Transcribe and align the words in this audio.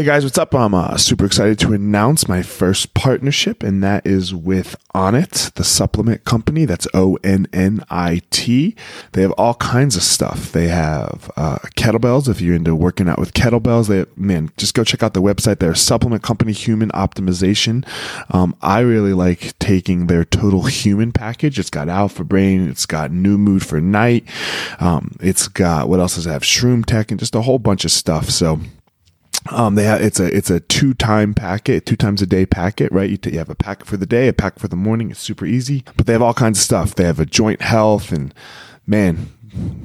Hey 0.00 0.06
guys, 0.06 0.24
what's 0.24 0.38
up? 0.38 0.54
I'm 0.54 0.72
uh, 0.72 0.96
super 0.96 1.26
excited 1.26 1.58
to 1.58 1.74
announce 1.74 2.26
my 2.26 2.40
first 2.40 2.94
partnership, 2.94 3.62
and 3.62 3.84
that 3.84 4.06
is 4.06 4.32
with 4.34 4.74
Onnit, 4.94 5.52
the 5.56 5.62
supplement 5.62 6.24
company. 6.24 6.64
That's 6.64 6.88
O 6.94 7.18
N 7.22 7.46
N 7.52 7.84
I 7.90 8.22
T. 8.30 8.74
They 9.12 9.20
have 9.20 9.32
all 9.32 9.52
kinds 9.56 9.96
of 9.96 10.02
stuff. 10.02 10.52
They 10.52 10.68
have 10.68 11.30
uh, 11.36 11.58
kettlebells. 11.76 12.30
If 12.30 12.40
you're 12.40 12.54
into 12.54 12.74
working 12.74 13.10
out 13.10 13.18
with 13.18 13.34
kettlebells, 13.34 13.88
they 13.88 14.06
man, 14.16 14.50
just 14.56 14.72
go 14.72 14.84
check 14.84 15.02
out 15.02 15.12
the 15.12 15.20
website. 15.20 15.58
Their 15.58 15.74
supplement 15.74 16.22
company, 16.22 16.52
Human 16.52 16.88
Optimization. 16.92 17.86
Um, 18.30 18.56
I 18.62 18.80
really 18.80 19.12
like 19.12 19.58
taking 19.58 20.06
their 20.06 20.24
Total 20.24 20.62
Human 20.62 21.12
package. 21.12 21.58
It's 21.58 21.68
got 21.68 21.90
Alpha 21.90 22.24
Brain. 22.24 22.70
It's 22.70 22.86
got 22.86 23.10
New 23.10 23.36
Mood 23.36 23.66
for 23.66 23.82
Night. 23.82 24.24
Um, 24.80 25.18
it's 25.20 25.46
got 25.46 25.90
what 25.90 26.00
else 26.00 26.14
does 26.14 26.26
it 26.26 26.30
have? 26.30 26.42
Shroom 26.42 26.86
Tech 26.86 27.10
and 27.10 27.20
just 27.20 27.34
a 27.34 27.42
whole 27.42 27.58
bunch 27.58 27.84
of 27.84 27.90
stuff. 27.90 28.30
So 28.30 28.60
um, 29.50 29.74
they 29.74 29.84
have 29.84 30.00
it's 30.00 30.20
a 30.20 30.34
it's 30.34 30.50
a 30.50 30.60
two 30.60 30.94
time 30.94 31.34
packet, 31.34 31.86
two 31.86 31.96
times 31.96 32.22
a 32.22 32.26
day 32.26 32.46
packet, 32.46 32.90
right? 32.92 33.10
You, 33.10 33.16
t- 33.16 33.32
you 33.32 33.38
have 33.38 33.50
a 33.50 33.54
packet 33.54 33.86
for 33.86 33.96
the 33.96 34.06
day, 34.06 34.28
a 34.28 34.32
packet 34.32 34.60
for 34.60 34.68
the 34.68 34.76
morning. 34.76 35.10
It's 35.10 35.20
super 35.20 35.44
easy, 35.44 35.84
but 35.96 36.06
they 36.06 36.12
have 36.12 36.22
all 36.22 36.34
kinds 36.34 36.58
of 36.58 36.64
stuff. 36.64 36.94
They 36.94 37.04
have 37.04 37.20
a 37.20 37.26
joint 37.26 37.62
health, 37.62 38.12
and 38.12 38.32
man, 38.86 39.16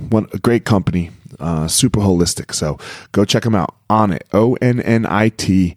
one 0.10 0.28
a 0.34 0.38
great 0.38 0.66
company, 0.66 1.12
uh, 1.40 1.68
super 1.68 2.00
holistic. 2.00 2.54
So 2.54 2.78
go 3.12 3.26
check 3.26 3.44
them 3.44 3.55
out 3.55 3.76
On 3.90 4.12
Onnit 4.12 4.22
O 4.34 4.55
N 4.62 4.80
N 4.82 5.05
I 5.05 5.30
T. 5.30 5.76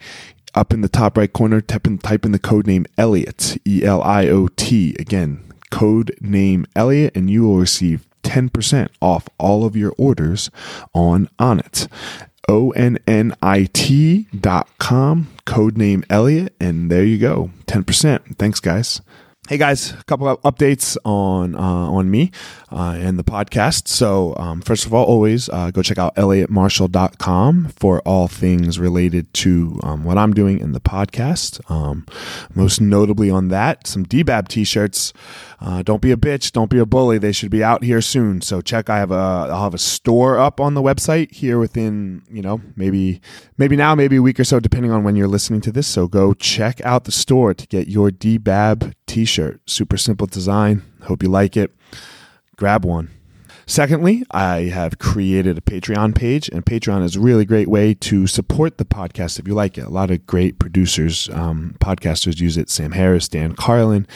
Up 0.55 0.73
in 0.73 0.81
the 0.81 0.89
top 0.89 1.17
right 1.17 1.33
corner, 1.33 1.61
type 1.61 1.87
in, 1.87 1.99
type 1.99 2.25
in 2.25 2.33
the 2.33 2.39
code 2.39 2.67
name 2.67 2.87
Elliot 2.97 3.59
E 3.67 3.85
L 3.85 4.03
I 4.03 4.27
O 4.29 4.49
T 4.49 4.97
again. 4.99 5.45
Code 5.71 6.17
name 6.21 6.67
Elliot, 6.75 7.15
and 7.15 7.31
you 7.31 7.43
will 7.43 7.59
receive 7.59 8.07
10% 8.23 8.89
off 9.01 9.29
all 9.39 9.65
of 9.65 9.77
your 9.77 9.95
orders 9.99 10.51
on 10.95 11.29
Onnit. 11.39 11.89
O-N-N-I-T 12.49 14.27
dot 14.41 14.69
com, 14.79 15.29
code 15.45 15.77
name 15.77 16.05
Elliot, 16.09 16.55
and 16.59 16.91
there 16.91 17.05
you 17.05 17.19
go. 17.19 17.51
10%. 17.67 18.37
Thanks, 18.39 18.61
guys. 18.61 19.01
Hey 19.49 19.57
guys, 19.57 19.93
a 19.93 20.05
couple 20.05 20.29
of 20.29 20.43
updates 20.43 20.99
on 21.07 21.55
uh, 21.55 21.59
on 21.59 22.11
me 22.11 22.33
uh, 22.71 22.99
and 22.99 23.19
the 23.19 23.25
podcast. 23.25 23.89
So 23.89 24.37
um, 24.37 24.61
first 24.61 24.85
of 24.85 24.93
all, 24.93 25.07
always 25.07 25.49
uh, 25.49 25.71
go 25.71 25.81
check 25.81 25.97
out 25.97 26.15
elliottmarshall.com 26.17 27.69
for 27.69 28.01
all 28.01 28.29
things 28.29 28.79
related 28.79 29.33
to 29.35 29.81
um, 29.83 30.05
what 30.05 30.19
I'm 30.19 30.35
doing 30.35 30.59
in 30.59 30.73
the 30.73 30.81
podcast. 30.83 31.63
Um, 31.71 32.05
most 32.55 32.79
notably 32.83 33.31
on 33.31 33.49
that, 33.49 33.87
some 33.87 34.05
DBAB 34.05 34.49
t-shirts. 34.49 35.15
Uh, 35.61 35.83
don't 35.83 36.01
be 36.01 36.13
a 36.13 36.17
bitch, 36.17 36.53
don't 36.53 36.71
be 36.71 36.79
a 36.79 36.87
bully. 36.87 37.19
They 37.19 37.33
should 37.33 37.51
be 37.51 37.65
out 37.65 37.83
here 37.83 38.01
soon. 38.01 38.41
So 38.41 38.61
check. 38.61 38.89
I 38.89 38.99
have 38.99 39.11
a 39.11 39.49
I'll 39.51 39.65
have 39.65 39.75
a 39.75 39.79
store 39.79 40.39
up 40.39 40.61
on 40.61 40.75
the 40.75 40.83
website 40.83 41.33
here 41.33 41.59
within 41.59 42.23
you 42.31 42.43
know 42.43 42.61
maybe 42.77 43.21
maybe 43.57 43.75
now 43.75 43.95
maybe 43.97 44.17
a 44.17 44.23
week 44.23 44.39
or 44.39 44.45
so 44.45 44.61
depending 44.61 44.93
on 44.93 45.03
when 45.03 45.17
you're 45.17 45.27
listening 45.27 45.61
to 45.63 45.73
this. 45.73 45.89
So 45.89 46.07
go 46.07 46.33
check 46.33 46.81
out 46.83 47.05
the 47.05 47.13
store 47.13 47.55
to 47.55 47.67
get 47.67 47.89
your 47.89 48.11
DBAB 48.11 48.95
t-shirt. 49.07 49.61
Super 49.69 49.97
simple 49.97 50.29
design. 50.29 50.83
Hope 51.03 51.23
you 51.23 51.29
like 51.29 51.57
it. 51.57 51.75
Grab 52.57 52.85
one. 52.85 53.11
Secondly, 53.69 54.25
I 54.31 54.61
have 54.73 54.99
created 54.99 55.59
a 55.59 55.61
Patreon 55.61 56.15
page, 56.15 56.49
and 56.49 56.65
Patreon 56.65 57.05
is 57.05 57.17
a 57.17 57.21
really 57.21 57.45
great 57.45 57.69
way 57.69 57.93
to 57.93 58.27
support 58.27 58.79
the 58.79 58.87
podcast 58.87 59.39
if 59.39 59.47
you 59.47 59.53
like 59.53 59.77
it. 59.77 59.85
A 59.85 59.91
lot 59.91 60.11
of 60.11 60.27
great 60.27 60.59
producers, 60.59 61.29
um, 61.35 61.77
podcasters 61.79 62.41
use 62.41 62.57
it. 62.57 62.71
Sam 62.71 62.93
Harris, 62.93 63.29
Dan 63.29 63.55
Carlin. 63.55 64.07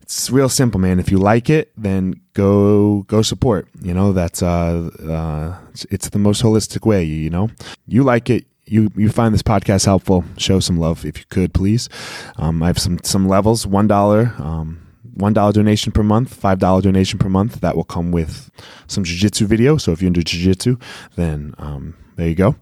It's 0.00 0.30
real 0.30 0.48
simple, 0.48 0.78
man. 0.78 1.00
If 1.00 1.10
you 1.10 1.18
like 1.18 1.50
it, 1.50 1.72
then 1.76 2.20
go 2.34 3.02
go 3.08 3.22
support. 3.22 3.66
You 3.82 3.94
know 3.94 4.12
that's 4.12 4.44
uh, 4.44 4.90
uh 5.02 5.58
it's, 5.70 5.84
it's 5.90 6.08
the 6.10 6.20
most 6.20 6.40
holistic 6.40 6.86
way. 6.86 7.02
You 7.02 7.30
know, 7.30 7.50
you 7.88 8.04
like 8.04 8.30
it, 8.30 8.46
you 8.64 8.92
you 8.94 9.08
find 9.08 9.34
this 9.34 9.42
podcast 9.42 9.86
helpful, 9.86 10.24
show 10.36 10.60
some 10.60 10.78
love 10.78 11.04
if 11.04 11.18
you 11.18 11.24
could, 11.30 11.52
please. 11.52 11.88
Um, 12.36 12.62
I 12.62 12.68
have 12.68 12.78
some 12.78 13.00
some 13.02 13.26
levels. 13.26 13.66
One 13.66 13.88
dollar. 13.88 14.34
Um, 14.38 14.86
one 15.20 15.32
dollar 15.32 15.52
donation 15.52 15.92
per 15.92 16.02
month, 16.02 16.34
five 16.34 16.58
dollar 16.58 16.82
donation 16.82 17.18
per 17.18 17.28
month. 17.28 17.60
That 17.60 17.76
will 17.76 17.84
come 17.84 18.10
with 18.10 18.50
some 18.86 19.04
jujitsu 19.04 19.46
video. 19.46 19.76
So 19.76 19.92
if 19.92 20.02
you're 20.02 20.08
into 20.08 20.20
jujitsu, 20.20 20.80
then 21.16 21.54
um, 21.58 21.94
there 22.16 22.28
you 22.28 22.34
go. 22.34 22.56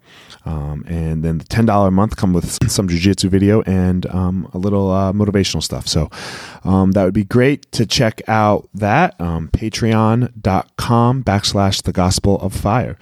Um, 0.45 0.85
and 0.87 1.23
then 1.25 1.39
the 1.39 1.45
ten 1.45 1.67
dollar 1.67 1.89
a 1.89 1.91
month 1.91 2.17
come 2.17 2.33
with 2.33 2.71
some 2.71 2.89
jujitsu 2.89 3.29
video 3.29 3.63
and 3.63 4.07
um, 4.07 4.49
a 4.55 4.59
little 4.59 4.91
uh, 4.91 5.13
motivational 5.13 5.63
stuff. 5.63 5.87
So 5.87 6.11
um, 6.65 6.93
that 6.93 7.05
would 7.05 7.15
be 7.15 7.25
great 7.25 7.71
to 7.73 7.87
check 7.87 8.23
out. 8.29 8.69
That 8.75 9.21
um, 9.21 9.49
Patreon.com 9.49 11.25
backslash 11.25 11.83
The 11.83 11.93
Gospel 11.93 12.39
of 12.41 12.55
Fire. 12.55 12.97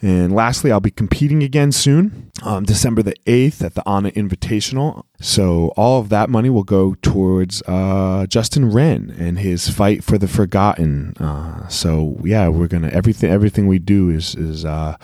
And 0.00 0.32
lastly, 0.32 0.70
I'll 0.70 0.78
be 0.80 0.92
competing 0.92 1.42
again 1.42 1.72
soon, 1.72 2.30
um, 2.42 2.64
December 2.64 3.02
the 3.02 3.16
8th 3.26 3.64
at 3.64 3.74
the 3.74 3.82
Onnit 3.82 4.14
Invitational. 4.14 5.04
So 5.20 5.72
all 5.76 6.00
of 6.00 6.08
that 6.10 6.30
money 6.30 6.48
will 6.48 6.62
go 6.62 6.94
towards 7.02 7.60
uh, 7.66 8.26
Justin 8.28 8.70
Wren 8.70 9.12
and 9.18 9.40
his 9.40 9.68
fight 9.68 10.04
for 10.04 10.16
the 10.16 10.28
forgotten. 10.28 11.14
Uh, 11.18 11.66
so 11.66 12.20
yeah, 12.22 12.46
we're 12.46 12.68
gonna 12.68 12.88
everything 12.90 13.28
everything 13.28 13.66
we 13.66 13.80
do 13.80 14.10
is 14.10 14.36
is 14.36 14.64
uh, 14.64 14.96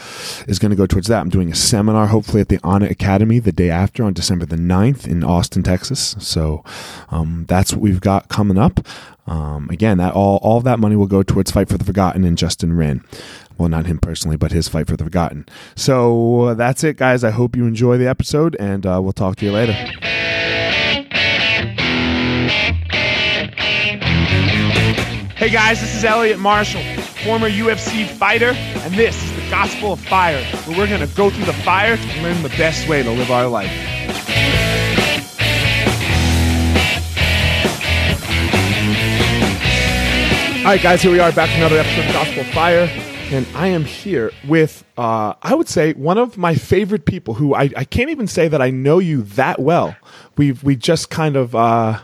is 0.46 0.60
gonna 0.60 0.76
go 0.76 0.86
towards 0.86 1.08
that. 1.08 1.20
I'm 1.20 1.30
doing 1.30 1.50
a 1.50 1.56
seminar 1.56 2.06
hopefully 2.06 2.40
at 2.40 2.48
the 2.48 2.58
Onnit 2.58 2.90
Academy 2.90 3.40
the 3.40 3.50
day 3.50 3.70
after 3.70 4.04
on 4.04 4.12
December 4.12 4.46
the 4.46 4.54
9th 4.54 5.08
in 5.08 5.24
Austin, 5.24 5.64
Texas. 5.64 6.14
So 6.20 6.62
um, 7.10 7.46
that's 7.48 7.72
what 7.72 7.80
we've 7.80 8.00
got 8.00 8.28
coming 8.28 8.58
up. 8.58 8.86
Um, 9.26 9.68
again, 9.70 9.98
that 9.98 10.12
all 10.12 10.38
all 10.42 10.60
that 10.60 10.78
money 10.78 10.94
will 10.94 11.06
go 11.06 11.24
towards 11.24 11.50
Fight 11.50 11.68
for 11.68 11.78
the 11.78 11.84
Forgotten 11.84 12.24
and 12.24 12.38
Justin 12.38 12.76
Wren 12.76 13.02
well, 13.56 13.68
not 13.68 13.86
him 13.86 13.98
personally, 13.98 14.36
but 14.36 14.52
his 14.52 14.68
fight 14.68 14.88
for 14.88 14.96
the 14.96 15.04
forgotten. 15.04 15.46
So 15.76 16.40
uh, 16.42 16.54
that's 16.54 16.82
it, 16.82 16.96
guys. 16.96 17.22
I 17.22 17.30
hope 17.30 17.56
you 17.56 17.66
enjoy 17.66 17.98
the 17.98 18.08
episode, 18.08 18.56
and 18.58 18.84
uh, 18.84 19.00
we'll 19.02 19.12
talk 19.12 19.36
to 19.36 19.46
you 19.46 19.52
later. 19.52 19.72
Hey 25.36 25.50
guys, 25.50 25.80
this 25.80 25.94
is 25.94 26.04
Elliot 26.04 26.38
Marshall, 26.38 26.82
former 27.24 27.50
UFC 27.50 28.08
fighter, 28.08 28.52
and 28.54 28.94
this 28.94 29.22
is 29.22 29.36
the 29.36 29.50
Gospel 29.50 29.92
of 29.92 30.00
Fire, 30.00 30.42
where 30.64 30.78
we're 30.78 30.86
going 30.86 31.06
to 31.06 31.14
go 31.14 31.30
through 31.30 31.44
the 31.44 31.52
fire 31.52 31.96
to 31.96 32.22
learn 32.22 32.42
the 32.42 32.48
best 32.50 32.88
way 32.88 33.02
to 33.02 33.10
live 33.10 33.30
our 33.30 33.46
life. 33.46 33.70
All 40.60 40.70
right, 40.70 40.80
guys, 40.82 41.02
here 41.02 41.12
we 41.12 41.20
are 41.20 41.30
back 41.30 41.50
to 41.50 41.56
another 41.56 41.78
episode 41.78 42.06
of 42.06 42.12
Gospel 42.14 42.40
of 42.40 42.46
Fire 42.48 43.13
and 43.34 43.48
I 43.56 43.66
am 43.66 43.84
here 43.84 44.30
with, 44.46 44.84
uh, 44.96 45.34
I 45.42 45.56
would 45.56 45.68
say, 45.68 45.92
one 45.94 46.18
of 46.18 46.38
my 46.38 46.54
favorite 46.54 47.04
people 47.04 47.34
who 47.34 47.52
I, 47.52 47.68
I 47.76 47.82
can't 47.82 48.10
even 48.10 48.28
say 48.28 48.46
that 48.46 48.62
I 48.62 48.70
know 48.70 49.00
you 49.00 49.22
that 49.22 49.58
well. 49.58 49.96
We've 50.36 50.62
we 50.62 50.76
just 50.76 51.10
kind 51.10 51.34
of, 51.34 51.52
uh, 51.52 51.98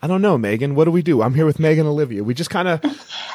I 0.00 0.06
don't 0.06 0.22
know, 0.22 0.38
Megan. 0.38 0.76
What 0.76 0.84
do 0.84 0.92
we 0.92 1.02
do? 1.02 1.22
I'm 1.22 1.34
here 1.34 1.44
with 1.44 1.58
Megan 1.58 1.86
Olivi. 1.86 2.20
We 2.20 2.34
just 2.34 2.50
kind 2.50 2.68
of 2.68 2.80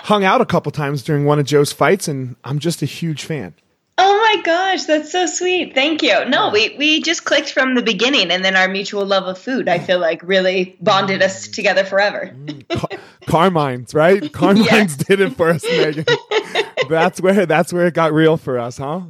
hung 0.03 0.23
out 0.23 0.39
a 0.39 0.45
couple 0.45 0.71
times 0.71 1.03
during 1.03 1.25
one 1.25 1.39
of 1.39 1.45
Joe's 1.45 1.73
fights, 1.73 2.07
and 2.07 2.37
I'm 2.45 2.57
just 2.57 2.81
a 2.81 2.85
huge 2.85 3.25
fan. 3.25 3.53
Oh 4.01 4.17
my 4.17 4.41
gosh, 4.43 4.85
that's 4.85 5.11
so 5.11 5.25
sweet. 5.25 5.75
Thank 5.75 6.01
you. 6.01 6.23
No, 6.23 6.51
we, 6.51 6.73
we 6.77 7.01
just 7.01 7.25
clicked 7.25 7.51
from 7.51 7.75
the 7.75 7.81
beginning, 7.81 8.31
and 8.31 8.45
then 8.45 8.55
our 8.55 8.69
mutual 8.69 9.05
love 9.05 9.25
of 9.25 9.37
food, 9.37 9.67
I 9.67 9.77
feel 9.77 9.99
like, 9.99 10.23
really 10.23 10.77
bonded 10.79 11.21
us 11.21 11.49
together 11.49 11.83
forever. 11.83 12.33
Car- 12.69 12.99
Carmine's, 13.27 13.93
right? 13.93 14.31
Carmine's 14.31 14.95
did 15.07 15.19
it 15.19 15.35
for 15.35 15.49
us, 15.49 15.65
Megan. 15.65 16.05
that's 16.89 17.19
where 17.19 17.45
that's 17.45 17.73
where 17.73 17.87
it 17.87 17.93
got 17.93 18.13
real 18.13 18.37
for 18.37 18.57
us, 18.57 18.77
huh? 18.77 19.01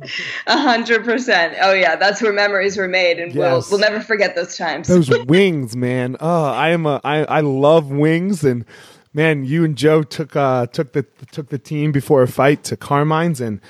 A 0.47 0.57
hundred 0.57 1.05
percent. 1.05 1.55
Oh 1.61 1.73
yeah, 1.73 1.95
that's 1.95 2.19
where 2.19 2.33
memories 2.33 2.75
were 2.75 2.87
made, 2.87 3.19
and 3.19 3.31
yes. 3.31 3.37
we'll 3.37 3.79
we'll 3.79 3.89
never 3.89 4.03
forget 4.03 4.35
those 4.35 4.57
times. 4.57 4.87
Those 4.87 5.09
wings, 5.25 5.75
man. 5.75 6.17
Oh, 6.19 6.45
I 6.45 6.69
am 6.69 6.87
a 6.87 6.99
I 7.03 7.25
I 7.25 7.39
love 7.41 7.91
wings, 7.91 8.43
and 8.43 8.65
man, 9.13 9.45
you 9.45 9.63
and 9.63 9.77
Joe 9.77 10.01
took 10.01 10.35
uh 10.35 10.65
took 10.65 10.93
the 10.93 11.03
took 11.31 11.49
the 11.49 11.59
team 11.59 11.91
before 11.91 12.23
a 12.23 12.27
fight 12.27 12.63
to 12.65 12.75
Carmine's, 12.75 13.39
and 13.39 13.61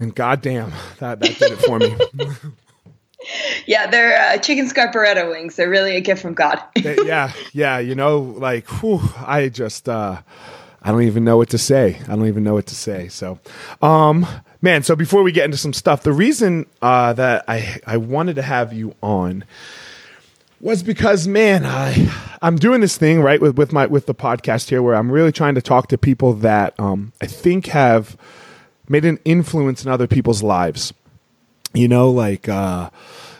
and 0.00 0.14
goddamn, 0.14 0.72
that 0.98 1.20
that 1.20 1.38
did 1.38 1.52
it 1.52 1.58
for 1.58 1.78
me. 1.78 1.96
yeah, 3.66 3.86
they're 3.86 4.18
uh, 4.20 4.38
chicken 4.38 4.68
scarpariello 4.68 5.30
wings. 5.30 5.56
They're 5.56 5.68
really 5.68 5.96
a 5.96 6.00
gift 6.00 6.22
from 6.22 6.34
God. 6.34 6.62
they, 6.74 6.96
yeah, 7.04 7.32
yeah. 7.52 7.78
You 7.78 7.94
know, 7.94 8.18
like, 8.18 8.66
whew, 8.80 9.00
I 9.24 9.48
just. 9.48 9.88
uh 9.88 10.22
I 10.80 10.92
don't 10.92 11.02
even 11.02 11.24
know 11.24 11.36
what 11.36 11.50
to 11.50 11.58
say. 11.58 11.98
I 12.04 12.14
don't 12.14 12.28
even 12.28 12.44
know 12.44 12.54
what 12.54 12.66
to 12.66 12.74
say. 12.74 13.08
So, 13.08 13.38
um, 13.82 14.26
man. 14.62 14.82
So 14.82 14.94
before 14.94 15.22
we 15.22 15.32
get 15.32 15.44
into 15.44 15.56
some 15.56 15.72
stuff, 15.72 16.02
the 16.02 16.12
reason 16.12 16.66
uh, 16.80 17.12
that 17.14 17.44
I 17.48 17.80
I 17.86 17.96
wanted 17.96 18.36
to 18.36 18.42
have 18.42 18.72
you 18.72 18.94
on 19.02 19.44
was 20.60 20.82
because 20.82 21.26
man, 21.26 21.66
I 21.66 22.10
I'm 22.42 22.56
doing 22.56 22.80
this 22.80 22.96
thing 22.96 23.20
right 23.20 23.40
with 23.40 23.58
with 23.58 23.72
my 23.72 23.86
with 23.86 24.06
the 24.06 24.14
podcast 24.14 24.68
here 24.68 24.82
where 24.82 24.94
I'm 24.94 25.10
really 25.10 25.32
trying 25.32 25.56
to 25.56 25.62
talk 25.62 25.88
to 25.88 25.98
people 25.98 26.32
that 26.34 26.78
um, 26.78 27.12
I 27.20 27.26
think 27.26 27.66
have 27.66 28.16
made 28.88 29.04
an 29.04 29.18
influence 29.24 29.84
in 29.84 29.90
other 29.90 30.06
people's 30.06 30.42
lives. 30.42 30.92
You 31.74 31.88
know, 31.88 32.10
like 32.10 32.48
uh, 32.48 32.90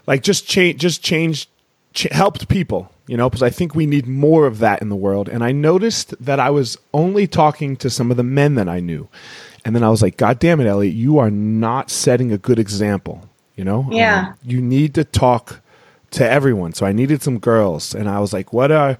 like 0.06 0.22
just 0.22 0.46
change 0.46 0.80
just 0.80 1.02
changed 1.02 1.48
ch- 1.94 2.08
helped 2.12 2.48
people 2.48 2.92
you 3.08 3.16
know, 3.16 3.28
because 3.28 3.42
I 3.42 3.50
think 3.50 3.74
we 3.74 3.86
need 3.86 4.06
more 4.06 4.46
of 4.46 4.58
that 4.58 4.82
in 4.82 4.90
the 4.90 4.96
world. 4.96 5.28
And 5.28 5.42
I 5.42 5.50
noticed 5.50 6.14
that 6.22 6.38
I 6.38 6.50
was 6.50 6.76
only 6.92 7.26
talking 7.26 7.74
to 7.76 7.88
some 7.90 8.10
of 8.10 8.18
the 8.18 8.22
men 8.22 8.54
that 8.56 8.68
I 8.68 8.80
knew. 8.80 9.08
And 9.64 9.74
then 9.74 9.82
I 9.82 9.88
was 9.88 10.02
like, 10.02 10.18
God 10.18 10.38
damn 10.38 10.60
it, 10.60 10.66
Elliot, 10.66 10.94
you 10.94 11.18
are 11.18 11.30
not 11.30 11.90
setting 11.90 12.30
a 12.30 12.38
good 12.38 12.58
example. 12.58 13.28
You 13.56 13.64
know, 13.64 13.88
Yeah. 13.90 14.28
Um, 14.28 14.34
you 14.44 14.60
need 14.60 14.94
to 14.94 15.04
talk 15.04 15.62
to 16.12 16.28
everyone. 16.28 16.74
So 16.74 16.86
I 16.86 16.92
needed 16.92 17.22
some 17.22 17.38
girls, 17.38 17.94
and 17.94 18.08
I 18.08 18.20
was 18.20 18.32
like, 18.32 18.52
what 18.52 18.70
are 18.70 18.98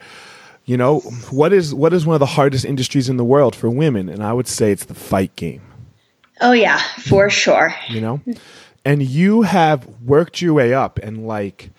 you 0.65 0.77
know 0.77 0.99
what 1.31 1.53
is 1.53 1.73
what 1.73 1.93
is 1.93 2.05
one 2.05 2.15
of 2.15 2.21
the 2.21 2.27
hardest 2.27 2.65
industries 2.65 3.09
in 3.09 3.19
the 3.19 3.25
world 3.25 3.55
for 3.55 3.71
women? 3.71 4.09
And 4.09 4.23
I 4.23 4.33
would 4.33 4.49
say 4.49 4.73
it's 4.73 4.85
the 4.85 4.95
fight 4.95 5.35
game. 5.37 5.63
Oh 6.41 6.53
yeah, 6.53 6.79
for 6.79 7.31
sure. 7.31 7.75
You 7.89 8.01
know, 8.01 8.21
and 8.85 9.03
you 9.03 9.43
have 9.43 9.87
worked 10.05 10.41
your 10.41 10.55
way 10.55 10.73
up 10.75 10.99
and 10.99 11.27
like 11.27 11.71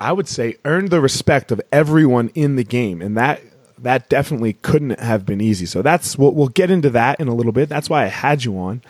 I 0.00 0.12
would 0.12 0.26
say 0.28 0.56
earned 0.64 0.90
the 0.90 1.00
respect 1.00 1.52
of 1.52 1.60
everyone 1.70 2.30
in 2.34 2.56
the 2.56 2.64
game, 2.64 3.00
and 3.00 3.16
that 3.16 3.40
that 3.78 4.08
definitely 4.08 4.54
couldn't 4.54 4.98
have 4.98 5.24
been 5.26 5.40
easy. 5.40 5.66
So 5.66 5.82
that's 5.82 6.18
we'll, 6.18 6.32
we'll 6.32 6.48
get 6.48 6.70
into 6.70 6.90
that 6.90 7.20
in 7.20 7.28
a 7.28 7.34
little 7.34 7.52
bit. 7.52 7.68
That's 7.68 7.88
why 7.88 8.04
I 8.04 8.08
had 8.08 8.44
you 8.44 8.58
on. 8.58 8.82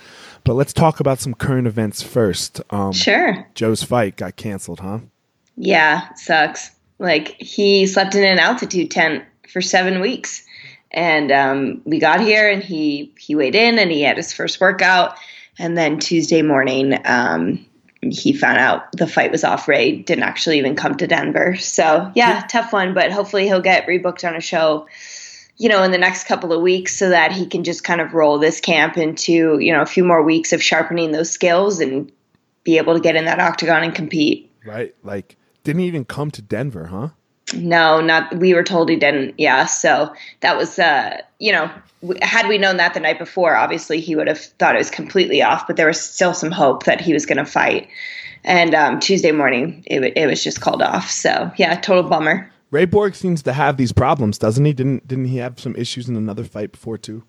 But 0.44 0.54
let's 0.54 0.72
talk 0.72 1.00
about 1.00 1.20
some 1.20 1.34
current 1.34 1.66
events 1.66 2.02
first. 2.02 2.60
Um, 2.70 2.92
Sure. 2.92 3.46
Joe's 3.54 3.82
fight 3.82 4.16
got 4.16 4.36
canceled, 4.36 4.80
huh? 4.80 5.00
Yeah, 5.56 6.12
sucks. 6.14 6.70
Like 6.98 7.36
he 7.40 7.86
slept 7.86 8.14
in 8.14 8.24
an 8.24 8.38
altitude 8.38 8.90
tent 8.90 9.24
for 9.48 9.60
seven 9.60 10.00
weeks, 10.00 10.44
and 10.92 11.32
um, 11.32 11.82
we 11.84 11.98
got 11.98 12.20
here 12.20 12.50
and 12.50 12.62
he 12.62 13.12
he 13.18 13.34
weighed 13.34 13.54
in 13.54 13.78
and 13.78 13.90
he 13.90 14.02
had 14.02 14.16
his 14.16 14.32
first 14.32 14.60
workout, 14.60 15.16
and 15.58 15.76
then 15.76 15.98
Tuesday 15.98 16.42
morning 16.42 16.98
um, 17.04 17.64
he 18.00 18.32
found 18.32 18.58
out 18.58 18.92
the 18.92 19.06
fight 19.06 19.30
was 19.30 19.44
off. 19.44 19.68
Ray 19.68 19.96
didn't 19.96 20.24
actually 20.24 20.58
even 20.58 20.76
come 20.76 20.96
to 20.96 21.06
Denver, 21.06 21.56
so 21.56 22.10
yeah, 22.14 22.44
tough 22.48 22.72
one. 22.72 22.94
But 22.94 23.12
hopefully 23.12 23.46
he'll 23.46 23.60
get 23.60 23.86
rebooked 23.86 24.26
on 24.26 24.36
a 24.36 24.40
show. 24.40 24.86
You 25.58 25.68
know, 25.68 25.82
in 25.84 25.92
the 25.92 25.98
next 25.98 26.24
couple 26.24 26.52
of 26.52 26.60
weeks, 26.60 26.96
so 26.96 27.10
that 27.10 27.30
he 27.30 27.46
can 27.46 27.62
just 27.62 27.84
kind 27.84 28.00
of 28.00 28.14
roll 28.14 28.38
this 28.38 28.60
camp 28.60 28.96
into 28.96 29.58
you 29.58 29.72
know 29.72 29.82
a 29.82 29.86
few 29.86 30.04
more 30.04 30.22
weeks 30.22 30.52
of 30.52 30.62
sharpening 30.62 31.12
those 31.12 31.30
skills 31.30 31.78
and 31.78 32.10
be 32.64 32.78
able 32.78 32.94
to 32.94 33.00
get 33.00 33.16
in 33.16 33.26
that 33.26 33.38
octagon 33.38 33.82
and 33.82 33.94
compete. 33.94 34.50
Right? 34.64 34.94
Like 35.02 35.36
didn't 35.64 35.82
even 35.82 36.04
come 36.04 36.30
to 36.32 36.42
Denver, 36.42 36.86
huh? 36.86 37.10
No, 37.54 38.00
not. 38.00 38.34
We 38.36 38.54
were 38.54 38.62
told 38.62 38.88
he 38.88 38.96
didn't. 38.96 39.34
Yeah, 39.38 39.66
so 39.66 40.12
that 40.40 40.56
was, 40.56 40.78
uh, 40.78 41.20
you 41.38 41.52
know, 41.52 41.70
had 42.20 42.48
we 42.48 42.58
known 42.58 42.76
that 42.78 42.94
the 42.94 43.00
night 43.00 43.18
before, 43.18 43.56
obviously 43.56 44.00
he 44.00 44.16
would 44.16 44.28
have 44.28 44.40
thought 44.40 44.74
it 44.74 44.78
was 44.78 44.90
completely 44.90 45.42
off. 45.42 45.66
But 45.66 45.76
there 45.76 45.86
was 45.86 46.00
still 46.00 46.34
some 46.34 46.50
hope 46.50 46.84
that 46.84 47.00
he 47.00 47.12
was 47.12 47.26
going 47.26 47.38
to 47.38 47.44
fight. 47.44 47.88
And 48.44 48.74
um, 48.74 49.00
Tuesday 49.00 49.32
morning, 49.32 49.84
it, 49.86 49.96
w- 49.96 50.12
it 50.16 50.26
was 50.26 50.42
just 50.42 50.60
called 50.60 50.82
off. 50.82 51.10
So 51.10 51.50
yeah, 51.56 51.76
total 51.76 52.02
bummer. 52.02 52.50
Ray 52.72 52.86
Borg 52.86 53.14
seems 53.14 53.42
to 53.42 53.52
have 53.52 53.76
these 53.76 53.92
problems, 53.92 54.38
doesn't 54.38 54.64
he? 54.64 54.72
Didn't 54.72 55.06
didn't 55.06 55.26
he 55.26 55.36
have 55.36 55.60
some 55.60 55.76
issues 55.76 56.08
in 56.08 56.16
another 56.16 56.42
fight 56.42 56.72
before 56.72 56.98
too? 56.98 57.22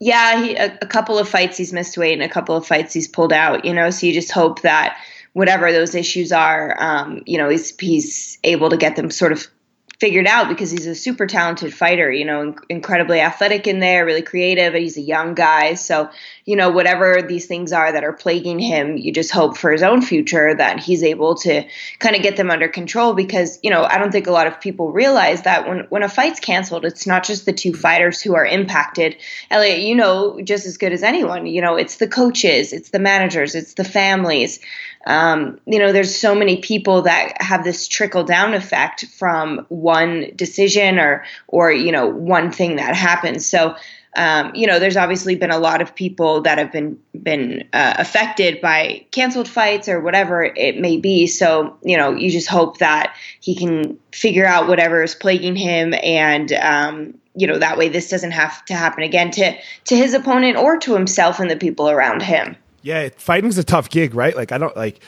Yeah, 0.00 0.42
he, 0.42 0.56
a, 0.56 0.76
a 0.82 0.86
couple 0.86 1.16
of 1.16 1.28
fights 1.28 1.56
he's 1.56 1.72
missed 1.72 1.96
weight, 1.96 2.14
and 2.14 2.22
a 2.22 2.28
couple 2.28 2.56
of 2.56 2.66
fights 2.66 2.92
he's 2.92 3.06
pulled 3.06 3.32
out. 3.32 3.64
You 3.64 3.72
know, 3.72 3.90
so 3.90 4.06
you 4.06 4.12
just 4.12 4.32
hope 4.32 4.62
that 4.62 4.96
whatever 5.32 5.72
those 5.72 5.94
issues 5.94 6.32
are, 6.32 6.76
um, 6.78 7.22
you 7.26 7.38
know, 7.38 7.48
he's 7.48 7.78
he's 7.78 8.38
able 8.44 8.70
to 8.70 8.76
get 8.76 8.96
them 8.96 9.10
sort 9.10 9.32
of 9.32 9.46
figured 10.02 10.26
out 10.26 10.48
because 10.48 10.68
he's 10.68 10.88
a 10.88 10.96
super 10.96 11.28
talented 11.28 11.72
fighter. 11.72 12.10
You 12.10 12.24
know, 12.24 12.50
inc- 12.50 12.64
incredibly 12.68 13.20
athletic 13.20 13.68
in 13.68 13.78
there, 13.78 14.04
really 14.04 14.20
creative, 14.22 14.74
and 14.74 14.82
he's 14.82 14.96
a 14.96 15.00
young 15.00 15.34
guy. 15.34 15.74
So 15.74 16.10
you 16.44 16.56
know, 16.56 16.70
whatever 16.70 17.22
these 17.22 17.46
things 17.46 17.72
are 17.72 17.92
that 17.92 18.02
are 18.02 18.12
plaguing 18.12 18.58
him, 18.58 18.96
you 18.96 19.12
just 19.12 19.30
hope 19.30 19.56
for 19.56 19.70
his 19.70 19.84
own 19.84 20.02
future 20.02 20.56
that 20.56 20.80
he's 20.80 21.04
able 21.04 21.36
to 21.36 21.64
kind 22.00 22.16
of 22.16 22.22
get 22.22 22.36
them 22.36 22.50
under 22.50 22.66
control. 22.66 23.14
Because 23.14 23.60
you 23.62 23.70
know, 23.70 23.84
I 23.84 23.98
don't 23.98 24.10
think 24.10 24.26
a 24.26 24.32
lot 24.32 24.48
of 24.48 24.60
people 24.60 24.90
realize 24.90 25.42
that 25.42 25.68
when 25.68 25.86
when 25.88 26.02
a 26.02 26.08
fight's 26.08 26.40
canceled, 26.40 26.84
it's 26.84 27.06
not 27.06 27.22
just 27.22 27.46
the 27.46 27.52
two 27.52 27.72
fighters 27.72 28.20
who 28.20 28.34
are 28.34 28.44
impacted. 28.44 29.16
Elliot, 29.52 29.82
you 29.82 29.94
know 29.94 30.40
just 30.42 30.66
as 30.66 30.78
good 30.78 30.92
as 30.92 31.04
anyone. 31.04 31.46
You 31.46 31.62
know, 31.62 31.76
it's 31.76 31.98
the 31.98 32.08
coaches, 32.08 32.72
it's 32.72 32.90
the 32.90 32.98
managers, 32.98 33.54
it's 33.54 33.74
the 33.74 33.84
families. 33.84 34.58
Um, 35.06 35.60
you 35.66 35.78
know, 35.78 35.92
there's 35.92 36.14
so 36.14 36.34
many 36.34 36.58
people 36.58 37.02
that 37.02 37.40
have 37.40 37.64
this 37.64 37.88
trickle 37.88 38.24
down 38.24 38.54
effect 38.54 39.06
from 39.06 39.66
one 39.68 40.30
decision 40.36 40.98
or 40.98 41.24
or 41.48 41.72
you 41.72 41.92
know 41.92 42.06
one 42.06 42.52
thing 42.52 42.76
that 42.76 42.94
happens. 42.94 43.46
So 43.46 43.76
um, 44.14 44.52
you 44.54 44.66
know, 44.66 44.78
there's 44.78 44.96
obviously 44.96 45.36
been 45.36 45.50
a 45.50 45.58
lot 45.58 45.80
of 45.80 45.94
people 45.94 46.42
that 46.42 46.58
have 46.58 46.70
been 46.70 46.98
been 47.22 47.66
uh, 47.72 47.94
affected 47.98 48.60
by 48.60 49.06
canceled 49.10 49.48
fights 49.48 49.88
or 49.88 50.00
whatever 50.00 50.44
it 50.44 50.78
may 50.78 50.98
be. 50.98 51.26
So 51.26 51.78
you 51.82 51.96
know, 51.96 52.12
you 52.14 52.30
just 52.30 52.48
hope 52.48 52.78
that 52.78 53.16
he 53.40 53.54
can 53.54 53.98
figure 54.12 54.46
out 54.46 54.68
whatever 54.68 55.02
is 55.02 55.14
plaguing 55.14 55.56
him, 55.56 55.94
and 56.02 56.52
um, 56.52 57.14
you 57.34 57.46
know, 57.46 57.58
that 57.58 57.78
way 57.78 57.88
this 57.88 58.10
doesn't 58.10 58.32
have 58.32 58.62
to 58.66 58.74
happen 58.74 59.02
again 59.02 59.30
to 59.32 59.56
to 59.84 59.96
his 59.96 60.12
opponent 60.12 60.58
or 60.58 60.76
to 60.78 60.94
himself 60.94 61.40
and 61.40 61.50
the 61.50 61.56
people 61.56 61.88
around 61.88 62.20
him. 62.20 62.56
Yeah, 62.82 63.08
fighting's 63.16 63.58
a 63.58 63.64
tough 63.64 63.88
gig, 63.90 64.14
right? 64.14 64.36
Like 64.36 64.52
I 64.52 64.58
don't 64.58 64.76
like 64.76 65.00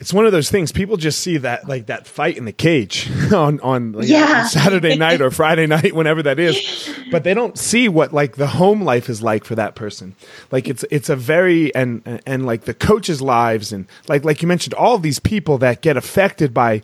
it's 0.00 0.12
one 0.12 0.26
of 0.26 0.32
those 0.32 0.48
things 0.48 0.70
people 0.70 0.96
just 0.96 1.20
see 1.20 1.38
that 1.38 1.68
like 1.68 1.86
that 1.86 2.06
fight 2.06 2.36
in 2.36 2.44
the 2.44 2.52
cage 2.52 3.10
on 3.32 3.58
on 3.60 3.92
like, 3.92 4.08
Yeah. 4.08 4.42
on 4.42 4.48
Saturday 4.48 4.96
night 5.06 5.20
or 5.20 5.30
Friday 5.30 5.66
night 5.66 5.94
whenever 5.94 6.22
that 6.22 6.38
is 6.38 6.88
but 7.10 7.24
they 7.24 7.34
don't 7.34 7.58
see 7.58 7.88
what 7.88 8.12
like 8.12 8.36
the 8.36 8.46
home 8.46 8.82
life 8.82 9.08
is 9.08 9.22
like 9.22 9.44
for 9.44 9.56
that 9.56 9.74
person 9.74 10.14
like 10.52 10.68
it's 10.68 10.84
it's 10.92 11.08
a 11.08 11.16
very 11.16 11.74
and 11.74 12.22
and 12.26 12.46
like 12.46 12.62
the 12.62 12.74
coaches 12.74 13.20
lives 13.20 13.72
and 13.72 13.86
like 14.08 14.24
like 14.24 14.40
you 14.40 14.46
mentioned 14.46 14.74
all 14.74 14.98
these 14.98 15.18
people 15.18 15.58
that 15.58 15.80
get 15.80 15.96
affected 15.96 16.54
by 16.54 16.80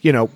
you 0.00 0.12
know 0.12 0.30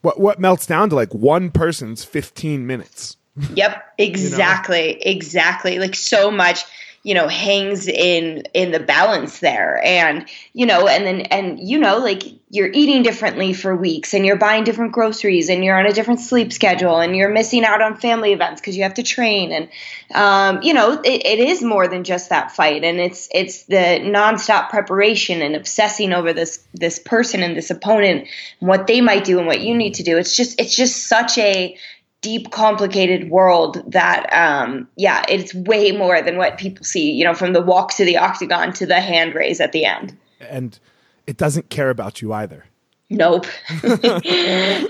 what 0.00 0.18
what 0.18 0.40
melts 0.40 0.64
down 0.66 0.88
to 0.88 0.94
like 0.96 1.12
one 1.12 1.50
person's 1.50 2.02
15 2.02 2.66
minutes 2.66 3.16
Yep, 3.54 3.94
exactly, 3.98 5.00
exactly. 5.02 5.78
Like 5.78 5.94
so 5.94 6.30
much, 6.30 6.64
you 7.04 7.14
know, 7.14 7.26
hangs 7.26 7.88
in 7.88 8.44
in 8.54 8.70
the 8.70 8.78
balance 8.78 9.40
there, 9.40 9.82
and 9.84 10.24
you 10.52 10.66
know, 10.66 10.86
and 10.86 11.04
then 11.04 11.20
and 11.22 11.58
you 11.58 11.78
know, 11.78 11.98
like 11.98 12.22
you're 12.48 12.70
eating 12.72 13.02
differently 13.02 13.52
for 13.52 13.74
weeks, 13.74 14.14
and 14.14 14.24
you're 14.24 14.36
buying 14.36 14.62
different 14.62 14.92
groceries, 14.92 15.48
and 15.48 15.64
you're 15.64 15.76
on 15.76 15.86
a 15.86 15.92
different 15.92 16.20
sleep 16.20 16.52
schedule, 16.52 17.00
and 17.00 17.16
you're 17.16 17.28
missing 17.28 17.64
out 17.64 17.82
on 17.82 17.96
family 17.96 18.32
events 18.32 18.60
because 18.60 18.76
you 18.76 18.84
have 18.84 18.94
to 18.94 19.02
train, 19.02 19.50
and 19.50 19.68
um, 20.14 20.62
you 20.62 20.74
know, 20.74 21.00
it, 21.00 21.26
it 21.26 21.38
is 21.40 21.60
more 21.60 21.88
than 21.88 22.04
just 22.04 22.28
that 22.28 22.52
fight, 22.52 22.84
and 22.84 23.00
it's 23.00 23.28
it's 23.34 23.64
the 23.64 23.98
nonstop 24.00 24.70
preparation 24.70 25.42
and 25.42 25.56
obsessing 25.56 26.12
over 26.12 26.32
this 26.32 26.64
this 26.72 27.00
person 27.00 27.42
and 27.42 27.56
this 27.56 27.70
opponent, 27.70 28.28
and 28.60 28.68
what 28.68 28.86
they 28.86 29.00
might 29.00 29.24
do 29.24 29.38
and 29.38 29.48
what 29.48 29.60
you 29.60 29.76
need 29.76 29.94
to 29.94 30.04
do. 30.04 30.18
It's 30.18 30.36
just 30.36 30.60
it's 30.60 30.76
just 30.76 31.08
such 31.08 31.36
a 31.38 31.76
deep 32.22 32.50
complicated 32.50 33.28
world 33.30 33.82
that 33.86 34.26
um 34.32 34.88
yeah 34.96 35.22
it's 35.28 35.52
way 35.54 35.92
more 35.92 36.22
than 36.22 36.36
what 36.38 36.56
people 36.56 36.84
see 36.84 37.12
you 37.12 37.24
know 37.24 37.34
from 37.34 37.52
the 37.52 37.60
walk 37.60 37.94
to 37.94 38.04
the 38.04 38.16
octagon 38.16 38.72
to 38.72 38.86
the 38.86 39.00
hand 39.00 39.34
raise 39.34 39.60
at 39.60 39.72
the 39.72 39.84
end 39.84 40.16
and 40.40 40.78
it 41.26 41.36
doesn't 41.36 41.68
care 41.68 41.90
about 41.90 42.22
you 42.22 42.32
either 42.32 42.64
nope 43.10 43.46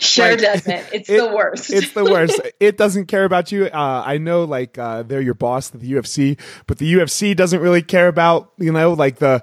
sure 0.01 0.31
Like, 0.31 0.39
doesn't 0.41 0.87
it's 0.93 1.09
it- 1.11 1.17
the 1.19 1.33
worst 1.35 1.71
It's 1.73 1.93
the 1.93 2.05
worst. 2.05 2.41
it 2.61 2.77
doesn't 2.77 3.07
care 3.07 3.25
about 3.25 3.51
you. 3.53 3.67
Uh, 3.67 4.03
I 4.05 4.19
know, 4.19 4.45
like 4.45 4.79
uh, 4.79 5.03
they're 5.03 5.21
your 5.21 5.35
boss 5.35 5.75
at 5.75 5.81
the 5.81 5.93
UFC, 5.93 6.39
but 6.67 6.79
the 6.79 6.93
UFC 6.95 7.35
doesn't 7.35 7.61
really 7.61 7.83
care 7.83 8.09
about 8.09 8.53
you 8.59 8.73
know 8.73 8.93
like 8.93 9.17
the 9.17 9.43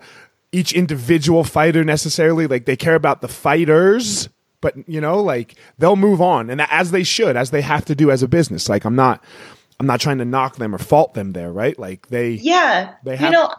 each 0.51 0.73
individual 0.73 1.43
fighter 1.43 1.83
necessarily. 1.83 2.47
Like 2.47 2.65
they 2.65 2.75
care 2.77 2.95
about 2.95 3.21
the 3.21 3.27
fighters, 3.27 4.29
but 4.61 4.75
you 4.87 5.01
know, 5.01 5.21
like 5.21 5.55
they'll 5.77 5.95
move 5.95 6.21
on, 6.21 6.49
and 6.49 6.61
as 6.61 6.91
they 6.91 7.03
should, 7.03 7.35
as 7.37 7.51
they 7.51 7.61
have 7.61 7.85
to 7.85 7.95
do 7.95 8.11
as 8.11 8.23
a 8.23 8.27
business. 8.27 8.69
Like 8.69 8.85
I'm 8.85 8.95
not, 8.95 9.23
I'm 9.79 9.87
not 9.87 9.99
trying 9.99 10.17
to 10.19 10.25
knock 10.25 10.57
them 10.57 10.73
or 10.73 10.77
fault 10.77 11.13
them 11.13 11.31
there, 11.33 11.51
right? 11.51 11.77
Like 11.77 12.07
they, 12.07 12.31
yeah 12.31 12.95
They 13.03 13.15
have 13.15 13.31
you 13.31 13.37
know 13.37 13.53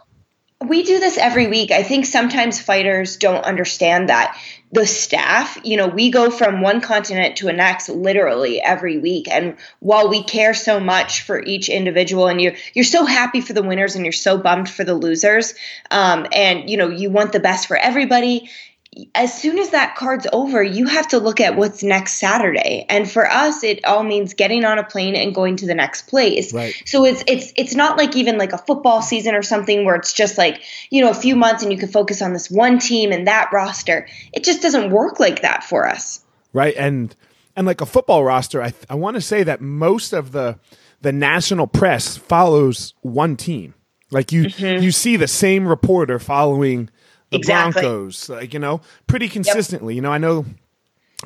we 0.61 0.83
do 0.83 0.99
this 0.99 1.17
every 1.17 1.47
week 1.47 1.71
i 1.71 1.81
think 1.81 2.05
sometimes 2.05 2.61
fighters 2.61 3.17
don't 3.17 3.43
understand 3.43 4.09
that 4.09 4.39
the 4.71 4.85
staff 4.85 5.57
you 5.63 5.75
know 5.75 5.87
we 5.87 6.11
go 6.11 6.29
from 6.29 6.61
one 6.61 6.81
continent 6.81 7.35
to 7.35 7.47
a 7.47 7.53
next 7.53 7.89
literally 7.89 8.61
every 8.61 8.97
week 8.99 9.27
and 9.27 9.57
while 9.79 10.07
we 10.07 10.21
care 10.21 10.53
so 10.53 10.79
much 10.79 11.23
for 11.23 11.41
each 11.43 11.67
individual 11.67 12.27
and 12.27 12.39
you're 12.39 12.53
you're 12.73 12.85
so 12.85 13.05
happy 13.05 13.41
for 13.41 13.53
the 13.53 13.63
winners 13.63 13.95
and 13.95 14.05
you're 14.05 14.11
so 14.11 14.37
bummed 14.37 14.69
for 14.69 14.83
the 14.83 14.93
losers 14.93 15.55
um, 15.89 16.27
and 16.31 16.69
you 16.69 16.77
know 16.77 16.89
you 16.89 17.09
want 17.09 17.31
the 17.31 17.39
best 17.39 17.67
for 17.67 17.75
everybody 17.75 18.49
as 19.15 19.33
soon 19.33 19.57
as 19.57 19.69
that 19.69 19.95
card's 19.95 20.27
over, 20.33 20.61
you 20.61 20.85
have 20.85 21.07
to 21.09 21.19
look 21.19 21.39
at 21.39 21.55
what's 21.55 21.81
next 21.81 22.15
Saturday. 22.15 22.85
And 22.89 23.09
for 23.09 23.29
us, 23.29 23.63
it 23.63 23.85
all 23.85 24.03
means 24.03 24.33
getting 24.33 24.65
on 24.65 24.79
a 24.79 24.83
plane 24.83 25.15
and 25.15 25.33
going 25.33 25.55
to 25.57 25.65
the 25.65 25.75
next 25.75 26.07
place. 26.07 26.53
Right. 26.53 26.73
So 26.85 27.05
it's 27.05 27.23
it's 27.25 27.53
it's 27.55 27.73
not 27.73 27.97
like 27.97 28.17
even 28.17 28.37
like 28.37 28.51
a 28.51 28.57
football 28.57 29.01
season 29.01 29.33
or 29.33 29.43
something 29.43 29.85
where 29.85 29.95
it's 29.95 30.11
just 30.11 30.37
like, 30.37 30.61
you 30.89 31.01
know, 31.01 31.09
a 31.09 31.13
few 31.13 31.37
months 31.37 31.63
and 31.63 31.71
you 31.71 31.77
can 31.77 31.87
focus 31.87 32.21
on 32.21 32.33
this 32.33 32.51
one 32.51 32.79
team 32.79 33.13
and 33.13 33.27
that 33.27 33.49
roster. 33.53 34.07
It 34.33 34.43
just 34.43 34.61
doesn't 34.61 34.91
work 34.91 35.19
like 35.19 35.41
that 35.43 35.63
for 35.63 35.87
us. 35.87 36.21
right 36.51 36.75
and 36.77 37.15
and 37.55 37.67
like 37.67 37.81
a 37.81 37.85
football 37.85 38.23
roster 38.23 38.61
i 38.61 38.73
i 38.89 38.95
want 38.95 39.15
to 39.15 39.21
say 39.21 39.43
that 39.43 39.61
most 39.61 40.13
of 40.13 40.31
the 40.31 40.57
the 41.01 41.11
national 41.11 41.67
press 41.67 42.17
follows 42.17 42.93
one 43.01 43.35
team 43.35 43.73
like 44.09 44.31
you 44.31 44.45
mm-hmm. 44.45 44.83
you 44.83 44.91
see 44.91 45.15
the 45.15 45.27
same 45.27 45.67
reporter 45.67 46.19
following 46.19 46.89
the. 47.31 47.37
Exactly. 47.37 47.81
broncos 47.81 48.29
like 48.29 48.53
you 48.53 48.59
know 48.59 48.81
pretty 49.07 49.27
consistently 49.29 49.95
you 49.95 50.01
know 50.01 50.11
i 50.11 50.17
know 50.17 50.45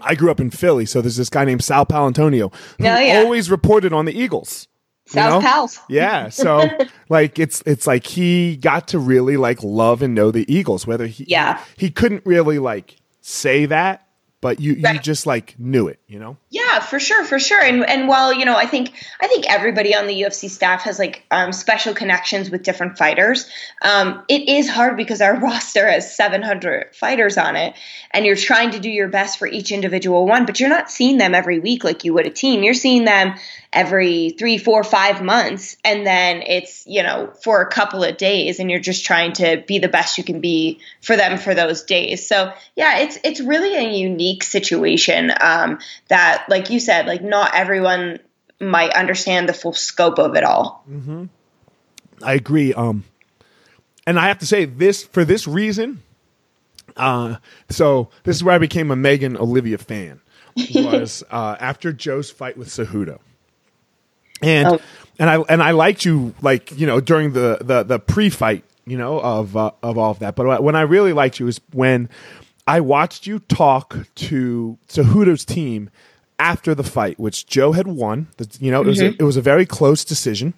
I 0.01 0.13
grew 0.13 0.29
up 0.29 0.41
in 0.41 0.49
Philly, 0.49 0.85
so 0.85 0.99
there's 1.01 1.15
this 1.15 1.29
guy 1.29 1.45
named 1.45 1.63
Sal 1.63 1.85
Paolantonio 1.85 2.53
who 2.79 2.85
Oh, 2.85 2.99
yeah. 2.99 3.19
always 3.19 3.49
reported 3.49 3.93
on 3.93 4.03
the 4.03 4.11
Eagles. 4.13 4.67
South 5.05 5.41
know? 5.41 5.47
Pals. 5.49 5.79
Yeah. 5.89 6.27
So 6.27 6.67
like 7.07 7.39
it's 7.39 7.63
it's 7.65 7.87
like 7.87 8.05
he 8.05 8.57
got 8.57 8.89
to 8.89 8.99
really 8.99 9.37
like 9.37 9.63
love 9.63 10.01
and 10.01 10.13
know 10.13 10.31
the 10.31 10.43
Eagles. 10.53 10.85
Whether 10.85 11.07
he 11.07 11.23
Yeah. 11.29 11.63
he 11.77 11.89
couldn't 11.91 12.25
really 12.25 12.59
like 12.59 12.97
say 13.21 13.67
that, 13.67 14.05
but 14.41 14.59
you 14.59 14.73
you 14.73 14.99
just 14.99 15.25
like 15.25 15.55
knew 15.57 15.87
it, 15.87 16.01
you 16.07 16.19
know? 16.19 16.35
Yeah, 16.55 16.79
for 16.79 17.01
sure, 17.01 17.25
for 17.25 17.37
sure. 17.37 17.61
And 17.61 17.83
and 17.83 18.07
while 18.07 18.31
you 18.31 18.45
know, 18.45 18.55
I 18.55 18.65
think 18.65 18.93
I 19.19 19.27
think 19.27 19.45
everybody 19.45 19.93
on 19.93 20.07
the 20.07 20.21
UFC 20.21 20.49
staff 20.49 20.83
has 20.83 20.97
like 20.97 21.25
um, 21.29 21.51
special 21.51 21.93
connections 21.93 22.49
with 22.49 22.63
different 22.63 22.97
fighters. 22.97 23.49
Um, 23.81 24.23
it 24.29 24.47
is 24.47 24.69
hard 24.69 24.95
because 24.95 25.19
our 25.19 25.37
roster 25.41 25.85
has 25.85 26.15
700 26.15 26.95
fighters 26.95 27.37
on 27.37 27.57
it, 27.57 27.73
and 28.11 28.25
you're 28.25 28.37
trying 28.37 28.71
to 28.71 28.79
do 28.79 28.89
your 28.89 29.09
best 29.09 29.37
for 29.37 29.47
each 29.47 29.73
individual 29.73 30.25
one, 30.25 30.45
but 30.45 30.61
you're 30.61 30.69
not 30.69 30.89
seeing 30.89 31.17
them 31.17 31.35
every 31.35 31.59
week 31.59 31.83
like 31.83 32.05
you 32.05 32.13
would 32.13 32.25
a 32.25 32.29
team. 32.29 32.63
You're 32.63 32.73
seeing 32.73 33.03
them 33.03 33.35
every 33.73 34.29
three, 34.29 34.57
four, 34.57 34.85
five 34.85 35.21
months, 35.21 35.75
and 35.83 36.07
then 36.07 36.41
it's 36.41 36.87
you 36.87 37.03
know 37.03 37.33
for 37.43 37.61
a 37.63 37.67
couple 37.67 38.01
of 38.01 38.15
days, 38.15 38.61
and 38.61 38.71
you're 38.71 38.79
just 38.79 39.05
trying 39.05 39.33
to 39.33 39.61
be 39.67 39.79
the 39.79 39.89
best 39.89 40.17
you 40.17 40.23
can 40.23 40.39
be 40.39 40.79
for 41.01 41.17
them 41.17 41.37
for 41.37 41.53
those 41.53 41.83
days. 41.83 42.25
So 42.25 42.53
yeah, 42.77 42.99
it's 42.99 43.19
it's 43.25 43.41
really 43.41 43.75
a 43.75 43.93
unique 43.97 44.43
situation 44.43 45.33
um, 45.41 45.79
that, 46.07 46.44
like 46.49 46.69
you 46.69 46.79
said, 46.79 47.07
like 47.07 47.21
not 47.23 47.55
everyone 47.55 48.19
might 48.59 48.93
understand 48.93 49.49
the 49.49 49.53
full 49.53 49.73
scope 49.73 50.17
of 50.19 50.35
it 50.35 50.43
all. 50.43 50.85
I 52.23 52.33
agree. 52.33 52.73
Um, 52.73 53.03
and 54.07 54.17
I 54.19 54.27
have 54.27 54.39
to 54.39 54.45
say 54.45 54.65
this 54.65 55.03
for 55.03 55.25
this 55.25 55.47
reason. 55.47 56.01
Uh, 56.95 57.35
so 57.69 58.09
this 58.23 58.35
is 58.37 58.43
where 58.43 58.55
I 58.55 58.59
became 58.59 58.91
a 58.91 58.95
Megan 58.95 59.35
Olivi 59.37 59.75
fan. 59.77 60.21
Was 60.75 61.21
uh, 61.29 61.57
after 61.59 61.91
Joe's 61.91 62.31
fight 62.31 62.57
with 62.57 62.69
Cejudo, 62.69 63.19
and 64.41 64.67
Oh. 64.67 64.79
and 65.19 65.29
I 65.29 65.37
and 65.49 65.61
I 65.61 65.71
liked 65.71 66.05
you 66.05 66.33
like 66.41 66.71
you 66.79 66.87
know 66.87 67.01
during 67.01 67.33
the 67.33 67.57
the 67.59 67.83
the 67.83 67.99
pre 67.99 68.29
fight 68.29 68.63
you 68.85 68.97
know 68.97 69.19
of 69.19 69.57
uh, 69.57 69.71
of 69.83 69.97
all 69.97 70.11
of 70.11 70.19
that. 70.19 70.37
But 70.37 70.63
when 70.63 70.77
I 70.77 70.81
really 70.83 71.11
liked 71.11 71.41
you 71.41 71.47
is 71.47 71.59
when 71.73 72.07
I 72.65 72.79
watched 72.79 73.27
you 73.27 73.39
talk 73.39 73.97
to 74.15 74.77
Cejudo's 74.87 75.43
team 75.43 75.89
after 76.39 76.75
the 76.75 76.83
fight, 76.83 77.19
which 77.19 77.45
Joe 77.47 77.71
had 77.71 77.87
won. 77.87 78.27
You 78.59 78.71
know, 78.71 78.81
it 78.81 78.87
was 78.87 79.01
a, 79.01 79.07
it 79.07 79.21
was 79.23 79.37
a 79.37 79.41
very 79.41 79.65
close 79.65 80.03
decision 80.03 80.53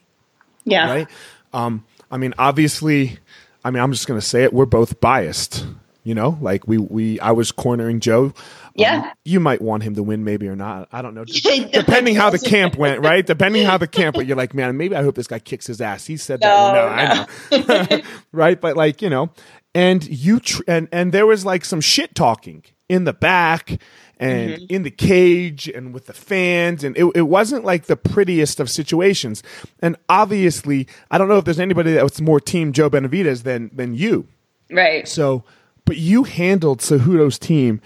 Yeah. 0.66 0.90
right? 0.90 1.08
Um, 1.54 1.86
I 2.12 2.18
mean, 2.18 2.34
obviously, 2.38 3.20
I 3.64 3.72
mean, 3.72 3.82
I'm 3.84 3.92
just 3.92 4.08
going 4.08 4.20
to 4.20 4.26
say 4.26 4.44
it. 4.44 4.54
We're 4.54 4.66
both 4.66 5.00
biased, 5.00 5.66
you 6.04 6.16
know. 6.16 6.38
Like 6.42 6.68
we, 6.68 6.78
we, 6.78 7.20
I 7.20 7.32
was 7.32 7.52
cornering 7.52 8.00
Joe. 8.00 8.26
Um, 8.26 8.34
Yeah. 8.76 9.12
you 9.26 9.40
might 9.40 9.62
want 9.62 9.84
him 9.84 9.96
to 9.96 10.04
win, 10.04 10.24
maybe 10.24 10.48
or 10.48 10.56
not. 10.56 10.88
I 10.92 11.02
don't 11.02 11.14
know. 11.16 11.26
Depending 11.72 12.16
how 12.16 12.30
the 12.30 12.40
camp 12.40 12.76
went, 12.78 13.02
right? 13.04 13.26
Depending 13.26 13.66
how 13.66 13.78
the 13.78 13.88
camp 13.88 14.16
went, 14.16 14.28
you're 14.28 14.38
like, 14.38 14.54
man, 14.54 14.78
maybe 14.78 14.96
I 14.96 15.04
hope 15.04 15.16
this 15.16 15.28
guy 15.28 15.40
kicks 15.40 15.68
his 15.68 15.82
ass. 15.82 16.06
He 16.06 16.16
said 16.18 16.40
that. 16.42 17.28
No, 17.52 17.58
No, 17.58 17.64
I 17.68 17.88
know, 17.98 18.02
right? 18.32 18.60
But 18.60 18.78
like, 18.78 19.02
you 19.02 19.10
know, 19.10 19.32
and 19.76 20.08
you 20.08 20.40
tr- 20.40 20.64
and 20.68 20.88
and 20.92 21.12
there 21.12 21.26
was 21.26 21.46
like 21.46 21.66
some 21.66 21.82
shit 21.82 22.16
talking 22.16 22.64
in 22.90 23.04
the 23.04 23.14
back 23.14 23.80
and 24.20 24.52
Mm-hmm. 24.54 24.66
in 24.74 24.84
the 24.84 24.92
cage 24.92 25.68
and 25.68 25.94
with 25.94 26.06
the 26.08 26.14
fans 26.14 26.84
and 26.84 26.98
it, 26.98 27.06
it 27.16 27.22
wasn't 27.24 27.64
like 27.64 27.86
the 27.86 27.96
prettiest 27.96 28.60
of 28.60 28.70
situations 28.70 29.44
and 29.82 29.96
obviously 30.10 30.88
i 31.12 31.18
don't 31.18 31.28
know 31.28 31.38
if 31.38 31.46
there's 31.46 31.60
anybody 31.60 31.94
that 31.94 32.04
was 32.04 32.20
more 32.22 32.40
team 32.40 32.74
joe 32.74 32.90
Benavidez 32.90 33.44
than 33.44 33.70
than 33.74 33.94
you 33.96 34.28
Right. 34.72 35.08
so 35.08 35.44
but 35.86 35.98
you 35.98 36.24
handled 36.24 36.80
Cejudo's 36.80 37.40
team 37.40 37.80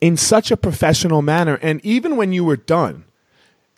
in 0.00 0.16
such 0.16 0.50
a 0.50 0.56
professional 0.56 1.22
manner 1.22 1.58
and 1.62 1.84
even 1.84 2.16
when 2.16 2.32
you 2.32 2.42
were 2.44 2.56
done 2.56 3.04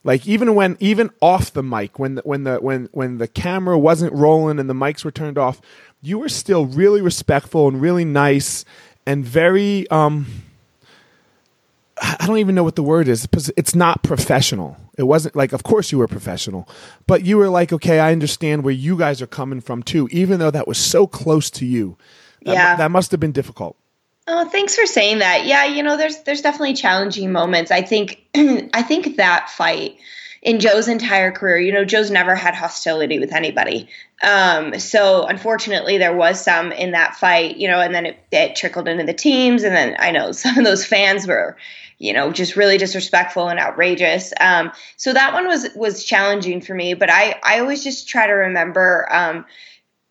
like 0.04 0.26
even 0.26 0.54
when 0.54 0.76
even 0.80 1.10
off 1.20 1.52
the 1.52 1.62
mic 1.62 1.98
when 1.98 2.14
the, 2.16 2.22
when 2.22 2.44
the 2.44 2.56
when 2.58 2.88
when 2.92 3.18
the 3.18 3.28
camera 3.28 3.78
wasn't 3.78 4.12
rolling 4.12 4.58
and 4.58 4.70
the 4.70 4.74
mics 4.74 5.04
were 5.04 5.10
turned 5.10 5.36
off 5.38 5.60
you 6.00 6.18
were 6.18 6.28
still 6.28 6.64
really 6.66 7.00
respectful 7.00 7.68
and 7.68 7.80
really 7.80 8.04
nice 8.04 8.64
and 9.06 9.24
very 9.24 9.88
um 9.90 10.26
I 12.04 12.26
don't 12.26 12.38
even 12.38 12.54
know 12.54 12.64
what 12.64 12.74
the 12.76 12.82
word 12.82 13.06
is. 13.08 13.28
It's 13.56 13.74
not 13.74 14.02
professional. 14.02 14.76
It 14.98 15.04
wasn't 15.04 15.36
like, 15.36 15.52
of 15.52 15.62
course 15.62 15.92
you 15.92 15.98
were 15.98 16.08
professional, 16.08 16.68
but 17.06 17.24
you 17.24 17.36
were 17.36 17.48
like, 17.48 17.72
okay, 17.72 18.00
I 18.00 18.10
understand 18.12 18.64
where 18.64 18.74
you 18.74 18.98
guys 18.98 19.22
are 19.22 19.26
coming 19.26 19.60
from 19.60 19.82
too, 19.82 20.08
even 20.10 20.38
though 20.40 20.50
that 20.50 20.66
was 20.66 20.78
so 20.78 21.06
close 21.06 21.48
to 21.50 21.64
you. 21.64 21.96
That, 22.44 22.54
Yeah. 22.54 22.76
that 22.76 22.90
must 22.90 23.12
have 23.12 23.20
been 23.20 23.32
difficult. 23.32 23.76
Oh, 24.26 24.48
thanks 24.48 24.76
for 24.76 24.86
saying 24.86 25.18
that. 25.20 25.46
Yeah, 25.46 25.64
you 25.64 25.82
know, 25.82 25.96
there's 25.96 26.22
there's 26.22 26.42
definitely 26.42 26.74
challenging 26.74 27.32
moments. 27.32 27.70
I 27.70 27.82
think 27.82 28.20
I 28.34 28.82
think 28.82 29.16
that 29.16 29.50
fight 29.50 29.96
in 30.42 30.58
Joe's 30.60 30.88
entire 30.88 31.30
career, 31.32 31.58
you 31.58 31.72
know, 31.72 31.84
Joe's 31.84 32.10
never 32.10 32.34
had 32.34 32.54
hostility 32.54 33.18
with 33.20 33.32
anybody. 33.32 33.88
Um, 34.24 34.78
so 34.78 35.24
unfortunately, 35.24 35.98
there 35.98 36.14
was 36.14 36.40
some 36.42 36.70
in 36.72 36.92
that 36.92 37.16
fight, 37.16 37.56
you 37.56 37.68
know, 37.68 37.80
and 37.80 37.94
then 37.94 38.06
it, 38.06 38.18
it 38.30 38.56
trickled 38.56 38.86
into 38.88 39.04
the 39.04 39.14
teams, 39.14 39.62
and 39.64 39.74
then 39.74 39.96
I 39.98 40.10
know 40.12 40.32
some 40.32 40.56
of 40.58 40.64
those 40.64 40.84
fans 40.86 41.26
were, 41.26 41.56
you 42.02 42.12
know, 42.12 42.32
just 42.32 42.56
really 42.56 42.78
disrespectful 42.78 43.48
and 43.48 43.60
outrageous. 43.60 44.32
Um, 44.40 44.72
so 44.96 45.12
that 45.12 45.32
one 45.32 45.46
was 45.46 45.68
was 45.76 46.04
challenging 46.04 46.60
for 46.60 46.74
me, 46.74 46.94
but 46.94 47.08
I 47.10 47.38
I 47.44 47.60
always 47.60 47.84
just 47.84 48.08
try 48.08 48.26
to 48.26 48.32
remember. 48.32 49.06
Um, 49.10 49.46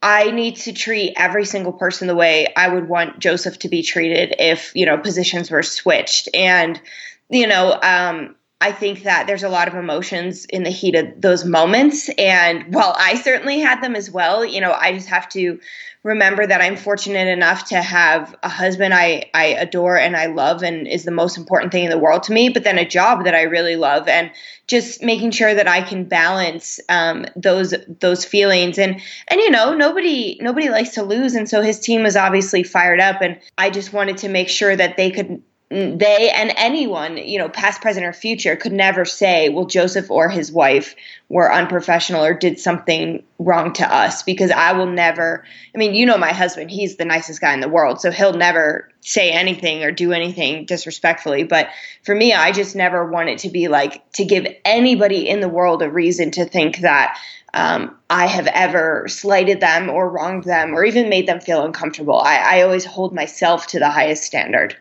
I 0.03 0.31
need 0.31 0.55
to 0.57 0.73
treat 0.73 1.13
every 1.15 1.45
single 1.45 1.73
person 1.73 2.07
the 2.07 2.15
way 2.15 2.47
I 2.57 2.69
would 2.69 2.89
want 2.89 3.19
Joseph 3.19 3.59
to 3.59 3.69
be 3.69 3.83
treated 3.83 4.33
if, 4.39 4.71
you 4.73 4.87
know, 4.87 4.97
positions 4.97 5.51
were 5.51 5.61
switched. 5.61 6.27
And, 6.33 6.81
you 7.29 7.45
know, 7.45 7.79
um, 7.83 8.35
I 8.59 8.71
think 8.71 9.03
that 9.03 9.27
there's 9.27 9.43
a 9.43 9.49
lot 9.49 9.67
of 9.67 9.75
emotions 9.75 10.45
in 10.45 10.63
the 10.63 10.71
heat 10.71 10.95
of 10.95 11.21
those 11.21 11.45
moments. 11.45 12.09
And 12.17 12.73
while 12.73 12.95
I 12.97 13.13
certainly 13.13 13.59
had 13.59 13.83
them 13.83 13.95
as 13.95 14.09
well, 14.09 14.43
you 14.43 14.59
know, 14.59 14.71
I 14.71 14.91
just 14.93 15.09
have 15.09 15.29
to 15.29 15.59
remember 16.03 16.47
that 16.47 16.61
I'm 16.61 16.77
fortunate 16.77 17.27
enough 17.27 17.65
to 17.65 17.81
have 17.81 18.35
a 18.41 18.49
husband 18.49 18.93
I, 18.93 19.29
I 19.35 19.45
adore 19.45 19.97
and 19.97 20.17
I 20.17 20.27
love 20.27 20.63
and 20.63 20.87
is 20.87 21.03
the 21.03 21.11
most 21.11 21.37
important 21.37 21.71
thing 21.71 21.83
in 21.83 21.91
the 21.91 21.99
world 21.99 22.23
to 22.23 22.33
me, 22.33 22.49
but 22.49 22.63
then 22.63 22.79
a 22.79 22.87
job 22.87 23.25
that 23.25 23.35
I 23.35 23.43
really 23.43 23.75
love 23.75 24.07
and 24.07 24.31
just 24.65 25.03
making 25.03 25.31
sure 25.31 25.53
that 25.53 25.67
I 25.67 25.81
can 25.81 26.05
balance 26.05 26.79
um, 26.89 27.25
those 27.35 27.75
those 27.99 28.25
feelings. 28.25 28.79
And 28.79 28.99
and 29.29 29.39
you 29.39 29.51
know 29.51 29.75
nobody 29.75 30.39
nobody 30.41 30.69
likes 30.69 30.91
to 30.91 31.03
lose. 31.03 31.35
And 31.35 31.47
so 31.47 31.61
his 31.61 31.79
team 31.79 32.01
was 32.01 32.15
obviously 32.15 32.63
fired 32.63 32.99
up 32.99 33.21
and 33.21 33.39
I 33.57 33.69
just 33.69 33.93
wanted 33.93 34.17
to 34.19 34.29
make 34.29 34.49
sure 34.49 34.75
that 34.75 34.97
they 34.97 35.11
could 35.11 35.43
they 35.71 36.29
and 36.29 36.51
anyone, 36.57 37.15
you 37.15 37.39
know, 37.39 37.47
past, 37.47 37.81
present, 37.81 38.05
or 38.05 38.11
future, 38.11 38.57
could 38.57 38.73
never 38.73 39.05
say, 39.05 39.47
well, 39.47 39.65
Joseph 39.65 40.11
or 40.11 40.27
his 40.27 40.51
wife 40.51 40.95
were 41.29 41.51
unprofessional 41.51 42.25
or 42.25 42.33
did 42.33 42.59
something 42.59 43.23
wrong 43.39 43.71
to 43.73 43.95
us 43.95 44.21
because 44.21 44.51
I 44.51 44.73
will 44.73 44.87
never, 44.87 45.45
I 45.73 45.77
mean, 45.77 45.93
you 45.93 46.05
know, 46.05 46.17
my 46.17 46.33
husband, 46.33 46.71
he's 46.71 46.97
the 46.97 47.05
nicest 47.05 47.39
guy 47.39 47.53
in 47.53 47.61
the 47.61 47.69
world. 47.69 48.01
So 48.01 48.11
he'll 48.11 48.33
never 48.33 48.89
say 48.99 49.31
anything 49.31 49.81
or 49.83 49.91
do 49.91 50.11
anything 50.11 50.65
disrespectfully. 50.65 51.45
But 51.45 51.69
for 52.03 52.13
me, 52.13 52.33
I 52.33 52.51
just 52.51 52.75
never 52.75 53.09
want 53.09 53.29
it 53.29 53.39
to 53.39 53.49
be 53.49 53.69
like 53.69 54.11
to 54.13 54.25
give 54.25 54.45
anybody 54.65 55.29
in 55.29 55.39
the 55.39 55.49
world 55.49 55.81
a 55.81 55.89
reason 55.89 56.31
to 56.31 56.43
think 56.43 56.79
that 56.79 57.17
um, 57.53 57.97
I 58.09 58.27
have 58.27 58.47
ever 58.47 59.05
slighted 59.07 59.61
them 59.61 59.89
or 59.89 60.09
wronged 60.09 60.43
them 60.43 60.73
or 60.73 60.83
even 60.83 61.07
made 61.07 61.27
them 61.27 61.39
feel 61.39 61.63
uncomfortable. 61.63 62.19
I, 62.19 62.57
I 62.57 62.61
always 62.63 62.83
hold 62.83 63.13
myself 63.13 63.67
to 63.67 63.79
the 63.79 63.89
highest 63.89 64.23
standard. 64.23 64.75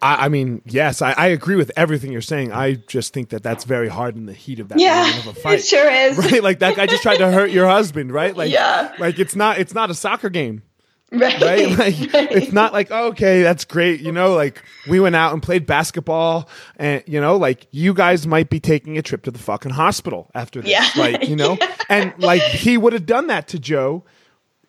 I, 0.00 0.26
I 0.26 0.28
mean, 0.28 0.62
yes, 0.64 1.02
I, 1.02 1.12
I 1.12 1.26
agree 1.28 1.56
with 1.56 1.72
everything 1.76 2.12
you're 2.12 2.20
saying. 2.20 2.52
I 2.52 2.74
just 2.74 3.12
think 3.12 3.30
that 3.30 3.42
that's 3.42 3.64
very 3.64 3.88
hard 3.88 4.16
in 4.16 4.26
the 4.26 4.32
heat 4.32 4.60
of 4.60 4.68
that 4.68 4.78
Yeah, 4.78 5.18
of 5.18 5.26
a 5.26 5.34
fight. 5.34 5.58
it 5.60 5.64
sure 5.64 5.90
is. 5.90 6.16
Right? 6.32 6.42
Like 6.42 6.60
that 6.60 6.76
guy 6.76 6.86
just 6.86 7.02
tried 7.02 7.16
to 7.18 7.30
hurt 7.30 7.50
your 7.50 7.66
husband, 7.68 8.12
right? 8.12 8.36
Like, 8.36 8.52
Yeah. 8.52 8.94
like 8.98 9.18
it's 9.18 9.34
not 9.34 9.58
it's 9.58 9.74
not 9.74 9.90
a 9.90 9.94
soccer 9.94 10.28
game. 10.30 10.62
Right. 11.10 11.40
right? 11.40 11.70
Like 11.78 11.94
it's 11.98 12.52
not 12.52 12.72
like 12.74 12.88
oh, 12.90 13.06
okay, 13.08 13.42
that's 13.42 13.64
great. 13.64 14.00
You 14.00 14.12
know, 14.12 14.34
like 14.34 14.62
we 14.88 15.00
went 15.00 15.16
out 15.16 15.32
and 15.32 15.42
played 15.42 15.64
basketball, 15.66 16.48
and 16.76 17.02
you 17.06 17.18
know, 17.20 17.36
like 17.36 17.66
you 17.70 17.94
guys 17.94 18.26
might 18.26 18.50
be 18.50 18.60
taking 18.60 18.98
a 18.98 19.02
trip 19.02 19.22
to 19.22 19.30
the 19.30 19.38
fucking 19.38 19.70
hospital 19.72 20.30
after 20.34 20.60
this, 20.60 20.70
Yeah. 20.70 20.86
like 20.96 21.26
you 21.28 21.34
know, 21.34 21.56
and 21.88 22.12
like 22.18 22.42
he 22.42 22.76
would 22.76 22.92
have 22.92 23.06
done 23.06 23.28
that 23.28 23.48
to 23.48 23.58
Joe 23.58 24.04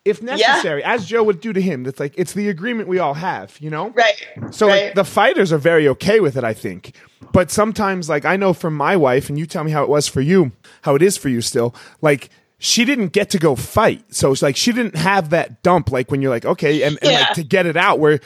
if 0.04 0.22
necessary, 0.22 0.82
as 0.84 1.06
Joe 1.06 1.22
would 1.24 1.40
do 1.40 1.52
to 1.52 1.60
him. 1.60 1.82
That's 1.84 2.00
like 2.00 2.14
it's 2.16 2.32
the 2.32 2.48
agreement 2.48 2.88
we 2.88 2.98
all 2.98 3.14
have, 3.14 3.56
you 3.60 3.70
know, 3.70 3.90
Right. 3.90 4.14
so 4.50 4.66
right. 4.66 4.86
like 4.86 4.94
the 4.94 5.04
fighters 5.04 5.52
are 5.52 5.58
very 5.58 5.86
okay 5.88 6.20
with 6.20 6.36
it, 6.36 6.44
I 6.44 6.54
think. 6.54 6.94
But 7.32 7.50
sometimes, 7.50 8.08
like 8.08 8.24
I 8.24 8.36
know 8.36 8.52
from 8.52 8.74
my 8.74 8.96
wife, 8.96 9.28
and 9.28 9.38
you 9.38 9.46
tell 9.46 9.62
me 9.64 9.70
how 9.70 9.82
it 9.82 9.88
was 9.88 10.08
for 10.08 10.20
you, 10.20 10.52
how 10.82 10.94
it 10.94 11.02
is 11.02 11.16
for 11.16 11.28
you 11.28 11.40
still. 11.40 11.74
Like 12.00 12.30
she 12.58 12.84
didn't 12.84 13.08
get 13.12 13.30
to 13.30 13.38
go 13.38 13.54
fight, 13.56 14.02
so 14.14 14.32
it's 14.32 14.42
like 14.42 14.56
she 14.56 14.72
didn't 14.72 14.96
have 14.96 15.30
that 15.30 15.62
dump. 15.62 15.92
Like 15.92 16.10
when 16.10 16.22
you're 16.22 16.30
like, 16.30 16.44
okay, 16.46 16.82
and, 16.82 16.98
and 17.02 17.10
Yeah. 17.12 17.20
like 17.20 17.34
to 17.34 17.42
get 17.42 17.66
it 17.66 17.76
out 17.76 17.98
where. 17.98 18.20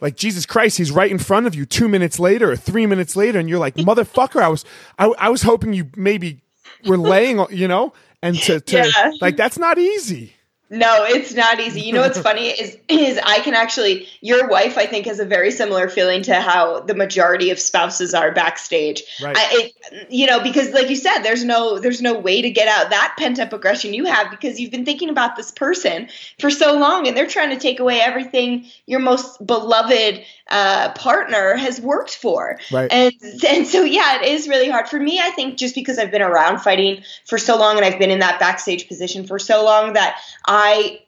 Like 0.00 0.14
Jesus 0.16 0.46
Christ, 0.46 0.78
he's 0.78 0.92
right 0.92 1.10
in 1.10 1.18
front 1.18 1.48
of 1.48 1.56
you 1.56 1.66
two 1.66 1.88
minutes 1.88 2.20
later 2.20 2.52
or 2.52 2.54
three 2.56 2.86
minutes 2.86 3.16
later, 3.16 3.40
and 3.40 3.48
you're 3.48 3.58
like, 3.58 3.74
motherfucker, 3.74 4.40
I 4.40 4.46
was, 4.46 4.64
I, 4.96 5.06
I 5.18 5.28
was 5.28 5.42
hoping 5.42 5.72
you 5.72 5.90
maybe 5.96 6.40
were 6.86 6.96
laying, 6.96 7.44
you 7.50 7.66
know, 7.66 7.92
and 8.22 8.36
to, 8.42 8.60
to 8.60 8.76
Yeah. 8.96 9.10
like 9.20 9.36
that's 9.36 9.58
not 9.58 9.76
easy. 9.76 10.34
No, 10.70 11.04
it's 11.04 11.32
not 11.32 11.60
easy. 11.60 11.80
You 11.80 11.94
know 11.94 12.02
what's 12.02 12.18
funny 12.18 12.48
is 12.60 12.76
is 12.88 13.18
I 13.22 13.40
can 13.40 13.54
actually 13.54 14.06
your 14.20 14.48
wife 14.48 14.76
I 14.76 14.86
think 14.86 15.06
has 15.06 15.18
a 15.18 15.24
very 15.24 15.50
similar 15.50 15.88
feeling 15.88 16.22
to 16.22 16.34
how 16.34 16.80
the 16.80 16.94
majority 16.94 17.50
of 17.50 17.58
spouses 17.58 18.12
are 18.12 18.32
backstage. 18.32 19.02
Right. 19.22 19.36
I, 19.36 19.72
it, 19.92 20.06
you 20.10 20.26
know 20.26 20.42
because 20.42 20.72
like 20.72 20.90
you 20.90 20.96
said 20.96 21.22
there's 21.22 21.44
no 21.44 21.78
there's 21.78 22.02
no 22.02 22.18
way 22.18 22.42
to 22.42 22.50
get 22.50 22.68
out 22.68 22.90
that 22.90 23.14
pent 23.18 23.38
up 23.38 23.52
aggression 23.52 23.94
you 23.94 24.04
have 24.04 24.30
because 24.30 24.60
you've 24.60 24.70
been 24.70 24.84
thinking 24.84 25.08
about 25.08 25.36
this 25.36 25.50
person 25.50 26.08
for 26.38 26.50
so 26.50 26.78
long 26.78 27.08
and 27.08 27.16
they're 27.16 27.26
trying 27.26 27.50
to 27.50 27.58
take 27.58 27.80
away 27.80 28.00
everything 28.00 28.66
your 28.86 29.00
most 29.00 29.44
beloved 29.44 30.22
uh, 30.48 30.92
partner 30.92 31.54
has 31.54 31.80
worked 31.80 32.16
for. 32.16 32.58
Right. 32.72 32.90
And 32.90 33.12
and 33.46 33.66
so 33.66 33.82
yeah, 33.82 34.22
it 34.22 34.28
is 34.28 34.48
really 34.48 34.68
hard 34.68 34.88
for 34.88 34.98
me. 34.98 35.20
I 35.20 35.30
think 35.30 35.58
just 35.58 35.74
because 35.74 35.98
I've 35.98 36.10
been 36.10 36.22
around 36.22 36.60
fighting 36.60 37.02
for 37.26 37.38
so 37.38 37.58
long 37.58 37.76
and 37.76 37.84
I've 37.84 37.98
been 37.98 38.10
in 38.10 38.20
that 38.20 38.40
backstage 38.40 38.88
position 38.88 39.26
for 39.26 39.38
so 39.38 39.64
long 39.64 39.94
that 39.94 40.18
I 40.46 41.00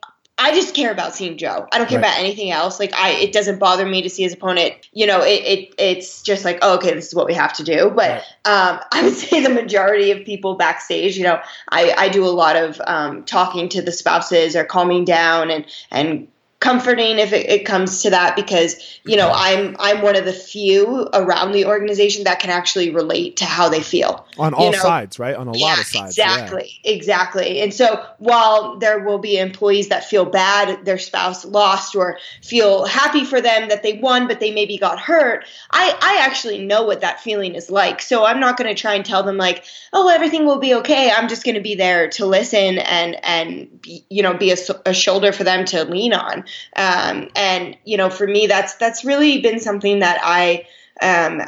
I 0.43 0.55
just 0.55 0.75
care 0.75 0.91
about 0.91 1.15
seeing 1.15 1.37
Joe. 1.37 1.69
I 1.71 1.77
don't 1.77 1.87
care 1.87 1.99
Right. 2.01 2.07
about 2.07 2.19
anything 2.19 2.51
else. 2.51 2.81
Like 2.81 2.95
I, 2.95 3.11
it 3.11 3.33
doesn't 3.33 3.59
bother 3.59 3.85
me 3.85 4.01
to 4.03 4.09
see 4.09 4.23
his 4.23 4.33
opponent. 4.33 4.75
You 4.93 5.07
know, 5.07 5.21
it, 5.21 5.45
it 5.45 5.75
it's 5.77 6.23
just 6.23 6.47
like, 6.47 6.61
oh, 6.63 6.77
okay, 6.77 6.95
this 6.95 7.09
is 7.09 7.15
what 7.15 7.27
we 7.27 7.35
have 7.35 7.53
to 7.55 7.63
do. 7.63 7.91
But 7.95 8.23
um, 8.47 8.81
I 8.93 9.03
would 9.03 9.15
say 9.15 9.43
the 9.43 9.51
majority 9.51 10.13
of 10.13 10.25
people 10.25 10.55
backstage, 10.55 11.19
you 11.19 11.25
know, 11.25 11.41
I, 11.69 11.95
I 11.97 12.09
do 12.09 12.25
a 12.25 12.29
lot 12.33 12.57
of 12.57 12.81
um, 12.87 13.25
talking 13.25 13.69
to 13.71 13.83
the 13.83 13.93
spouses 13.93 14.57
or 14.57 14.65
calming 14.65 15.05
down 15.05 15.51
and 15.51 15.67
and 15.91 16.29
comforting 16.61 17.19
if 17.19 17.33
it, 17.33 17.49
it 17.49 17.65
comes 17.65 18.03
to 18.03 18.11
that 18.11 18.37
because 18.37 19.01
you 19.05 19.17
know 19.17 19.33
I'm 19.35 19.77
I'm 19.79 20.03
one 20.03 20.15
of 20.15 20.27
the 20.27 20.33
few 20.33 21.09
around 21.15 21.53
the 21.53 21.65
organization 21.65 22.25
that 22.25 22.39
can 22.39 22.51
actually 22.51 22.91
relate 22.91 23.39
to 23.39 23.47
how 23.47 23.71
they 23.71 23.81
feel 23.81 24.27
On 24.39 24.53
all 24.53 24.71
know, 24.71 24.79
sides, 24.79 25.19
right? 25.19 25.35
On 25.35 25.49
a 25.49 25.53
lot 25.53 25.79
of 25.79 25.87
sides. 25.87 26.19
yeah. 26.19 26.35
Exactly, 26.35 26.81
exactly. 26.85 27.61
And 27.61 27.73
so 27.73 28.05
while 28.19 28.79
there 28.79 29.01
will 29.01 29.19
be 29.19 29.39
employees 29.39 29.89
that 29.89 30.05
feel 30.05 30.27
bad 30.27 30.85
their 30.85 30.99
spouse 30.99 31.47
lost 31.47 31.97
or 31.97 32.19
feel 32.43 32.85
happy 32.85 33.25
for 33.25 33.41
them 33.41 33.71
that 33.71 33.83
they 33.83 33.95
won 33.95 34.29
but 34.29 34.39
they 34.39 34.53
maybe 34.53 34.77
got 34.77 35.01
hurt, 35.01 35.47
I, 35.71 35.97
I 36.01 36.27
actually 36.27 36.65
know 36.65 36.85
what 36.85 37.01
that 37.01 37.21
feeling 37.21 37.55
is 37.55 37.71
like. 37.71 38.03
So 38.03 38.27
I'm 38.27 38.39
not 38.39 38.59
going 38.59 38.69
to 38.69 38.81
try 38.81 38.95
and 38.95 39.05
tell 39.05 39.23
them 39.23 39.39
like, 39.39 39.65
oh, 39.95 40.09
everything 40.09 40.45
will 40.45 40.59
be 40.59 40.75
okay. 40.75 41.11
I'm 41.11 41.29
just 41.29 41.45
going 41.45 41.55
to 41.55 41.63
be 41.63 41.75
there 41.75 42.11
to 42.11 42.27
listen 42.27 42.79
and 42.79 43.25
and 43.25 43.81
be, 43.81 44.05
you 44.11 44.23
know 44.23 44.35
be 44.35 44.51
a 44.53 44.95
shoulder 44.95 45.33
for 45.33 45.45
them 45.45 45.65
to 45.67 45.85
lean 45.85 46.13
on. 46.13 46.45
Um, 46.77 47.29
and 47.37 47.77
you 47.85 47.97
know, 47.97 48.11
for 48.11 48.27
me, 48.27 48.47
that's 48.47 48.75
that's 48.75 49.05
really 49.05 49.41
been 49.41 49.61
something 49.61 50.01
that 50.01 50.21
I 50.23 50.67
um, 51.01 51.43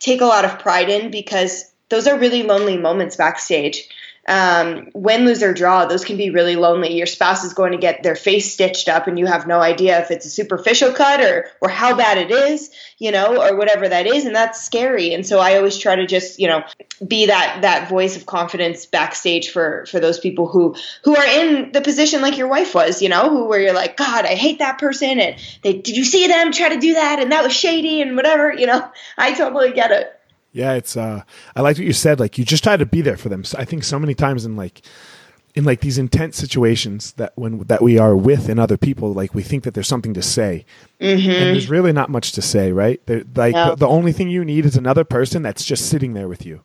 take 0.00 0.20
a 0.20 0.26
lot 0.26 0.44
of 0.44 0.58
pride 0.58 0.88
in 0.88 1.10
because 1.10 1.72
those 1.88 2.06
are 2.06 2.18
really 2.18 2.42
lonely 2.42 2.76
moments 2.76 3.16
backstage. 3.16 3.88
Um, 4.26 4.88
win, 4.94 5.26
lose, 5.26 5.42
or 5.42 5.52
draw, 5.52 5.84
those 5.84 6.04
can 6.04 6.16
be 6.16 6.30
really 6.30 6.56
lonely. 6.56 6.96
Your 6.96 7.06
spouse 7.06 7.44
is 7.44 7.52
going 7.52 7.72
to 7.72 7.78
get 7.78 8.02
their 8.02 8.16
face 8.16 8.52
stitched 8.52 8.88
up, 8.88 9.06
and 9.06 9.18
you 9.18 9.26
have 9.26 9.46
no 9.46 9.60
idea 9.60 10.00
if 10.00 10.10
it's 10.10 10.24
a 10.24 10.30
superficial 10.30 10.92
cut 10.92 11.20
or 11.20 11.46
or 11.60 11.68
how 11.68 11.94
bad 11.94 12.18
it 12.18 12.30
is, 12.30 12.70
you 12.98 13.12
know, 13.12 13.42
or 13.42 13.56
whatever 13.56 13.88
that 13.88 14.06
is, 14.06 14.24
and 14.24 14.34
that's 14.34 14.64
scary. 14.64 15.12
And 15.12 15.26
so 15.26 15.40
I 15.40 15.56
always 15.56 15.76
try 15.76 15.96
to 15.96 16.06
just, 16.06 16.38
you 16.38 16.48
know, 16.48 16.64
be 17.06 17.26
that 17.26 17.58
that 17.62 17.90
voice 17.90 18.16
of 18.16 18.24
confidence 18.24 18.86
backstage 18.86 19.50
for 19.50 19.84
for 19.86 20.00
those 20.00 20.18
people 20.18 20.48
who 20.48 20.74
who 21.02 21.14
are 21.16 21.26
in 21.26 21.72
the 21.72 21.82
position 21.82 22.22
like 22.22 22.38
your 22.38 22.48
wife 22.48 22.74
was, 22.74 23.02
you 23.02 23.08
know, 23.10 23.28
who 23.28 23.46
where 23.46 23.60
you're 23.60 23.74
like, 23.74 23.96
God, 23.96 24.24
I 24.24 24.34
hate 24.34 24.60
that 24.60 24.78
person, 24.78 25.20
and 25.20 25.36
they 25.62 25.74
did 25.74 25.96
you 25.96 26.04
see 26.04 26.26
them 26.28 26.50
try 26.50 26.70
to 26.70 26.80
do 26.80 26.94
that, 26.94 27.20
and 27.20 27.32
that 27.32 27.44
was 27.44 27.52
shady, 27.54 28.00
and 28.00 28.16
whatever, 28.16 28.52
you 28.52 28.66
know. 28.66 28.90
I 29.16 29.32
totally 29.34 29.72
get 29.72 29.90
it. 29.90 30.20
Yeah, 30.54 30.74
it's 30.74 30.96
uh 30.96 31.22
I 31.54 31.60
like 31.60 31.76
what 31.76 31.84
you 31.86 31.92
said, 31.92 32.20
like 32.20 32.38
you 32.38 32.44
just 32.44 32.62
try 32.64 32.76
to 32.76 32.86
be 32.86 33.02
there 33.02 33.16
for 33.18 33.28
them. 33.28 33.44
So 33.44 33.58
I 33.58 33.64
think 33.66 33.84
so 33.84 33.98
many 33.98 34.14
times 34.14 34.46
in 34.46 34.56
like 34.56 34.80
in 35.56 35.64
like 35.64 35.80
these 35.80 35.98
intense 35.98 36.36
situations 36.36 37.12
that 37.12 37.32
when 37.36 37.58
that 37.64 37.82
we 37.82 37.98
are 37.98 38.16
with 38.16 38.48
in 38.48 38.58
other 38.58 38.76
people, 38.76 39.12
like 39.12 39.34
we 39.34 39.42
think 39.42 39.64
that 39.64 39.74
there's 39.74 39.88
something 39.88 40.14
to 40.14 40.22
say. 40.22 40.64
Mm-hmm. 41.00 41.30
And 41.30 41.54
there's 41.54 41.68
really 41.68 41.92
not 41.92 42.08
much 42.08 42.32
to 42.32 42.42
say, 42.42 42.72
right? 42.72 43.04
There, 43.06 43.24
like 43.34 43.54
No. 43.54 43.70
the, 43.70 43.76
the 43.76 43.88
only 43.88 44.12
thing 44.12 44.28
you 44.28 44.44
need 44.44 44.64
is 44.64 44.76
another 44.76 45.04
person 45.04 45.42
that's 45.42 45.64
just 45.64 45.88
sitting 45.88 46.14
there 46.14 46.28
with 46.28 46.46
you. 46.46 46.62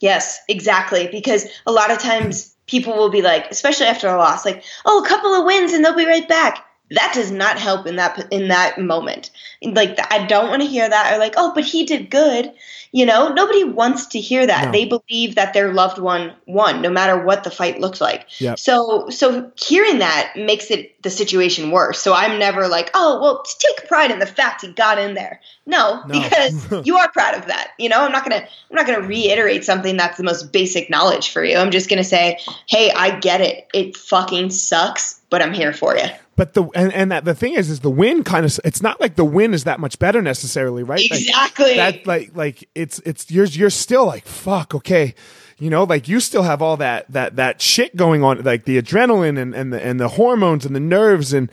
Yes, 0.00 0.38
exactly. 0.48 1.08
Because 1.10 1.46
a 1.66 1.72
lot 1.72 1.90
of 1.90 1.98
times 1.98 2.54
people 2.66 2.94
will 2.94 3.10
be 3.10 3.22
like, 3.22 3.50
especially 3.50 3.86
after 3.86 4.08
a 4.08 4.18
loss, 4.18 4.44
like, 4.44 4.62
"Oh, 4.84 5.02
a 5.04 5.08
couple 5.08 5.32
of 5.34 5.44
wins 5.44 5.72
and 5.72 5.84
they'll 5.84 5.94
be 5.96 6.06
right 6.06 6.28
back." 6.28 6.65
That 6.90 7.12
does 7.14 7.30
not 7.30 7.58
help 7.58 7.86
in 7.86 7.96
that 7.96 8.32
in 8.32 8.48
that 8.48 8.78
moment. 8.78 9.30
Like, 9.62 9.98
I 10.12 10.26
don't 10.26 10.48
want 10.48 10.62
to 10.62 10.68
hear 10.68 10.88
that. 10.88 11.12
Or 11.14 11.18
like, 11.18 11.34
"Oh, 11.36 11.52
but 11.54 11.64
he 11.64 11.84
did 11.84 12.10
good." 12.10 12.52
You 12.92 13.04
know, 13.04 13.28
nobody 13.32 13.64
wants 13.64 14.06
to 14.06 14.20
hear 14.20 14.46
that. 14.46 14.66
No. 14.66 14.72
They 14.72 14.86
believe 14.86 15.34
that 15.34 15.52
their 15.52 15.74
loved 15.74 15.98
one 15.98 16.32
won, 16.46 16.80
no 16.80 16.88
matter 16.88 17.22
what 17.22 17.44
the 17.44 17.50
fight 17.50 17.80
looks 17.80 18.00
like. 18.00 18.26
Yep. 18.40 18.58
So, 18.58 19.10
so 19.10 19.50
hearing 19.56 19.98
that 19.98 20.32
makes 20.36 20.70
it 20.70 21.02
the 21.02 21.10
situation 21.10 21.72
worse. 21.72 21.98
So 21.98 22.14
I'm 22.14 22.38
never 22.38 22.68
like, 22.68 22.90
"Oh, 22.94 23.20
well, 23.20 23.42
take 23.58 23.88
pride 23.88 24.10
in 24.12 24.18
the 24.20 24.26
fact 24.26 24.62
he 24.62 24.72
got 24.72 24.98
in 24.98 25.14
there." 25.14 25.40
No, 25.66 26.02
No. 26.06 26.20
because 26.20 26.86
you 26.86 26.96
are 26.96 27.10
proud 27.10 27.34
of 27.34 27.46
that. 27.46 27.72
You 27.78 27.88
know, 27.88 28.02
I'm 28.02 28.12
not 28.12 28.22
gonna 28.22 28.46
I'm 28.70 28.76
not 28.76 28.86
gonna 28.86 29.06
reiterate 29.06 29.64
something 29.64 29.96
that's 29.96 30.16
the 30.16 30.24
most 30.24 30.52
basic 30.52 30.88
knowledge 30.88 31.30
for 31.30 31.44
you. 31.44 31.56
I'm 31.58 31.72
just 31.72 31.90
gonna 31.90 32.04
say, 32.04 32.38
hey, 32.68 32.92
I 32.92 33.18
get 33.18 33.40
it. 33.40 33.66
It 33.74 33.96
fucking 33.96 34.50
sucks, 34.50 35.20
but 35.28 35.42
I'm 35.42 35.52
here 35.52 35.72
for 35.72 35.96
you. 35.96 36.06
But 36.36 36.52
the 36.52 36.64
and, 36.74 36.92
and 36.92 37.10
that 37.12 37.24
the 37.24 37.34
thing 37.34 37.54
is 37.54 37.70
is 37.70 37.80
the 37.80 37.90
win 37.90 38.22
kind 38.22 38.44
of 38.44 38.60
it's 38.62 38.82
not 38.82 39.00
like 39.00 39.16
the 39.16 39.24
win 39.24 39.54
is 39.54 39.64
that 39.64 39.80
much 39.80 39.98
better 39.98 40.20
necessarily, 40.20 40.82
right? 40.82 41.00
Like, 41.10 41.20
Exactly. 41.22 41.76
that 41.76 42.06
like 42.06 42.36
like 42.36 42.68
it's 42.74 42.98
it's 43.00 43.30
you're 43.30 43.46
you're 43.46 43.70
still 43.70 44.04
like 44.06 44.26
fuck 44.26 44.74
okay 44.74 45.14
you 45.58 45.70
know 45.70 45.84
like 45.84 46.08
you 46.08 46.20
still 46.20 46.42
have 46.42 46.60
all 46.60 46.76
that 46.76 47.10
that 47.10 47.36
that 47.36 47.62
shit 47.62 47.96
going 47.96 48.22
on 48.22 48.42
like 48.42 48.66
the 48.66 48.80
adrenaline 48.80 49.38
and 49.40 49.54
and 49.54 49.72
the 49.72 49.82
and 49.82 49.98
the 49.98 50.08
hormones 50.08 50.66
and 50.66 50.76
the 50.76 50.80
nerves 50.80 51.32
and 51.32 51.50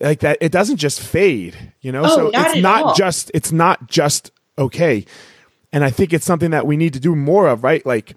like 0.00 0.18
that 0.18 0.36
it 0.40 0.50
doesn't 0.50 0.78
just 0.78 1.00
fade 1.00 1.72
you 1.80 1.92
know 1.92 2.02
Oh, 2.04 2.16
so 2.16 2.28
not 2.30 2.46
it's 2.50 2.60
not 2.60 2.82
all. 2.82 2.94
just 2.94 3.30
it's 3.32 3.52
not 3.52 3.88
just 3.88 4.32
okay 4.58 5.04
and 5.72 5.84
i 5.84 5.90
think 5.90 6.12
it's 6.12 6.26
something 6.26 6.50
that 6.50 6.66
we 6.66 6.76
need 6.76 6.92
to 6.94 6.98
do 7.00 7.14
more 7.14 7.46
of 7.46 7.62
right 7.62 7.86
like 7.86 8.16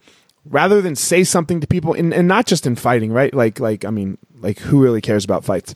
rather 0.49 0.81
than 0.81 0.95
say 0.95 1.23
something 1.23 1.59
to 1.59 1.67
people 1.67 1.93
and, 1.93 2.11
and 2.15 2.27
not 2.27 2.47
just 2.47 2.65
in 2.65 2.75
fighting 2.75 3.11
right 3.11 3.35
like 3.35 3.59
like 3.59 3.85
i 3.85 3.91
mean 3.91 4.17
like 4.39 4.57
who 4.57 4.81
really 4.81 5.01
cares 5.01 5.23
about 5.23 5.45
fights 5.45 5.75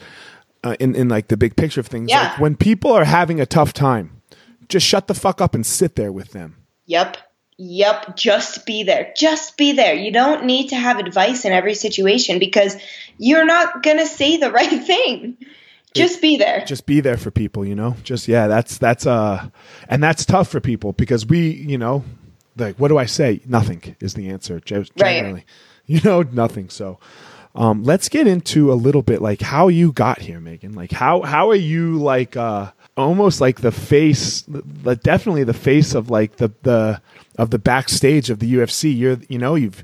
uh, 0.63 0.75
in 0.79 0.95
in 0.95 1.09
like 1.09 1.27
the 1.27 1.37
big 1.37 1.55
picture 1.55 1.79
of 1.79 1.87
things 1.87 2.09
Yeah. 2.09 2.29
like 2.29 2.39
when 2.39 2.55
people 2.55 2.91
are 2.91 3.05
having 3.05 3.39
a 3.41 3.45
tough 3.45 3.73
time 3.73 4.21
just 4.69 4.85
shut 4.85 5.07
the 5.07 5.13
fuck 5.13 5.41
up 5.41 5.55
and 5.55 5.65
sit 5.65 5.95
there 5.95 6.11
with 6.11 6.31
them 6.31 6.57
Yep. 6.87 7.17
Yep. 7.57 8.15
Just 8.17 8.65
be 8.65 8.83
there. 8.83 9.13
Just 9.15 9.55
be 9.55 9.73
there. 9.73 9.93
You 9.93 10.11
don't 10.11 10.45
need 10.45 10.69
to 10.69 10.75
have 10.75 10.97
advice 10.97 11.45
in 11.45 11.51
every 11.53 11.75
situation 11.75 12.39
because 12.39 12.75
you're 13.19 13.45
not 13.45 13.83
gonna 13.83 14.07
say 14.07 14.37
the 14.37 14.51
right 14.59 14.83
thing. 14.83 15.37
Just 15.93 16.21
be 16.21 16.37
there. 16.37 16.63
just 16.65 16.85
be 16.85 17.01
there 17.01 17.17
for 17.17 17.31
people 17.31 17.65
you 17.65 17.75
know 17.75 17.95
just 18.03 18.27
yeah 18.29 18.47
that's 18.47 18.77
that's 18.77 19.05
uh 19.05 19.45
and 19.89 20.01
that's 20.01 20.25
tough 20.25 20.47
for 20.47 20.59
people 20.61 20.93
because 20.93 21.25
we 21.25 21.51
you 21.51 21.77
know 21.77 22.03
like 22.57 22.77
what 22.77 22.87
do 22.87 22.97
i 22.97 23.05
say 23.05 23.41
nothing 23.45 23.95
is 23.99 24.13
the 24.13 24.29
answer 24.29 24.61
ge- 24.61 24.89
generally 24.95 25.45
you 25.85 25.99
know 26.05 26.21
nothing 26.21 26.69
so 26.69 26.97
um 27.55 27.83
let's 27.83 28.09
get 28.09 28.27
into 28.27 28.71
a 28.71 28.75
little 28.75 29.01
bit 29.01 29.21
like 29.21 29.41
how 29.41 29.67
you 29.67 29.91
got 29.91 30.19
here 30.19 30.39
megan 30.39 30.73
like 30.73 30.91
how 30.91 31.21
how 31.21 31.49
are 31.49 31.55
you 31.55 31.97
like 31.97 32.35
uh 32.37 32.71
almost 32.97 33.41
like 33.41 33.61
the 33.61 33.71
face 33.71 34.41
the, 34.43 34.95
definitely 34.97 35.43
the 35.43 35.53
face 35.53 35.95
of 35.95 36.09
like 36.09 36.37
the 36.37 36.51
the 36.63 37.01
of 37.37 37.49
the 37.49 37.59
backstage 37.59 38.29
of 38.29 38.39
the 38.39 38.53
ufc 38.55 38.97
you're 38.97 39.17
you 39.29 39.37
know 39.37 39.55
you've 39.55 39.83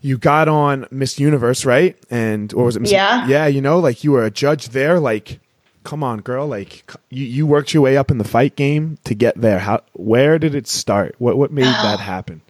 you 0.00 0.16
got 0.18 0.48
on 0.48 0.86
Miss 0.90 1.18
Universe, 1.18 1.64
right? 1.64 1.96
And 2.10 2.52
or 2.54 2.64
was 2.64 2.76
it 2.76 2.80
Miss 2.80 2.92
Yeah. 2.92 3.26
Yeah, 3.26 3.46
you 3.46 3.60
know, 3.60 3.78
like 3.78 4.02
you 4.02 4.12
were 4.12 4.24
a 4.24 4.30
judge 4.30 4.70
there. 4.70 4.98
Like, 4.98 5.40
come 5.84 6.02
on, 6.02 6.20
girl. 6.20 6.46
Like 6.46 6.90
you, 7.10 7.26
you 7.26 7.46
worked 7.46 7.74
your 7.74 7.82
way 7.82 7.96
up 7.96 8.10
in 8.10 8.18
the 8.18 8.24
fight 8.24 8.56
game 8.56 8.98
to 9.04 9.14
get 9.14 9.40
there. 9.40 9.58
How 9.58 9.82
where 9.92 10.38
did 10.38 10.54
it 10.54 10.66
start? 10.66 11.14
What 11.18 11.36
what 11.36 11.52
made 11.52 11.64
that 11.64 12.00
happen? 12.14 12.42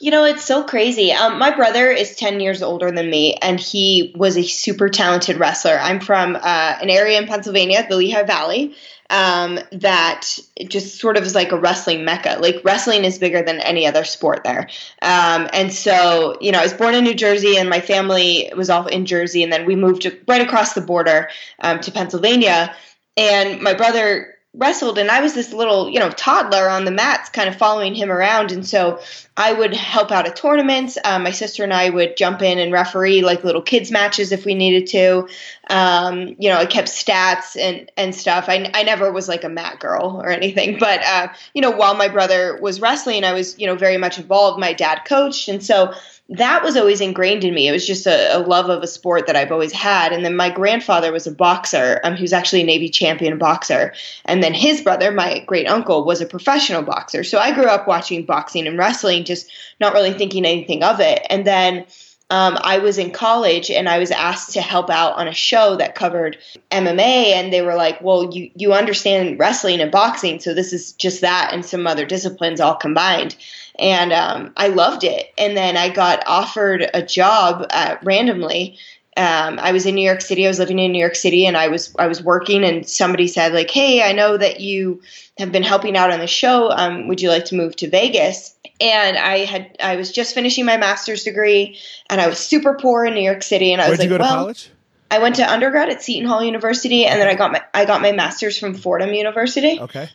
You 0.00 0.12
know, 0.12 0.22
it's 0.24 0.44
so 0.44 0.62
crazy. 0.62 1.10
Um, 1.10 1.40
my 1.40 1.54
brother 1.54 1.90
is 1.90 2.14
10 2.14 2.38
years 2.38 2.62
older 2.62 2.92
than 2.92 3.10
me, 3.10 3.34
and 3.34 3.58
he 3.58 4.14
was 4.16 4.36
a 4.36 4.44
super 4.44 4.88
talented 4.88 5.38
wrestler. 5.38 5.76
I'm 5.76 5.98
from 5.98 6.36
uh, 6.36 6.40
an 6.80 6.88
area 6.88 7.20
in 7.20 7.26
Pennsylvania, 7.26 7.84
the 7.88 7.96
Lehigh 7.96 8.22
Valley, 8.22 8.76
um, 9.10 9.58
that 9.72 10.38
just 10.68 11.00
sort 11.00 11.16
of 11.16 11.24
is 11.24 11.34
like 11.34 11.50
a 11.50 11.58
wrestling 11.58 12.04
mecca. 12.04 12.38
Like, 12.40 12.60
wrestling 12.62 13.04
is 13.04 13.18
bigger 13.18 13.42
than 13.42 13.58
any 13.58 13.88
other 13.88 14.04
sport 14.04 14.44
there. 14.44 14.68
Um, 15.02 15.48
and 15.52 15.72
so, 15.72 16.36
you 16.40 16.52
know, 16.52 16.60
I 16.60 16.62
was 16.62 16.74
born 16.74 16.94
in 16.94 17.02
New 17.02 17.14
Jersey, 17.14 17.56
and 17.56 17.68
my 17.68 17.80
family 17.80 18.52
was 18.56 18.70
all 18.70 18.86
in 18.86 19.04
Jersey, 19.04 19.42
and 19.42 19.52
then 19.52 19.66
we 19.66 19.74
moved 19.74 20.06
right 20.28 20.42
across 20.42 20.74
the 20.74 20.80
border 20.80 21.28
um, 21.58 21.80
to 21.80 21.90
Pennsylvania. 21.90 22.72
And 23.16 23.60
my 23.62 23.74
brother 23.74 24.37
wrestled 24.58 24.98
and 24.98 25.08
I 25.08 25.22
was 25.22 25.34
this 25.34 25.52
little, 25.52 25.88
you 25.88 26.00
know, 26.00 26.10
toddler 26.10 26.68
on 26.68 26.84
the 26.84 26.90
mats 26.90 27.30
kind 27.30 27.48
of 27.48 27.56
following 27.56 27.94
him 27.94 28.10
around 28.10 28.50
and 28.50 28.66
so 28.66 29.00
I 29.36 29.52
would 29.52 29.72
help 29.72 30.10
out 30.10 30.26
at 30.26 30.34
tournaments. 30.34 30.98
Um, 31.04 31.22
my 31.22 31.30
sister 31.30 31.62
and 31.62 31.72
I 31.72 31.88
would 31.88 32.16
jump 32.16 32.42
in 32.42 32.58
and 32.58 32.72
referee 32.72 33.22
like 33.22 33.44
little 33.44 33.62
kids 33.62 33.92
matches 33.92 34.32
if 34.32 34.44
we 34.44 34.56
needed 34.56 34.88
to. 34.88 35.28
Um, 35.70 36.34
you 36.40 36.50
know, 36.50 36.56
I 36.56 36.66
kept 36.66 36.88
stats 36.88 37.56
and 37.56 37.88
and 37.96 38.12
stuff. 38.12 38.46
I, 38.48 38.68
I 38.74 38.82
never 38.82 39.12
was 39.12 39.28
like 39.28 39.44
a 39.44 39.48
mat 39.48 39.78
girl 39.78 40.20
or 40.20 40.28
anything, 40.28 40.78
but 40.80 41.04
uh, 41.04 41.28
you 41.54 41.62
know, 41.62 41.70
while 41.70 41.94
my 41.94 42.08
brother 42.08 42.58
was 42.60 42.80
wrestling, 42.80 43.22
I 43.22 43.32
was 43.32 43.56
you 43.60 43.68
know 43.68 43.76
very 43.76 43.96
much 43.96 44.18
involved. 44.18 44.58
My 44.58 44.72
dad 44.72 45.02
coached, 45.06 45.48
and 45.48 45.62
so 45.62 45.94
that 46.30 46.62
was 46.62 46.76
always 46.76 47.00
ingrained 47.00 47.42
in 47.42 47.54
me. 47.54 47.68
It 47.68 47.72
was 47.72 47.86
just 47.86 48.06
a, 48.06 48.36
a, 48.36 48.40
love 48.40 48.68
of 48.68 48.82
a 48.82 48.86
sport 48.86 49.26
that 49.26 49.36
I've 49.36 49.50
always 49.50 49.72
had. 49.72 50.12
And 50.12 50.22
then 50.24 50.36
my 50.36 50.50
grandfather 50.50 51.10
was 51.10 51.26
a 51.26 51.32
boxer, 51.32 52.00
um, 52.04 52.16
who's 52.16 52.34
actually 52.34 52.60
a 52.60 52.66
Navy 52.66 52.90
champion 52.90 53.38
boxer. 53.38 53.94
And 54.26 54.42
then 54.42 54.52
his 54.52 54.82
brother, 54.82 55.10
my 55.10 55.42
great 55.46 55.66
uncle, 55.66 56.04
was 56.04 56.20
a 56.20 56.26
professional 56.26 56.82
boxer. 56.82 57.24
So 57.24 57.38
I 57.38 57.54
grew 57.54 57.64
up 57.64 57.88
watching 57.88 58.26
boxing 58.26 58.66
and 58.66 58.76
wrestling, 58.76 59.24
just 59.24 59.50
not 59.80 59.94
really 59.94 60.12
thinking 60.12 60.44
anything 60.44 60.82
of 60.82 61.00
it. 61.00 61.26
And 61.30 61.46
then 61.46 61.86
um, 62.30 62.58
I 62.60 62.78
was 62.78 62.98
in 62.98 63.10
college 63.10 63.70
and 63.70 63.88
I 63.88 63.98
was 63.98 64.10
asked 64.10 64.52
to 64.52 64.60
help 64.60 64.90
out 64.90 65.14
on 65.14 65.28
a 65.28 65.32
show 65.32 65.76
that 65.76 65.94
covered 65.94 66.36
MMA, 66.70 67.32
and 67.32 67.50
they 67.50 67.62
were 67.62 67.74
like, 67.74 68.02
"Well, 68.02 68.34
you 68.34 68.50
you 68.54 68.74
understand 68.74 69.38
wrestling 69.38 69.80
and 69.80 69.90
boxing, 69.90 70.38
so 70.38 70.52
this 70.52 70.74
is 70.74 70.92
just 70.92 71.22
that 71.22 71.54
and 71.54 71.64
some 71.64 71.86
other 71.86 72.04
disciplines 72.04 72.60
all 72.60 72.74
combined." 72.74 73.34
And 73.78 74.12
um, 74.12 74.52
I 74.56 74.68
loved 74.68 75.04
it. 75.04 75.32
And 75.38 75.56
then 75.56 75.76
I 75.76 75.88
got 75.88 76.24
offered 76.26 76.88
a 76.92 77.02
job 77.02 77.66
uh, 77.70 77.96
randomly. 78.02 78.78
Um, 79.16 79.58
I 79.58 79.72
was 79.72 79.86
in 79.86 79.94
New 79.94 80.04
York 80.04 80.20
City. 80.20 80.46
I 80.46 80.48
was 80.48 80.58
living 80.58 80.78
in 80.78 80.92
New 80.92 81.00
York 81.00 81.16
City, 81.16 81.46
and 81.46 81.56
I 81.56 81.68
was 81.68 81.94
I 81.98 82.06
was 82.06 82.22
working. 82.22 82.62
And 82.64 82.88
somebody 82.88 83.26
said 83.26 83.52
like, 83.52 83.70
"Hey, 83.70 84.02
I 84.02 84.12
know 84.12 84.36
that 84.36 84.60
you 84.60 85.02
have 85.38 85.50
been 85.50 85.64
helping 85.64 85.96
out 85.96 86.12
on 86.12 86.20
the 86.20 86.28
show. 86.28 86.70
Um, 86.70 87.08
would 87.08 87.20
you 87.20 87.28
like 87.28 87.46
to 87.46 87.56
move 87.56 87.74
to 87.76 87.90
Vegas?" 87.90 88.54
and 88.80 89.16
I 89.16 89.44
had 89.44 89.76
I 89.80 89.96
was 89.96 90.12
just 90.12 90.34
finishing 90.34 90.64
my 90.64 90.76
master's 90.76 91.24
degree, 91.24 91.78
and 92.08 92.20
I 92.20 92.28
was 92.28 92.38
super 92.38 92.74
poor 92.74 93.04
in 93.04 93.14
New 93.14 93.22
York 93.22 93.42
City, 93.42 93.72
and 93.72 93.82
I 93.82 93.88
Where'd 93.88 93.98
was 93.98 94.08
like, 94.08 94.20
well, 94.20 94.36
college? 94.36 94.70
I 95.10 95.18
went 95.20 95.36
to 95.36 95.50
undergrad 95.50 95.88
at 95.88 96.02
Seton 96.02 96.28
Hall 96.28 96.44
University, 96.44 97.06
and 97.06 97.20
then 97.20 97.28
I 97.28 97.34
got 97.34 97.52
my 97.52 97.62
I 97.74 97.84
got 97.84 98.02
my 98.02 98.12
master's 98.12 98.58
from 98.58 98.74
Fordham 98.74 99.14
University. 99.14 99.80
Okay. 99.80 100.08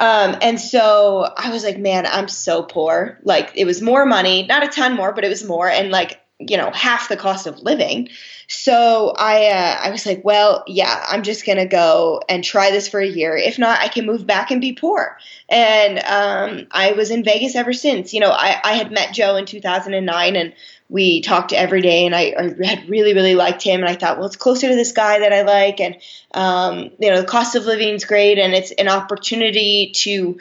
Um, 0.00 0.36
and 0.40 0.58
so 0.58 1.30
I 1.36 1.50
was 1.50 1.62
like, 1.62 1.78
man, 1.78 2.06
I'm 2.06 2.28
so 2.28 2.62
poor. 2.62 3.18
Like 3.22 3.52
it 3.54 3.66
was 3.66 3.82
more 3.82 4.06
money, 4.06 4.46
not 4.46 4.64
a 4.64 4.68
ton 4.68 4.96
more, 4.96 5.12
but 5.12 5.24
it 5.24 5.28
was 5.28 5.44
more, 5.44 5.68
and 5.68 5.90
like 5.90 6.18
you 6.38 6.56
know 6.56 6.70
half 6.70 7.10
the 7.10 7.18
cost 7.18 7.46
of 7.46 7.60
living. 7.60 8.08
So 8.48 9.12
I 9.16 9.46
uh, 9.48 9.76
I 9.82 9.90
was 9.90 10.06
like, 10.06 10.24
well, 10.24 10.64
yeah, 10.66 11.04
I'm 11.08 11.22
just 11.22 11.44
gonna 11.44 11.66
go 11.66 12.22
and 12.30 12.42
try 12.42 12.70
this 12.70 12.88
for 12.88 12.98
a 12.98 13.06
year. 13.06 13.36
If 13.36 13.58
not, 13.58 13.78
I 13.78 13.88
can 13.88 14.06
move 14.06 14.26
back 14.26 14.50
and 14.50 14.60
be 14.60 14.72
poor. 14.72 15.18
And 15.50 15.98
um, 15.98 16.66
I 16.70 16.92
was 16.92 17.10
in 17.10 17.22
Vegas 17.22 17.54
ever 17.54 17.74
since. 17.74 18.14
You 18.14 18.20
know, 18.20 18.30
I, 18.30 18.58
I 18.64 18.72
had 18.72 18.90
met 18.90 19.12
Joe 19.12 19.36
in 19.36 19.44
2009, 19.44 20.34
and 20.34 20.54
we 20.90 21.20
talked 21.22 21.52
every 21.52 21.80
day, 21.80 22.04
and 22.04 22.14
I, 22.14 22.34
I 22.36 22.66
had 22.66 22.88
really 22.88 23.14
really 23.14 23.34
liked 23.34 23.62
him. 23.62 23.80
And 23.80 23.88
I 23.88 23.94
thought, 23.94 24.18
well, 24.18 24.26
it's 24.26 24.36
closer 24.36 24.68
to 24.68 24.74
this 24.74 24.92
guy 24.92 25.20
that 25.20 25.32
I 25.32 25.42
like, 25.42 25.80
and 25.80 25.96
um, 26.34 26.90
you 26.98 27.10
know, 27.10 27.20
the 27.20 27.26
cost 27.26 27.54
of 27.54 27.64
living 27.64 27.94
is 27.94 28.04
great, 28.04 28.38
and 28.38 28.52
it's 28.52 28.72
an 28.72 28.88
opportunity 28.88 29.92
to 29.96 30.38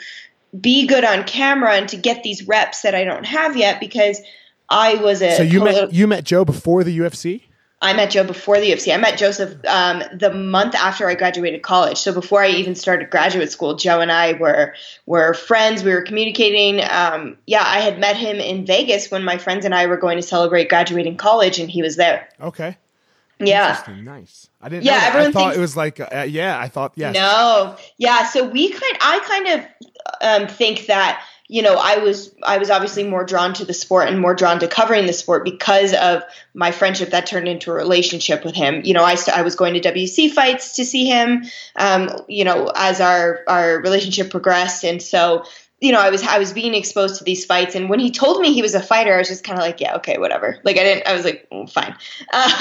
be 0.59 0.87
good 0.87 1.05
on 1.05 1.23
camera 1.23 1.75
and 1.75 1.87
to 1.89 1.97
get 1.97 2.23
these 2.23 2.47
reps 2.47 2.81
that 2.81 2.95
I 2.95 3.03
don't 3.03 3.25
have 3.25 3.55
yet 3.55 3.79
because 3.79 4.19
I 4.67 4.95
was 4.95 5.21
a 5.21 5.37
so 5.37 5.43
you 5.43 5.63
met 5.63 5.93
you 5.93 6.07
met 6.07 6.23
Joe 6.23 6.43
before 6.43 6.83
the 6.83 6.97
UFC. 6.97 7.43
I 7.81 7.93
met 7.93 8.11
Joe 8.11 8.25
before 8.25 8.59
the 8.59 8.69
UFC. 8.71 8.93
I 8.93 8.97
met 8.97 9.17
Joseph 9.17 9.57
um, 9.65 10.03
the 10.13 10.33
month 10.33 10.75
after 10.75 11.07
I 11.07 11.15
graduated 11.15 11.61
college. 11.61 11.97
So 11.97 12.13
before 12.13 12.43
I 12.43 12.49
even 12.49 12.75
started 12.75 13.09
graduate 13.09 13.51
school, 13.51 13.75
Joe 13.75 14.01
and 14.01 14.11
I 14.11 14.33
were 14.33 14.73
were 15.05 15.33
friends. 15.33 15.83
We 15.83 15.93
were 15.93 16.01
communicating. 16.01 16.83
Um, 16.89 17.37
yeah, 17.47 17.63
I 17.65 17.79
had 17.79 17.97
met 17.97 18.17
him 18.17 18.37
in 18.37 18.65
Vegas 18.65 19.09
when 19.09 19.23
my 19.23 19.37
friends 19.37 19.63
and 19.63 19.73
I 19.73 19.85
were 19.85 19.95
going 19.95 20.17
to 20.17 20.21
celebrate 20.21 20.67
graduating 20.67 21.15
college, 21.15 21.57
and 21.59 21.71
he 21.71 21.81
was 21.81 21.95
there. 21.95 22.27
Okay. 22.41 22.75
Yeah. 23.39 23.81
Nice. 24.03 24.49
I 24.61 24.67
didn't. 24.67 24.83
Yeah, 24.83 25.01
everyone 25.05 25.29
I 25.29 25.31
thought 25.31 25.39
thinks, 25.39 25.57
it 25.57 25.61
was 25.61 25.77
like. 25.77 25.99
Uh, 26.01 26.25
yeah, 26.27 26.59
I 26.59 26.67
thought. 26.67 26.91
Yeah. 26.95 27.11
No. 27.11 27.77
Yeah. 27.97 28.25
So 28.25 28.45
we 28.45 28.69
kind. 28.71 28.97
I 28.99 29.19
kind 29.25 29.47
of 29.47 30.41
um, 30.41 30.47
think 30.53 30.87
that 30.87 31.23
you 31.51 31.63
know, 31.63 31.77
I 31.81 31.97
was 31.97 32.31
I 32.43 32.59
was 32.59 32.69
obviously 32.69 33.03
more 33.03 33.23
drawn 33.23 33.55
to 33.55 33.65
the 33.65 33.73
sport 33.73 34.07
and 34.07 34.19
more 34.19 34.35
drawn 34.35 34.59
to 34.59 34.67
covering 34.67 35.07
the 35.07 35.13
sport 35.13 35.43
because 35.43 35.95
of 35.95 36.21
my 36.53 36.71
friendship 36.71 37.09
that 37.09 37.25
turned 37.25 37.47
into 37.47 37.71
a 37.71 37.73
relationship 37.73 38.45
with 38.45 38.53
him. 38.53 38.83
You 38.85 38.93
know, 38.93 39.03
I 39.03 39.17
I 39.33 39.41
was 39.41 39.55
going 39.55 39.73
to 39.73 39.81
WEC 39.81 40.31
fights 40.31 40.75
to 40.75 40.85
see 40.85 41.07
him. 41.07 41.45
Um, 41.75 42.11
you 42.27 42.43
know, 42.45 42.71
as 42.75 43.01
our 43.01 43.43
our 43.47 43.81
relationship 43.81 44.29
progressed, 44.29 44.85
and 44.85 45.01
so 45.01 45.43
you 45.81 45.93
know, 45.93 45.99
I 45.99 46.09
was 46.09 46.23
I 46.23 46.39
was 46.39 46.51
being 46.51 46.73
exposed 46.73 47.17
to 47.17 47.23
these 47.23 47.45
fights, 47.45 47.73
and 47.73 47.89
when 47.89 47.99
he 47.99 48.11
told 48.11 48.41
me 48.41 48.51
he 48.51 48.61
was 48.61 48.75
a 48.75 48.81
fighter, 48.81 49.13
I 49.15 49.19
was 49.19 49.29
just 49.29 49.45
kind 49.45 49.57
of 49.57 49.63
like, 49.63 49.79
yeah, 49.79 49.95
okay, 49.95 50.17
whatever. 50.17 50.59
Like 50.63 50.77
I 50.77 50.83
didn't, 50.83 51.07
I 51.07 51.13
was 51.13 51.23
like, 51.23 51.47
mm, 51.49 51.69
fine. 51.69 51.95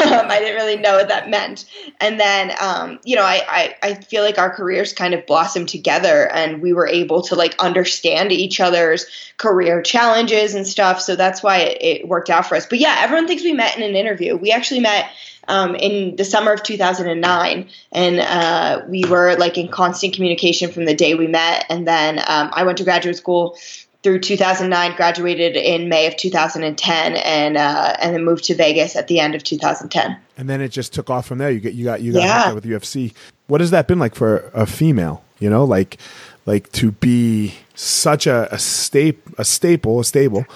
Um, 0.09 0.31
I 0.31 0.39
didn't 0.39 0.57
really 0.57 0.77
know 0.77 0.97
what 0.97 1.09
that 1.09 1.29
meant. 1.29 1.65
And 2.01 2.19
then, 2.19 2.53
um, 2.61 2.99
you 3.05 3.17
know, 3.17 3.23
I, 3.23 3.43
I 3.49 3.75
I 3.83 3.95
feel 3.95 4.23
like 4.23 4.39
our 4.39 4.51
careers 4.51 4.93
kind 4.93 5.15
of 5.15 5.27
blossomed 5.27 5.69
together, 5.69 6.31
and 6.33 6.63
we 6.63 6.73
were 6.73 6.87
able 6.87 7.23
to 7.23 7.35
like 7.35 7.57
understand 7.59 8.31
each 8.33 8.61
other's 8.61 9.07
career 9.37 9.83
challenges 9.83 10.55
and 10.55 10.67
stuff. 10.67 11.01
So 11.01 11.17
that's 11.17 11.43
why 11.43 11.59
it, 11.59 11.79
it 11.81 12.09
worked 12.09 12.31
out 12.31 12.47
for 12.47 12.57
us. 12.57 12.67
But 12.67 12.79
yeah, 12.79 12.97
everyone 13.01 13.27
thinks 13.27 13.43
we 13.43 13.53
met 13.53 13.77
in 13.77 13.83
an 13.83 13.97
interview. 13.97 14.37
We 14.37 14.53
actually 14.53 14.81
met 14.81 15.11
um, 15.49 15.75
in 15.75 16.17
the 16.17 16.25
summer 16.25 16.53
of 16.53 16.63
2009, 16.63 17.69
and 17.93 18.21
uh, 18.21 18.83
we 18.89 19.05
were 19.05 19.35
like 19.37 19.59
in 19.59 19.69
constant 19.69 20.15
communication 20.15 20.71
from 20.71 20.85
the 20.85 20.95
day 20.95 21.15
we 21.15 21.27
met. 21.27 21.65
And 21.69 21.89
then 21.89 22.19
um, 22.19 22.51
I 22.53 22.63
went 22.65 22.79
to 22.79 22.85
graduate 22.85 23.17
school 23.17 23.57
through 24.03 24.21
2009, 24.21 24.97
graduated 24.97 25.57
in 25.57 25.89
May 25.89 26.07
of 26.07 26.17
2010, 26.17 27.17
and 27.17 27.57
uh, 27.57 27.97
and 28.01 28.15
then 28.15 28.25
moved 28.25 28.45
to 28.45 28.55
Vegas 28.55 28.95
at 28.95 29.09
the 29.09 29.21
end 29.21 29.35
of 29.35 29.43
2010. 29.43 30.17
And 30.37 30.49
then 30.49 30.61
it 30.61 30.69
just 30.69 30.93
took 30.93 31.11
off 31.11 31.27
from 31.27 31.39
there. 31.39 31.51
You 31.51 31.61
get 31.61 31.75
you 31.75 31.85
got 31.85 32.03
you 32.03 32.13
got 32.13 32.23
yeah. 32.23 32.53
with 32.53 32.65
UFC. 32.65 33.15
What 33.47 33.61
has 33.61 33.71
that 33.71 33.89
been 33.89 33.99
like 33.99 34.15
for 34.15 34.51
a 34.55 34.67
female? 34.67 35.25
You 35.41 35.49
know, 35.51 35.65
like 35.65 35.99
like 36.47 36.71
to 36.73 36.93
be 36.93 37.55
such 37.75 38.27
a, 38.27 38.53
a 38.53 38.59
staple, 38.59 39.33
a 39.39 39.45
staple, 39.45 40.01
a 40.01 40.05
stable 40.05 40.47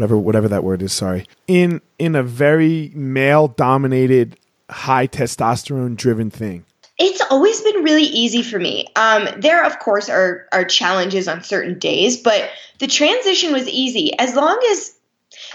whatever 0.00 0.16
whatever 0.16 0.48
that 0.48 0.64
word 0.64 0.80
is 0.80 0.94
sorry 0.94 1.26
in 1.46 1.78
in 1.98 2.14
a 2.14 2.22
very 2.22 2.90
male 2.94 3.48
dominated 3.48 4.38
high 4.70 5.06
testosterone 5.06 5.96
driven 5.96 6.30
thing? 6.30 6.64
It's 6.98 7.22
always 7.30 7.60
been 7.62 7.82
really 7.82 8.04
easy 8.04 8.42
for 8.42 8.58
me. 8.58 8.86
Um, 8.94 9.28
there 9.38 9.64
of 9.64 9.78
course 9.78 10.08
are 10.08 10.46
are 10.52 10.64
challenges 10.64 11.28
on 11.28 11.42
certain 11.42 11.78
days 11.78 12.16
but 12.16 12.50
the 12.78 12.86
transition 12.86 13.52
was 13.52 13.68
easy. 13.68 14.18
As 14.18 14.34
long 14.34 14.58
as 14.70 14.94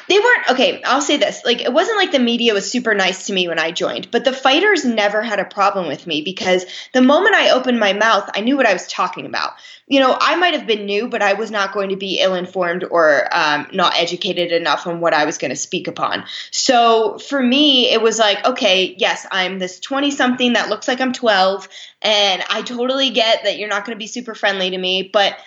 they 0.07 0.19
weren't 0.19 0.49
okay 0.49 0.81
i'll 0.83 1.01
say 1.01 1.17
this 1.17 1.43
like 1.45 1.61
it 1.61 1.71
wasn't 1.71 1.97
like 1.97 2.11
the 2.11 2.19
media 2.19 2.53
was 2.53 2.69
super 2.69 2.93
nice 2.93 3.27
to 3.27 3.33
me 3.33 3.47
when 3.47 3.59
i 3.59 3.71
joined 3.71 4.09
but 4.11 4.23
the 4.23 4.33
fighters 4.33 4.85
never 4.85 5.21
had 5.21 5.39
a 5.39 5.45
problem 5.45 5.87
with 5.87 6.05
me 6.07 6.21
because 6.21 6.65
the 6.93 7.01
moment 7.01 7.35
i 7.35 7.49
opened 7.49 7.79
my 7.79 7.93
mouth 7.93 8.29
i 8.33 8.41
knew 8.41 8.57
what 8.57 8.65
i 8.65 8.73
was 8.73 8.87
talking 8.87 9.25
about. 9.25 9.53
You 9.87 9.99
know 9.99 10.17
i 10.19 10.35
might 10.35 10.53
have 10.53 10.67
been 10.67 10.85
new 10.85 11.07
but 11.07 11.21
i 11.21 11.33
was 11.33 11.51
not 11.51 11.73
going 11.73 11.89
to 11.89 11.95
be 11.95 12.19
ill-informed 12.19 12.83
or 12.83 13.27
um, 13.31 13.67
not 13.71 13.97
educated 13.97 14.51
enough 14.51 14.87
on 14.87 14.99
what 14.99 15.13
i 15.13 15.25
was 15.25 15.37
going 15.37 15.49
to 15.49 15.55
speak 15.55 15.87
upon. 15.87 16.25
So 16.51 17.17
for 17.17 17.41
me 17.41 17.91
it 17.91 18.01
was 18.01 18.17
like 18.19 18.45
okay 18.45 18.95
yes 18.97 19.25
i'm 19.31 19.59
this 19.59 19.79
20 19.79 20.11
something 20.11 20.53
that 20.53 20.69
looks 20.69 20.87
like 20.87 21.01
i'm 21.01 21.13
12 21.13 21.67
and 22.01 22.43
i 22.49 22.61
totally 22.61 23.09
get 23.11 23.43
that 23.43 23.57
you're 23.57 23.69
not 23.69 23.85
going 23.85 23.95
to 23.95 23.99
be 23.99 24.07
super 24.07 24.35
friendly 24.35 24.71
to 24.71 24.77
me 24.77 25.09
but 25.11 25.37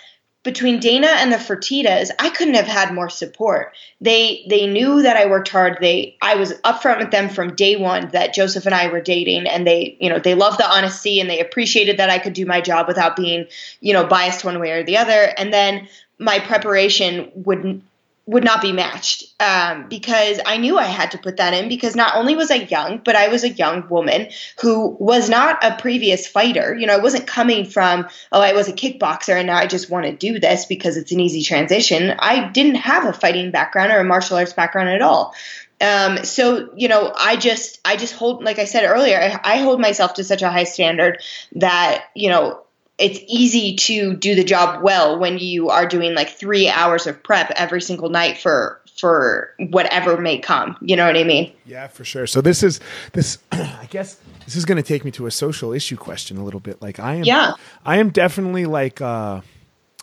between 0.43 0.79
Dana 0.79 1.07
and 1.07 1.33
the 1.33 1.37
Fertitas, 1.37 2.11
I 2.17 2.29
couldn't 2.29 2.53
have 2.53 2.67
had 2.67 2.93
more 2.93 3.09
support. 3.09 3.73
They 3.99 4.45
they 4.49 4.67
knew 4.67 5.01
that 5.01 5.17
I 5.17 5.25
worked 5.25 5.49
hard. 5.49 5.79
They 5.81 6.15
I 6.21 6.35
was 6.35 6.53
upfront 6.59 6.99
with 6.99 7.11
them 7.11 7.27
from 7.27 7.55
day 7.55 7.75
one 7.75 8.09
that 8.09 8.33
Joseph 8.33 8.65
and 8.65 8.73
I 8.73 8.87
were 8.87 9.01
dating, 9.01 9.47
and 9.47 9.67
they 9.67 9.97
you 9.99 10.09
know 10.09 10.19
they 10.19 10.35
loved 10.35 10.59
the 10.59 10.69
honesty 10.69 11.19
and 11.19 11.29
they 11.29 11.41
appreciated 11.41 11.97
that 11.97 12.09
I 12.09 12.19
could 12.19 12.33
do 12.33 12.45
my 12.45 12.61
job 12.61 12.87
without 12.87 13.17
being 13.17 13.47
you 13.81 13.93
know 13.93 14.05
biased 14.05 14.45
one 14.45 14.59
way 14.59 14.71
or 14.71 14.83
the 14.83 14.97
other. 14.97 15.33
And 15.37 15.53
then 15.53 15.89
my 16.17 16.39
preparation 16.39 17.31
would 17.35 17.81
would 18.29 18.43
not 18.43 18.61
be 18.61 18.71
matched 18.71 19.23
um, 19.39 19.89
because 19.89 20.39
I 20.45 20.57
knew 20.57 20.77
I 20.77 20.85
had 20.85 21.11
to 21.11 21.17
put 21.17 21.37
that 21.37 21.55
in 21.55 21.67
because 21.67 21.95
not 21.95 22.15
only 22.15 22.35
was 22.35 22.51
I 22.51 22.57
young, 22.57 23.01
but 23.03 23.15
I 23.15 23.29
was 23.29 23.43
a 23.43 23.49
young 23.49 23.89
woman 23.89 24.27
who 24.61 24.95
was 24.99 25.31
not 25.31 25.63
a 25.63 25.75
previous 25.81 26.27
fighter. 26.27 26.75
You 26.75 26.85
know, 26.85 26.93
I 26.93 26.99
wasn't 26.99 27.25
coming 27.25 27.65
from, 27.65 28.07
oh, 28.31 28.39
I 28.39 28.53
was 28.53 28.67
a 28.67 28.71
kickboxer 28.71 29.35
and 29.35 29.47
now 29.47 29.57
I 29.57 29.65
just 29.65 29.89
want 29.89 30.05
to 30.05 30.11
do 30.11 30.39
this 30.39 30.67
because 30.67 30.95
it's 30.95 31.11
an 31.11 31.19
easy 31.19 31.41
transition. 31.41 32.13
I 32.19 32.49
didn't 32.49 32.75
have 32.75 33.07
a 33.07 33.13
fighting 33.13 33.49
background 33.49 33.91
or 33.91 33.97
a 33.97 34.03
martial 34.03 34.37
arts 34.37 34.53
background 34.53 34.89
at 34.89 35.01
all. 35.01 35.33
Um, 35.81 36.23
so 36.23 36.69
you 36.75 36.87
know, 36.87 37.11
I 37.17 37.35
just, 37.35 37.79
I 37.83 37.95
just 37.95 38.13
hold, 38.13 38.43
like 38.43 38.59
I 38.59 38.65
said 38.65 38.83
earlier, 38.83 39.17
I, 39.17 39.55
I 39.55 39.57
hold 39.57 39.81
myself 39.81 40.13
to 40.15 40.23
such 40.23 40.43
a 40.43 40.51
high 40.51 40.65
standard 40.65 41.23
that 41.55 42.05
you 42.13 42.29
know 42.29 42.61
it's 42.99 43.19
easy 43.27 43.75
to 43.75 44.15
do 44.15 44.35
the 44.35 44.43
job 44.43 44.83
well 44.83 45.17
when 45.17 45.37
you 45.39 45.69
are 45.69 45.87
doing 45.87 46.13
like 46.13 46.29
three 46.29 46.69
hours 46.69 47.07
of 47.07 47.21
prep 47.23 47.51
every 47.55 47.81
single 47.81 48.09
night 48.09 48.37
for 48.37 48.81
for 48.97 49.55
whatever 49.69 50.17
may 50.17 50.37
come 50.37 50.75
you 50.81 50.95
know 50.95 51.05
what 51.05 51.15
i 51.15 51.23
mean 51.23 51.51
yeah 51.65 51.87
for 51.87 52.03
sure 52.03 52.27
so 52.27 52.41
this 52.41 52.61
is 52.61 52.79
this 53.13 53.37
i 53.51 53.87
guess 53.89 54.19
this 54.45 54.55
is 54.55 54.65
going 54.65 54.75
to 54.75 54.83
take 54.83 55.05
me 55.05 55.11
to 55.11 55.25
a 55.25 55.31
social 55.31 55.71
issue 55.71 55.95
question 55.95 56.37
a 56.37 56.43
little 56.43 56.59
bit 56.59 56.81
like 56.81 56.99
i 56.99 57.15
am 57.15 57.23
yeah 57.23 57.53
i 57.85 57.97
am 57.97 58.09
definitely 58.09 58.65
like 58.65 59.01
uh 59.01 59.41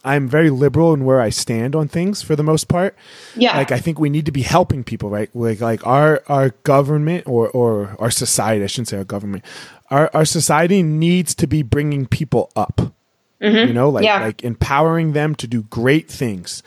I'm 0.06 0.28
very 0.28 0.50
liberal 0.50 0.94
in 0.94 1.04
where 1.04 1.20
I 1.20 1.30
stand 1.30 1.74
on 1.74 1.88
things 1.88 2.22
for 2.22 2.36
the 2.36 2.44
most 2.44 2.68
part. 2.68 2.94
Yeah. 3.34 3.56
Like 3.56 3.72
I 3.72 3.80
think 3.80 3.98
we 3.98 4.08
need 4.08 4.24
to 4.26 4.32
be 4.32 4.42
helping 4.42 4.84
people, 4.84 5.10
right? 5.10 5.28
Like 5.34 5.60
like 5.60 5.84
our 5.84 6.22
our 6.28 6.50
government 6.62 7.26
or 7.26 7.50
or 7.50 7.96
our 7.98 8.12
society, 8.12 8.62
I 8.62 8.68
shouldn't 8.68 8.86
say 8.86 8.98
our 8.98 9.04
government. 9.04 9.44
Our 9.90 10.10
our 10.12 10.24
society 10.24 10.82
needs 10.82 11.34
to 11.36 11.46
be 11.46 11.62
bringing 11.62 12.06
people 12.06 12.50
up. 12.56 12.92
Mm-hmm. 13.40 13.68
You 13.68 13.74
know, 13.74 13.90
like 13.90 14.04
yeah. 14.04 14.20
like 14.20 14.42
empowering 14.42 15.12
them 15.12 15.34
to 15.36 15.46
do 15.46 15.62
great 15.64 16.10
things. 16.10 16.62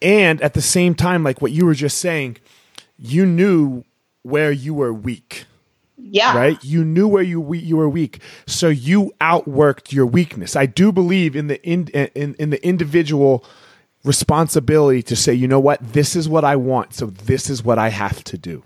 And 0.00 0.40
at 0.40 0.54
the 0.54 0.62
same 0.62 0.94
time 0.94 1.22
like 1.22 1.42
what 1.42 1.52
you 1.52 1.66
were 1.66 1.74
just 1.74 1.98
saying, 1.98 2.38
you 2.98 3.26
knew 3.26 3.84
where 4.22 4.52
you 4.52 4.72
were 4.72 4.92
weak. 4.92 5.44
Yeah. 5.96 6.36
Right? 6.36 6.62
You 6.64 6.84
knew 6.84 7.06
where 7.08 7.22
you 7.22 7.40
we- 7.40 7.58
you 7.58 7.76
were 7.76 7.88
weak. 7.88 8.20
So 8.46 8.68
you 8.68 9.12
outworked 9.20 9.92
your 9.92 10.06
weakness. 10.06 10.56
I 10.56 10.66
do 10.66 10.92
believe 10.92 11.36
in 11.36 11.48
the 11.48 11.62
in, 11.62 11.88
in 11.88 12.34
in 12.34 12.50
the 12.50 12.66
individual 12.66 13.44
responsibility 14.04 15.02
to 15.02 15.16
say, 15.16 15.34
"You 15.34 15.46
know 15.46 15.60
what? 15.60 15.92
This 15.92 16.16
is 16.16 16.28
what 16.28 16.44
I 16.44 16.56
want. 16.56 16.94
So 16.94 17.06
this 17.06 17.50
is 17.50 17.62
what 17.62 17.78
I 17.78 17.90
have 17.90 18.24
to 18.24 18.38
do." 18.38 18.62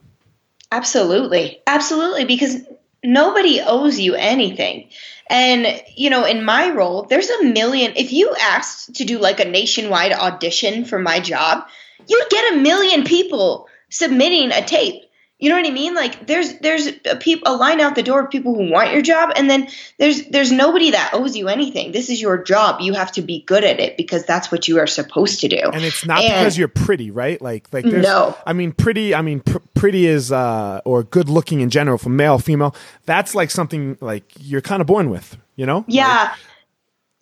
Absolutely. 0.71 1.61
Absolutely. 1.67 2.25
Because 2.25 2.59
nobody 3.05 3.61
owes 3.61 4.01
you 4.01 4.15
anything. 4.15 4.91
And, 5.29 5.83
you 5.97 6.11
know, 6.11 6.25
in 6.25 6.45
my 6.45 6.71
role, 6.71 7.05
there's 7.05 7.31
a 7.31 7.45
million. 7.45 7.93
If 7.97 8.13
you 8.13 8.35
asked 8.39 8.97
to 8.97 9.05
do 9.05 9.19
like 9.19 9.41
a 9.41 9.45
nationwide 9.45 10.13
audition 10.13 10.85
for 10.85 10.99
my 10.99 11.21
job, 11.21 11.67
you'd 12.07 12.31
get 12.31 12.55
a 12.55 12.57
million 12.57 13.05
people 13.05 13.69
submitting 13.91 14.51
a 14.51 14.63
tape. 14.63 15.04
You 15.45 15.51
know 15.51 15.57
what 15.57 15.67
I 15.67 15.73
mean? 15.73 15.95
Like 15.95 16.27
there's 16.27 16.59
there's 16.61 16.87
a 17.05 17.17
peop, 17.17 17.43
a 17.45 17.55
line 17.55 17.79
out 17.79 17.97
the 17.97 18.03
door 18.03 18.25
of 18.25 18.31
people 18.31 18.55
who 18.55 18.71
want 18.71 18.93
your 18.95 19.03
job, 19.03 19.31
and 19.37 19.51
then 19.51 19.69
there's 19.99 20.27
there's 20.29 20.51
nobody 20.51 20.93
that 20.93 21.11
owes 21.13 21.37
you 21.37 21.49
anything. 21.49 21.93
This 21.93 22.09
is 22.09 22.19
your 22.19 22.43
job. 22.43 22.81
You 22.81 22.95
have 22.95 23.13
to 23.13 23.21
be 23.21 23.43
good 23.43 23.63
at 23.63 23.79
it 23.79 23.99
because 23.99 24.25
that's 24.25 24.51
what 24.51 24.69
you 24.69 24.79
are 24.79 24.87
supposed 24.87 25.41
to 25.41 25.49
do. 25.49 25.61
And 25.71 25.85
it's 25.85 26.07
not 26.07 26.23
And- 26.25 26.33
because 26.33 26.57
you're 26.57 26.69
pretty, 26.69 27.11
right? 27.11 27.43
Like 27.43 27.69
like 27.75 27.85
there's 27.85 28.03
No. 28.03 28.35
I 28.47 28.55
mean 28.55 28.73
pretty 28.73 29.15
I 29.15 29.21
mean 29.21 29.41
pr- 29.41 29.59
pretty 29.75 30.07
is 30.07 30.33
uh 30.33 30.81
or 30.87 31.03
good 31.03 31.29
looking 31.29 31.61
in 31.61 31.69
general 31.69 31.99
for 31.99 32.09
male 32.09 32.39
female. 32.39 32.75
That's 33.05 33.35
like 33.35 33.51
something 33.51 33.99
like 34.01 34.25
you're 34.41 34.63
kind 34.63 34.81
of 34.81 34.87
born 34.87 35.11
with, 35.11 35.37
you 35.57 35.67
know? 35.67 35.85
Yeah. 35.89 36.35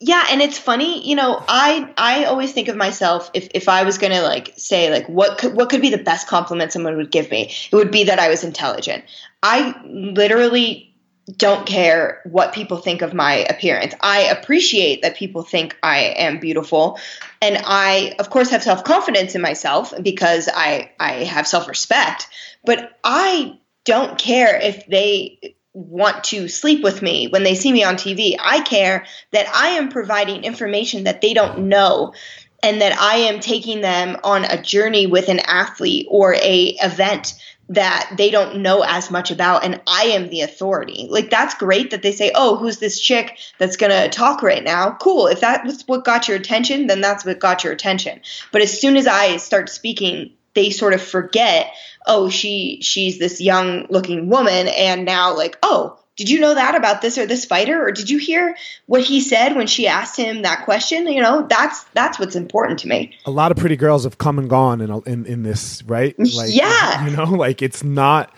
Yeah, 0.05 0.27
and 0.31 0.43
it's 0.43 0.59
funny, 0.59 1.09
you 1.09 1.15
know, 1.15 1.43
I 1.47 1.88
I 1.97 2.25
always 2.25 2.53
think 2.53 2.67
of 2.67 2.77
myself 2.77 3.31
if 3.35 3.49
if 3.55 3.69
I 3.69 3.85
was 3.85 3.99
going 3.99 4.12
to 4.12 4.23
like 4.23 4.53
say 4.57 4.91
like 4.91 5.09
what 5.09 5.38
could 5.38 5.55
what 5.55 5.71
could 5.71 5.81
be 5.81 5.91
the 5.91 5.99
best 5.99 6.27
compliment 6.27 6.73
someone 6.73 6.97
would 6.97 7.12
give 7.12 7.31
me? 7.31 7.53
It 7.71 7.77
would 7.77 7.93
be 7.93 8.05
that 8.05 8.19
I 8.19 8.29
was 8.29 8.43
intelligent. 8.43 9.05
I 9.43 9.81
literally 9.87 10.93
don't 11.37 11.67
care 11.67 12.21
what 12.25 12.53
people 12.53 12.79
think 12.79 13.03
of 13.03 13.15
my 13.15 13.35
appearance. 13.35 13.95
I 14.01 14.23
appreciate 14.23 15.03
that 15.03 15.17
people 15.17 15.45
think 15.45 15.77
I 15.85 15.99
am 16.17 16.41
beautiful 16.41 16.99
and 17.41 17.62
I 17.65 18.17
of 18.19 18.29
course 18.29 18.51
have 18.51 18.65
self-confidence 18.65 19.37
in 19.37 19.41
myself 19.41 19.95
because 20.03 20.49
I 20.53 20.91
I 20.99 21.25
have 21.25 21.47
self-respect, 21.47 22.27
but 22.65 22.91
I 23.05 23.61
don't 23.85 24.19
care 24.19 24.57
if 24.61 24.85
they 24.87 25.55
want 25.75 26.25
to 26.25 26.49
sleep 26.49 26.83
with 26.83 27.03
me 27.03 27.29
when 27.29 27.45
they 27.45 27.55
see 27.55 27.73
me 27.73 27.85
on 27.85 27.97
TV. 27.97 28.37
I 28.39 28.61
care 28.61 29.07
that 29.31 29.49
I 29.55 29.71
am 29.71 29.89
providing 29.89 30.45
information 30.45 31.05
that 31.05 31.21
they 31.21 31.35
don't 31.35 31.69
know 31.69 32.15
and 32.63 32.81
that 32.81 32.99
I 32.99 33.17
am 33.17 33.41
taking 33.41 33.81
them 33.81 34.19
on 34.23 34.45
a 34.45 34.63
journey 34.63 35.07
with 35.07 35.29
an 35.29 35.41
athlete 35.41 36.07
or 36.09 36.35
a 36.35 36.77
event 36.81 37.35
that 37.69 38.15
they 38.19 38.31
don't 38.31 38.59
know 38.59 38.85
as 38.87 39.11
much 39.11 39.31
about 39.31 39.65
and 39.65 39.81
I 39.87 40.03
am 40.09 40.29
the 40.29 40.43
authority. 40.43 41.07
Like 41.09 41.31
that's 41.31 41.55
great 41.55 41.91
that 41.91 42.03
they 42.03 42.13
say, 42.13 42.31
"Oh, 42.35 42.57
who's 42.57 42.79
this 42.79 43.01
chick 43.01 43.39
that's 43.59 43.77
going 43.77 43.93
to 43.93 44.09
talk 44.11 44.43
right 44.43 44.63
now?" 44.63 44.97
Cool. 45.01 45.29
If 45.29 45.41
that's 45.41 45.83
what 45.85 46.05
got 46.05 46.29
your 46.29 46.37
attention, 46.37 46.87
then 46.87 47.01
that's 47.01 47.25
what 47.25 47.39
got 47.39 47.65
your 47.65 47.73
attention. 47.73 48.21
But 48.51 48.63
as 48.63 48.79
soon 48.79 48.97
as 48.97 49.07
I 49.07 49.39
start 49.39 49.71
speaking 49.71 50.33
they 50.55 50.71
sort 50.71 50.93
of 50.95 51.03
forget 51.03 51.73
oh 52.07 52.29
she 52.29 52.79
she's 52.83 53.19
this 53.19 53.41
young 53.41 53.87
looking 53.91 54.29
woman 54.29 54.69
and 54.69 55.05
now 55.05 55.37
like 55.37 55.57
oh 55.62 55.99
did 56.17 56.29
you 56.29 56.41
know 56.41 56.55
that 56.55 56.75
about 56.75 57.01
this 57.01 57.17
or 57.17 57.25
this 57.27 57.45
fighter 57.47 57.83
or 57.87 57.91
did 57.91 58.11
you 58.11 58.19
hear 58.19 58.55
what 58.87 59.03
he 59.03 59.21
said 59.21 59.55
when 59.57 59.67
she 59.67 59.87
asked 59.87 60.17
him 60.17 60.43
that 60.43 60.65
question 60.65 61.07
you 61.07 61.23
know 61.23 61.47
that's 61.49 61.85
that's 61.95 62.19
what's 62.19 62.37
important 62.37 62.81
to 62.81 62.88
me 62.88 63.17
A 63.25 63.31
lot 63.31 63.51
of 63.51 63.57
pretty 63.57 63.77
girls 63.77 64.05
have 64.05 64.19
come 64.19 64.38
and 64.38 64.51
gone 64.51 64.81
in 64.81 64.91
in, 65.07 65.25
in 65.27 65.43
this, 65.43 65.83
right? 65.85 66.15
Like 66.19 66.51
Yeah. 66.53 67.07
you 67.07 67.17
know, 67.17 67.25
like 67.25 67.62
it's 67.62 67.83
not 67.83 68.31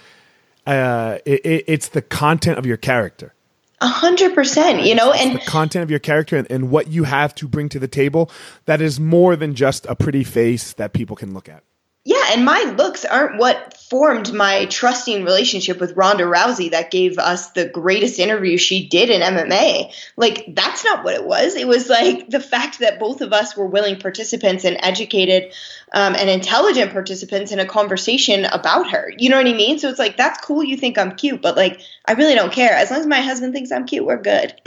uh 0.66 1.18
it, 1.26 1.44
it, 1.44 1.64
it's 1.66 1.88
the 1.88 2.00
content 2.02 2.58
of 2.58 2.64
your 2.66 2.76
character. 2.76 3.34
a 3.80 3.86
hundred 3.88 4.34
percent 4.34 4.82
you 4.86 4.94
know 4.94 5.12
and 5.12 5.34
the 5.34 5.40
content 5.44 5.82
of 5.82 5.90
your 5.90 5.98
character 5.98 6.36
and, 6.36 6.48
and 6.50 6.70
what 6.70 6.86
you 6.88 7.04
have 7.04 7.34
to 7.34 7.48
bring 7.48 7.68
to 7.70 7.78
the 7.78 7.88
table 7.88 8.30
that 8.66 8.80
is 8.80 9.00
more 9.00 9.34
than 9.36 9.54
just 9.54 9.84
a 9.86 9.96
pretty 9.96 10.22
face 10.24 10.72
that 10.74 10.92
people 10.92 11.16
can 11.16 11.34
look 11.34 11.48
at. 11.48 11.62
Yeah, 12.06 12.32
and 12.32 12.44
my 12.44 12.74
looks 12.76 13.06
aren't 13.06 13.38
what 13.38 13.78
formed 13.78 14.34
my 14.34 14.66
trusting 14.66 15.24
relationship 15.24 15.80
with 15.80 15.96
Ronda 15.96 16.24
Rousey 16.24 16.70
that 16.72 16.90
gave 16.90 17.16
us 17.16 17.52
the 17.52 17.66
greatest 17.66 18.18
interview 18.18 18.58
she 18.58 18.86
did 18.88 19.08
in 19.08 19.22
MMA. 19.22 19.90
Like, 20.16 20.44
that's 20.48 20.84
not 20.84 21.02
what 21.02 21.14
it 21.14 21.24
was. 21.24 21.56
It 21.56 21.66
was 21.66 21.88
like 21.88 22.28
the 22.28 22.40
fact 22.40 22.80
that 22.80 23.00
both 23.00 23.22
of 23.22 23.32
us 23.32 23.56
were 23.56 23.66
willing 23.66 23.98
participants 23.98 24.64
and 24.64 24.76
educated 24.80 25.54
um, 25.94 26.16
and 26.16 26.28
intelligent 26.28 26.90
participants 26.92 27.52
in 27.52 27.60
a 27.60 27.64
conversation 27.64 28.44
about 28.46 28.90
her. 28.90 29.12
You 29.16 29.30
know 29.30 29.36
what 29.36 29.46
I 29.46 29.52
mean? 29.54 29.78
So 29.78 29.88
it's 29.88 29.98
like, 29.98 30.16
that's 30.16 30.44
cool. 30.44 30.64
You 30.64 30.76
think 30.76 30.98
I'm 30.98 31.14
cute, 31.14 31.40
but 31.40 31.56
like, 31.56 31.80
I 32.04 32.12
really 32.12 32.34
don't 32.34 32.52
care. 32.52 32.72
As 32.72 32.90
long 32.90 32.98
as 32.98 33.06
my 33.06 33.20
husband 33.20 33.54
thinks 33.54 33.70
I'm 33.70 33.86
cute, 33.86 34.04
we're 34.04 34.20
good. 34.20 34.60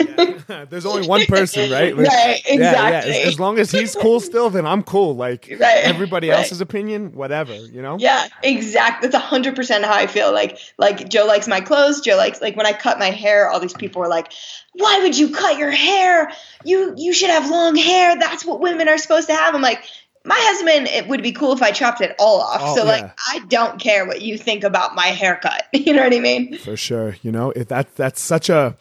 There's 0.70 0.86
only 0.86 1.06
one 1.06 1.26
person, 1.26 1.70
right? 1.70 1.94
Like, 1.94 2.08
Right, 2.08 2.42
yeah, 2.46 2.54
yeah. 2.54 2.54
exactly. 2.54 3.12
As, 3.12 3.28
as 3.28 3.40
long 3.40 3.58
as 3.58 3.70
he's 3.70 3.94
cool 3.94 4.20
still, 4.20 4.48
then 4.48 4.66
I'm 4.66 4.82
cool. 4.82 5.16
Like 5.16 5.48
Right, 5.60 5.84
everybody 5.84 6.30
right. 6.30 6.38
else's 6.38 6.62
opinion, 6.62 7.12
whatever, 7.12 7.54
you 7.54 7.82
know? 7.82 7.98
Yeah, 8.00 8.26
exactly. 8.42 9.10
That's 9.10 9.22
hundred 9.22 9.54
percent 9.54 9.84
how 9.84 9.94
I 9.94 10.06
feel. 10.06 10.32
Like, 10.32 10.58
like 10.78 11.10
Joe 11.10 11.26
likes 11.26 11.46
my 11.46 11.60
clothes. 11.60 12.00
Joe 12.00 12.16
likes 12.16 12.40
like 12.40 12.56
when 12.56 12.64
I 12.64 12.72
cut 12.72 12.98
my 12.98 13.10
hair. 13.10 13.50
All 13.50 13.60
these 13.60 13.74
people 13.74 14.00
were 14.00 14.08
like, 14.08 14.32
"Why 14.72 15.00
would 15.02 15.18
you 15.18 15.30
cut 15.34 15.58
your 15.58 15.70
hair? 15.70 16.32
You 16.64 16.94
you 16.96 17.12
should 17.12 17.28
have 17.28 17.50
long 17.50 17.76
hair. 17.76 18.16
That's 18.18 18.46
what 18.46 18.60
women 18.60 18.88
are 18.88 18.96
supposed 18.96 19.28
to 19.28 19.34
have." 19.34 19.54
I'm 19.54 19.60
like, 19.60 19.84
my 20.28 20.38
husband. 20.38 20.86
It 20.88 21.08
would 21.08 21.22
be 21.22 21.32
cool 21.32 21.52
if 21.52 21.62
I 21.62 21.72
chopped 21.72 22.00
it 22.00 22.14
all 22.18 22.40
off. 22.40 22.60
Oh, 22.62 22.76
so 22.76 22.84
yeah. 22.84 22.90
like, 22.90 23.18
I 23.28 23.40
don't 23.48 23.80
care 23.80 24.06
what 24.06 24.22
you 24.22 24.38
think 24.38 24.62
about 24.62 24.94
my 24.94 25.06
haircut. 25.06 25.64
You 25.78 25.94
know 25.94 26.02
what 26.02 26.14
I 26.14 26.20
mean? 26.20 26.58
For 26.58 26.76
sure. 26.76 27.16
You 27.22 27.32
know, 27.32 27.50
if 27.52 27.68
that 27.68 27.94
that's 27.96 28.20
such 28.20 28.50
a 28.50 28.76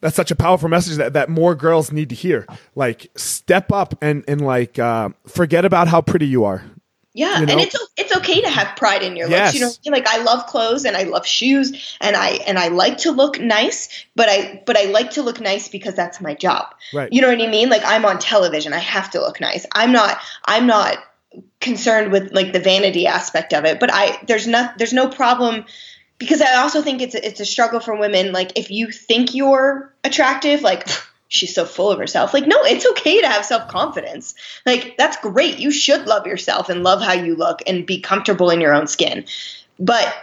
that's 0.00 0.16
such 0.16 0.32
a 0.32 0.36
powerful 0.36 0.68
message 0.68 0.96
that, 0.96 1.12
that 1.12 1.28
more 1.28 1.54
girls 1.54 1.92
need 1.92 2.08
to 2.08 2.14
hear. 2.14 2.46
Like 2.74 3.06
step 3.14 3.70
up 3.70 3.94
and 4.02 4.24
and 4.26 4.40
like 4.40 4.78
uh, 4.78 5.10
forget 5.26 5.64
about 5.64 5.86
how 5.86 6.00
pretty 6.00 6.26
you 6.26 6.44
are. 6.44 6.64
Yeah, 7.16 7.38
You 7.38 7.46
know? 7.46 7.52
and 7.52 7.60
it's 7.60 7.76
it's 7.96 8.16
okay 8.16 8.40
to 8.40 8.48
have 8.48 8.76
pride 8.76 9.04
in 9.04 9.14
your 9.14 9.28
looks. 9.28 9.54
You 9.54 9.60
know, 9.60 9.68
what 9.68 9.78
I 9.86 9.90
mean? 9.90 10.04
like 10.04 10.08
I 10.12 10.22
love 10.24 10.46
clothes 10.46 10.84
and 10.84 10.96
I 10.96 11.04
love 11.04 11.24
shoes 11.24 11.96
and 12.00 12.16
I 12.16 12.30
and 12.46 12.58
I 12.58 12.68
like 12.68 12.98
to 12.98 13.12
look 13.12 13.40
nice, 13.40 13.88
but 14.16 14.28
I 14.28 14.62
but 14.66 14.76
I 14.76 14.86
like 14.86 15.12
to 15.12 15.22
look 15.22 15.40
nice 15.40 15.68
because 15.68 15.94
that's 15.94 16.20
my 16.20 16.34
job. 16.34 16.74
Right. 16.92 17.12
You 17.12 17.22
know 17.22 17.28
what 17.28 17.40
I 17.40 17.46
mean? 17.46 17.68
Like 17.68 17.82
I'm 17.84 18.04
on 18.04 18.18
television, 18.18 18.72
I 18.72 18.78
have 18.78 19.12
to 19.12 19.20
look 19.20 19.40
nice. 19.40 19.64
I'm 19.70 19.92
not 19.92 20.18
I'm 20.44 20.66
not 20.66 20.98
concerned 21.60 22.10
with 22.10 22.32
like 22.32 22.52
the 22.52 22.58
vanity 22.58 23.06
aspect 23.06 23.54
of 23.54 23.64
it, 23.64 23.78
but 23.78 23.90
I 23.92 24.18
there's 24.26 24.48
not 24.48 24.76
there's 24.78 24.92
no 24.92 25.08
problem 25.08 25.66
because 26.18 26.40
I 26.40 26.56
also 26.56 26.82
think 26.82 27.00
it's 27.00 27.14
a, 27.14 27.24
it's 27.24 27.38
a 27.38 27.46
struggle 27.46 27.78
for 27.78 27.96
women. 27.96 28.32
Like 28.32 28.58
if 28.58 28.72
you 28.72 28.90
think 28.90 29.34
you're 29.34 29.94
attractive, 30.02 30.62
like 30.62 30.88
she's 31.34 31.54
so 31.54 31.64
full 31.64 31.90
of 31.90 31.98
herself. 31.98 32.32
Like 32.32 32.46
no, 32.46 32.56
it's 32.62 32.86
okay 32.86 33.20
to 33.20 33.28
have 33.28 33.44
self 33.44 33.68
confidence. 33.68 34.34
Like 34.64 34.96
that's 34.96 35.16
great. 35.18 35.58
You 35.58 35.70
should 35.70 36.06
love 36.06 36.26
yourself 36.26 36.68
and 36.68 36.82
love 36.82 37.02
how 37.02 37.12
you 37.12 37.36
look 37.36 37.60
and 37.66 37.86
be 37.86 38.00
comfortable 38.00 38.50
in 38.50 38.60
your 38.60 38.74
own 38.74 38.86
skin. 38.86 39.24
But 39.78 40.14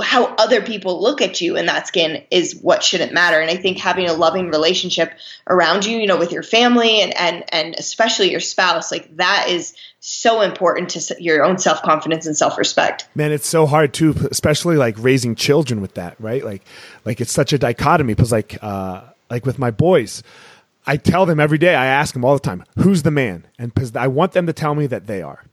how 0.00 0.34
other 0.36 0.62
people 0.62 1.02
look 1.02 1.20
at 1.20 1.42
you 1.42 1.56
in 1.56 1.66
that 1.66 1.86
skin 1.86 2.24
is 2.30 2.56
what 2.56 2.82
shouldn't 2.82 3.12
matter. 3.12 3.38
And 3.40 3.50
I 3.50 3.56
think 3.56 3.76
having 3.76 4.08
a 4.08 4.14
loving 4.14 4.48
relationship 4.48 5.12
around 5.46 5.84
you, 5.84 5.98
you 5.98 6.06
know, 6.06 6.16
with 6.16 6.32
your 6.32 6.42
family 6.42 7.02
and 7.02 7.14
and 7.18 7.44
and 7.52 7.74
especially 7.74 8.30
your 8.30 8.40
spouse, 8.40 8.90
like 8.90 9.16
that 9.16 9.48
is 9.48 9.74
so 10.00 10.40
important 10.40 10.90
to 10.90 11.22
your 11.22 11.44
own 11.44 11.58
self 11.58 11.82
confidence 11.82 12.26
and 12.26 12.36
self 12.36 12.56
respect. 12.56 13.06
Man, 13.14 13.32
it's 13.32 13.46
so 13.46 13.66
hard 13.66 13.92
too, 13.92 14.14
especially 14.30 14.76
like 14.76 14.94
raising 14.98 15.34
children 15.34 15.82
with 15.82 15.94
that, 15.94 16.16
right? 16.18 16.44
Like 16.44 16.62
like 17.04 17.20
it's 17.20 17.32
such 17.32 17.52
a 17.52 17.58
dichotomy 17.58 18.14
because 18.14 18.32
like 18.32 18.58
uh 18.62 19.02
like 19.28 19.44
with 19.44 19.58
my 19.58 19.70
boys, 19.70 20.22
I 20.86 20.96
tell 20.96 21.26
them 21.26 21.38
every 21.40 21.58
day, 21.58 21.74
I 21.74 21.86
ask 21.86 22.12
them 22.12 22.24
all 22.24 22.34
the 22.34 22.40
time, 22.40 22.64
who's 22.78 23.02
the 23.02 23.10
man? 23.10 23.46
And 23.58 23.72
because 23.72 23.94
I 23.94 24.08
want 24.08 24.32
them 24.32 24.46
to 24.46 24.52
tell 24.52 24.74
me 24.74 24.86
that 24.88 25.06
they 25.06 25.22
are. 25.22 25.44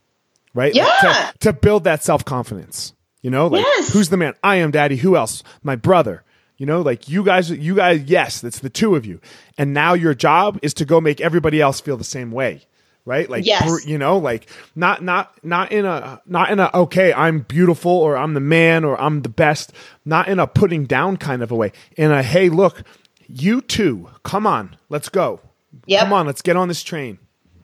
Right? 0.53 0.73
Like, 0.73 0.89
Yeah. 1.03 1.31
to, 1.33 1.37
to 1.39 1.53
build 1.53 1.83
that 1.83 2.03
self 2.03 2.25
confidence. 2.25 2.93
You 3.21 3.29
know, 3.29 3.47
like 3.47 3.63
Yes. 3.65 3.93
who's 3.93 4.09
the 4.09 4.17
man? 4.17 4.33
I 4.43 4.55
am 4.55 4.71
daddy. 4.71 4.95
Who 4.97 5.15
else? 5.15 5.43
My 5.61 5.75
brother. 5.75 6.23
You 6.57 6.65
know, 6.65 6.81
like 6.81 7.07
you 7.07 7.23
guys, 7.23 7.49
you 7.51 7.75
guys, 7.75 8.01
yes, 8.03 8.43
it's 8.43 8.59
the 8.59 8.69
two 8.69 8.95
of 8.95 9.05
you. 9.05 9.21
And 9.57 9.73
now 9.73 9.93
your 9.93 10.13
job 10.13 10.59
is 10.61 10.73
to 10.75 10.85
go 10.85 10.99
make 10.99 11.21
everybody 11.21 11.61
else 11.61 11.79
feel 11.79 11.95
the 11.97 12.03
same 12.03 12.31
way. 12.31 12.63
Right? 13.05 13.29
Like, 13.29 13.45
Yes. 13.45 13.85
you 13.87 13.97
know, 13.97 14.17
like 14.17 14.49
not, 14.75 15.01
not, 15.03 15.33
not 15.43 15.71
in 15.71 15.85
a, 15.85 16.21
not 16.25 16.51
in 16.51 16.59
a, 16.59 16.69
okay, 16.73 17.13
I'm 17.13 17.39
beautiful 17.41 17.91
or 17.91 18.17
I'm 18.17 18.33
the 18.33 18.39
man 18.41 18.83
or 18.83 18.99
I'm 18.99 19.21
the 19.21 19.29
best, 19.29 19.71
not 20.05 20.27
in 20.27 20.37
a 20.39 20.47
putting 20.47 20.85
down 20.85 21.17
kind 21.17 21.41
of 21.41 21.51
a 21.51 21.55
way. 21.55 21.71
In 21.97 22.11
a, 22.11 22.21
hey, 22.21 22.49
look, 22.49 22.83
you 23.29 23.61
too. 23.61 24.09
come 24.23 24.45
on, 24.47 24.75
let's 24.89 25.09
go. 25.09 25.39
Yep. 25.85 26.01
Come 26.01 26.13
on, 26.13 26.25
let's 26.25 26.41
get 26.41 26.55
on 26.57 26.67
this 26.67 26.83
train. 26.83 27.19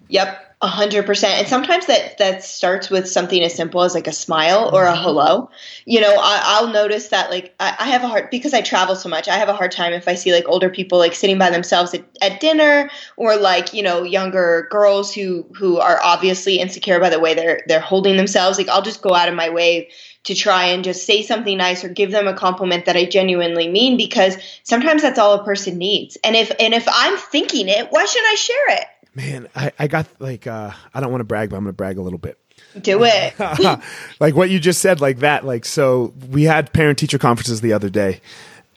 Yep, 0.08 0.58
A 0.62 0.68
hundred 0.68 1.08
percent. 1.08 1.40
And 1.40 1.48
sometimes 1.48 1.88
that 1.88 2.20
that 2.20 2.44
starts 2.44 2.92
with 2.92 3.08
something 3.10 3.42
as 3.42 3.56
simple 3.56 3.82
as 3.82 3.96
like 3.96 4.06
a 4.06 4.12
smile 4.14 4.70
or 4.72 4.86
a 4.86 4.94
Mm-hmm. 4.94 5.04
hello. 5.04 5.50
You 5.86 6.00
know, 6.02 6.14
I, 6.16 6.42
I'll 6.44 6.68
notice 6.72 7.08
that 7.08 7.32
like 7.32 7.56
I, 7.60 7.76
I 7.80 7.86
have 7.90 8.04
a 8.04 8.08
hard 8.08 8.30
because 8.30 8.54
I 8.54 8.62
travel 8.62 8.96
so 8.96 9.10
much. 9.10 9.28
I 9.28 9.36
have 9.38 9.50
a 9.50 9.54
hard 9.54 9.72
time 9.72 9.94
if 9.94 10.08
I 10.08 10.14
see 10.14 10.32
like 10.32 10.48
older 10.48 10.70
people 10.70 11.00
like 11.00 11.16
sitting 11.16 11.40
by 11.40 11.50
themselves 11.50 11.96
at, 11.96 12.06
at 12.22 12.40
dinner 12.40 12.92
or 13.18 13.36
like 13.36 13.74
you 13.74 13.82
know 13.82 14.04
younger 14.04 14.68
girls 14.70 15.12
who 15.14 15.44
who 15.56 15.80
are 15.80 16.00
obviously 16.04 16.60
insecure 16.60 17.00
by 17.00 17.10
the 17.10 17.20
way 17.20 17.34
they're 17.34 17.62
they're 17.68 17.80
holding 17.80 18.16
themselves. 18.16 18.60
Like 18.60 18.70
I'll 18.70 18.84
just 18.84 19.02
go 19.02 19.16
out 19.16 19.28
of 19.28 19.34
my 19.34 19.50
way 19.50 19.90
to 20.26 20.36
try 20.36 20.66
and 20.66 20.84
just 20.84 21.06
say 21.06 21.22
something 21.22 21.58
nice 21.58 21.84
or 21.84 21.90
give 21.90 22.12
them 22.12 22.28
a 22.28 22.34
compliment 22.34 22.86
that 22.86 22.98
I 22.98 23.06
genuinely 23.06 23.70
mean 23.70 23.96
because 23.96 24.38
sometimes 24.64 25.02
that's 25.02 25.20
all 25.20 25.34
a 25.34 25.44
person 25.44 25.78
needs. 25.78 26.18
And 26.24 26.36
if 26.36 26.52
and 26.60 26.74
if 26.74 26.88
I'm 26.92 27.18
thinking 27.18 27.70
it, 27.70 27.88
why 27.92 28.06
shouldn't 28.06 28.32
I 28.32 28.36
share 28.36 28.72
it? 28.78 28.86
Man, 29.14 29.48
I, 29.56 29.72
I 29.80 29.88
got 29.88 30.08
like 30.20 30.46
uh, 30.46 30.72
I 30.94 31.00
don't 31.00 31.12
want 31.12 31.22
to 31.22 31.26
brag, 31.26 31.50
but 31.50 31.56
I'm 31.56 31.64
going 31.64 31.74
to 31.74 31.78
brag 31.78 31.98
a 31.98 32.02
little 32.02 32.20
bit. 32.20 32.38
Do 32.82 33.04
it. 33.04 33.40
like 34.20 34.36
what 34.36 34.50
you 34.50 34.60
just 34.60 34.82
said, 34.82 35.00
like 35.00 35.20
that. 35.20 35.46
Like 35.46 35.64
so, 35.64 36.14
we 36.30 36.44
had 36.44 36.74
parent 36.74 37.00
teacher 37.00 37.18
conferences 37.18 37.62
the 37.62 37.72
other 37.72 37.90
day, 37.90 38.20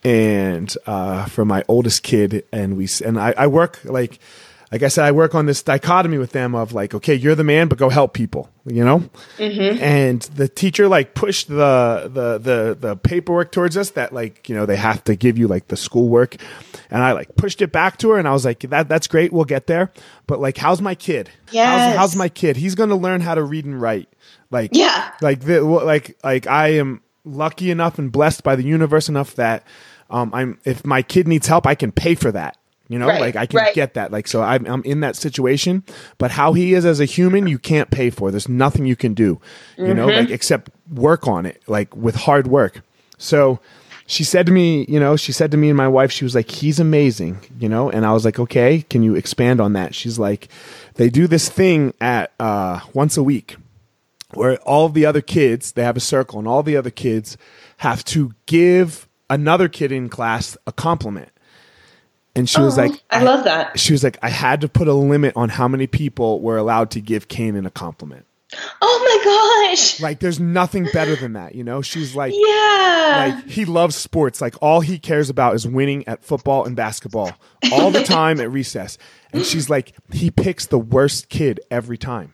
and 0.05 0.73
uh, 0.87 1.25
for 1.25 1.45
my 1.45 1.65
oldest 1.67 2.05
kid, 2.05 2.45
and 2.53 2.77
we 2.77 2.89
and 3.05 3.19
I, 3.19 3.35
I 3.37 3.47
work 3.49 3.81
like. 3.85 4.21
Like 4.71 4.83
I 4.83 4.89
said, 4.89 5.05
I 5.07 5.13
work 5.13 5.35
on 5.35 5.47
this 5.47 5.63
dichotomy 5.63 6.19
with 6.19 6.33
them 6.33 6.55
of 6.55 6.73
like, 6.75 6.95
okay, 6.95 7.15
you're 7.15 7.35
the 7.35 7.45
man, 7.45 7.69
but 7.69 7.79
go 7.79 7.89
help 7.89 8.13
people, 8.13 8.51
you 8.67 8.85
know. 8.85 8.99
Mm-hmm. 9.39 9.83
And 9.83 10.21
the 10.23 10.47
teacher 10.47 10.89
like 10.89 11.15
pushed 11.15 11.49
the 11.49 12.11
the 12.13 12.39
the 12.39 12.77
the 12.79 12.97
paperwork 12.97 13.51
towards 13.51 13.79
us 13.79 13.91
that 13.91 14.13
like 14.13 14.47
you 14.49 14.55
know 14.55 14.67
they 14.67 14.77
have 14.77 15.03
to 15.05 15.17
give 15.17 15.39
you 15.39 15.49
like 15.49 15.69
the 15.69 15.77
schoolwork, 15.77 16.37
and 16.91 17.03
I 17.03 17.13
like 17.13 17.35
pushed 17.37 17.63
it 17.63 17.73
back 17.73 17.97
to 17.99 18.11
her, 18.11 18.19
and 18.19 18.29
I 18.29 18.33
was 18.33 18.45
like, 18.45 18.61
that 18.61 18.89
that's 18.91 19.07
great, 19.07 19.33
we'll 19.33 19.47
get 19.47 19.69
there, 19.69 19.91
but 20.27 20.39
like, 20.39 20.59
how's 20.59 20.83
my 20.83 20.95
kid? 20.95 21.31
Yes. 21.51 21.95
How's, 21.95 21.97
how's 21.97 22.17
my 22.17 22.29
kid? 22.29 22.57
He's 22.57 22.75
going 22.75 22.91
to 22.91 22.97
learn 22.97 23.23
how 23.23 23.35
to 23.35 23.43
read 23.43 23.65
and 23.65 23.81
write. 23.81 24.11
Like 24.51 24.71
Yeah. 24.75 25.13
like 25.23 25.41
the, 25.41 25.63
like 25.63 26.19
like 26.23 26.47
I 26.47 26.75
am 26.75 27.01
lucky 27.25 27.71
enough 27.71 27.99
and 27.99 28.13
blessed 28.13 28.43
by 28.43 28.55
the 28.55 28.65
universe 28.65 29.09
enough 29.09 29.35
that 29.37 29.65
um, 30.11 30.31
I'm 30.35 30.59
if 30.67 30.85
my 30.85 31.01
kid 31.01 31.27
needs 31.27 31.47
help, 31.47 31.67
I 31.67 31.75
can 31.75 31.91
pay 31.91 32.15
for 32.15 32.31
that. 32.33 32.58
You 32.89 32.99
know, 32.99 33.07
Right, 33.07 33.21
like 33.21 33.37
I 33.37 33.47
can 33.47 33.59
right. 33.59 33.75
get 33.75 33.95
that. 33.95 34.11
Like 34.11 34.27
so, 34.27 34.43
I'm 34.43 34.65
I'm 34.67 34.83
in 34.85 35.01
that 35.01 35.15
situation. 35.17 35.85
But 36.17 36.31
how 36.31 36.55
he 36.55 36.73
is 36.75 36.85
as 36.87 37.01
a 37.01 37.05
human, 37.05 37.47
you 37.47 37.59
can't 37.59 37.91
pay 37.91 38.09
for. 38.11 38.31
There's 38.31 38.49
nothing 38.49 38.87
you 38.87 38.97
can 38.97 39.13
do. 39.15 39.41
You 39.77 39.93
know, 39.95 40.07
Mm-hmm. 40.07 40.19
like 40.21 40.31
except 40.31 40.71
work 40.93 41.27
on 41.29 41.45
it, 41.47 41.61
like 41.67 41.95
with 41.95 42.15
hard 42.15 42.47
work. 42.47 42.81
So 43.19 43.61
she 44.07 44.25
said 44.25 44.47
to 44.47 44.53
me, 44.53 44.87
you 44.89 44.99
know, 44.99 45.17
she 45.17 45.33
said 45.33 45.51
to 45.51 45.59
me 45.59 45.69
and 45.69 45.77
my 45.77 45.87
wife, 45.89 46.11
she 46.11 46.25
was 46.25 46.35
like, 46.35 46.51
he's 46.51 46.81
amazing, 46.81 47.41
you 47.61 47.69
know? 47.69 47.91
And 47.91 48.07
I 48.07 48.13
was 48.15 48.25
like, 48.25 48.39
okay, 48.39 48.87
can 48.89 49.03
you 49.03 49.15
expand 49.17 49.61
on 49.61 49.75
that? 49.75 49.95
She's 49.95 50.19
like, 50.19 50.49
they 50.95 51.11
do 51.11 51.27
this 51.27 51.51
thing 51.51 51.93
at 52.01 52.33
uh, 52.41 52.81
once 52.95 53.19
a 53.19 53.23
week 53.23 53.57
where 54.33 54.57
all 54.61 54.89
the 54.89 55.05
other 55.05 55.21
kids, 55.21 55.73
they 55.73 55.83
have 55.85 55.97
a 55.99 56.01
circle 56.01 56.39
and 56.39 56.49
all 56.49 56.63
the 56.63 56.75
other 56.77 56.89
kids 56.91 57.37
have 57.79 58.03
to 58.07 58.33
give 58.47 59.07
another 59.29 59.69
kid 59.69 59.93
in 59.93 60.09
class 60.09 60.57
a 60.67 60.73
compliment. 60.73 61.29
And 62.39 62.49
she 62.49 62.61
was 62.61 62.79
Oh, 62.79 62.83
like, 62.83 63.03
I 63.11 63.23
love 63.23 63.45
that. 63.45 63.79
She 63.79 63.93
was 63.93 64.05
like, 64.05 64.17
I 64.23 64.29
had 64.29 64.61
to 64.63 64.69
put 64.69 64.87
a 64.89 64.95
limit 64.95 65.33
on 65.37 65.49
how 65.49 65.67
many 65.69 65.87
people 65.87 66.41
were 66.41 66.57
allowed 66.57 66.91
to 66.93 67.01
give 67.01 67.29
Kanan 67.29 67.67
a 67.67 67.71
compliment. 67.71 68.25
Oh 68.81 69.65
my 69.67 69.71
gosh. 69.75 70.01
Like, 70.01 70.21
there's 70.21 70.41
nothing 70.41 70.89
better 70.93 71.15
than 71.17 71.35
that, 71.35 71.55
you 71.55 71.63
know? 71.65 71.83
She's 71.83 72.15
like, 72.17 72.33
Yeah. 72.35 73.35
like 73.37 73.47
he 73.49 73.65
loves 73.67 73.95
sports. 73.97 74.41
Like 74.41 74.55
all 74.63 74.81
he 74.81 74.99
cares 74.99 75.29
about 75.29 75.55
is 75.55 75.67
winning 75.67 76.07
at 76.09 76.25
football 76.25 76.65
and 76.65 76.75
basketball 76.75 77.33
all 77.73 77.91
the 77.91 78.03
time 78.05 78.41
at 78.41 78.51
recess. 78.51 78.97
And 79.33 79.45
she's 79.45 79.69
like, 79.69 79.93
he 80.13 80.31
picks 80.31 80.67
the 80.67 80.79
worst 80.79 81.29
kid 81.29 81.61
every 81.71 81.99
time, 81.99 82.33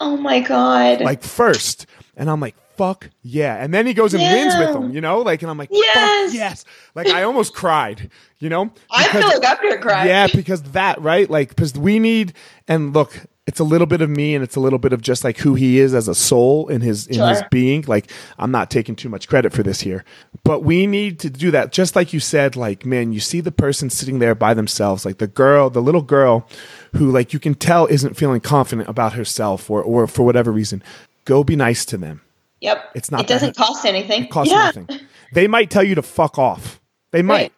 oh 0.00 0.16
my 0.16 0.40
god. 0.40 1.00
like 1.00 1.22
first. 1.22 1.86
And 2.16 2.28
I'm 2.28 2.40
like, 2.40 2.56
fuck 2.76 3.10
yeah. 3.22 3.56
And 3.56 3.72
then 3.74 3.86
he 3.86 3.94
goes 3.94 4.14
and 4.14 4.22
wins 4.22 4.54
with 4.58 4.72
them, 4.72 4.92
you 4.92 5.00
know? 5.00 5.20
Like, 5.20 5.42
and 5.42 5.50
I'm 5.50 5.58
like, 5.58 5.70
Yes. 5.72 6.26
fuck 6.30 6.34
yes. 6.34 6.64
Like 6.94 7.08
I 7.08 7.22
almost 7.24 7.54
cried, 7.54 8.10
you 8.38 8.48
know? 8.48 8.70
I 8.90 9.08
feel 9.08 9.22
like 9.22 9.44
I'm 9.44 9.56
gonna 9.62 9.78
cry. 9.82 10.06
yeah, 10.06 10.26
because 10.32 10.62
that, 10.72 11.00
right? 11.00 11.28
Like, 11.28 11.50
because 11.50 11.74
we 11.74 11.98
need, 11.98 12.32
and 12.68 12.92
look, 12.92 13.18
it's 13.46 13.60
a 13.60 13.64
little 13.64 13.86
bit 13.86 14.00
of 14.00 14.10
me 14.10 14.34
and 14.34 14.42
it's 14.42 14.56
a 14.56 14.60
little 14.60 14.78
bit 14.80 14.92
of 14.92 15.00
just 15.00 15.22
like 15.22 15.38
who 15.38 15.54
he 15.54 15.78
is 15.78 15.94
as 15.94 16.08
a 16.08 16.16
soul 16.16 16.66
in 16.66 16.80
his 16.80 17.06
in 17.06 17.20
his 17.28 17.44
being. 17.52 17.84
Like, 17.86 18.10
I'm 18.40 18.50
not 18.50 18.72
taking 18.72 18.96
too 18.96 19.08
much 19.08 19.28
credit 19.28 19.52
for 19.52 19.62
this 19.62 19.80
here, 19.80 20.04
but 20.42 20.64
we 20.64 20.84
need 20.88 21.20
to 21.20 21.30
do 21.30 21.52
that. 21.52 21.70
Just 21.70 21.94
like 21.94 22.12
you 22.12 22.18
said, 22.18 22.56
like, 22.56 22.84
man, 22.84 23.12
you 23.12 23.20
see 23.20 23.40
the 23.40 23.52
person 23.52 23.88
sitting 23.88 24.18
there 24.18 24.34
by 24.34 24.52
themselves, 24.52 25.04
like 25.04 25.18
the 25.18 25.28
girl, 25.28 25.70
the 25.70 25.80
little 25.80 26.02
girl 26.02 26.48
who, 26.96 27.08
like, 27.12 27.32
you 27.32 27.38
can 27.38 27.54
tell 27.54 27.86
isn't 27.86 28.16
feeling 28.16 28.40
confident 28.40 28.88
about 28.88 29.12
herself 29.12 29.70
or, 29.70 29.80
or 29.80 30.08
for 30.08 30.24
whatever 30.24 30.50
reason. 30.50 30.82
Go 31.24 31.44
be 31.44 31.54
nice 31.54 31.84
to 31.86 31.96
them. 31.96 32.22
Yep. 32.66 32.90
It's 32.96 33.10
not 33.10 33.20
It 33.20 33.26
doesn't 33.28 33.56
cost 33.56 33.84
anything. 33.86 34.24
It 34.24 34.30
costs 34.30 34.52
yeah. 34.52 34.72
nothing. 34.74 34.88
They 35.32 35.46
might 35.46 35.70
tell 35.70 35.82
you 35.82 35.94
to 35.94 36.02
fuck 36.02 36.38
off. 36.38 36.80
They 37.12 37.22
might. 37.22 37.34
Right. 37.34 37.52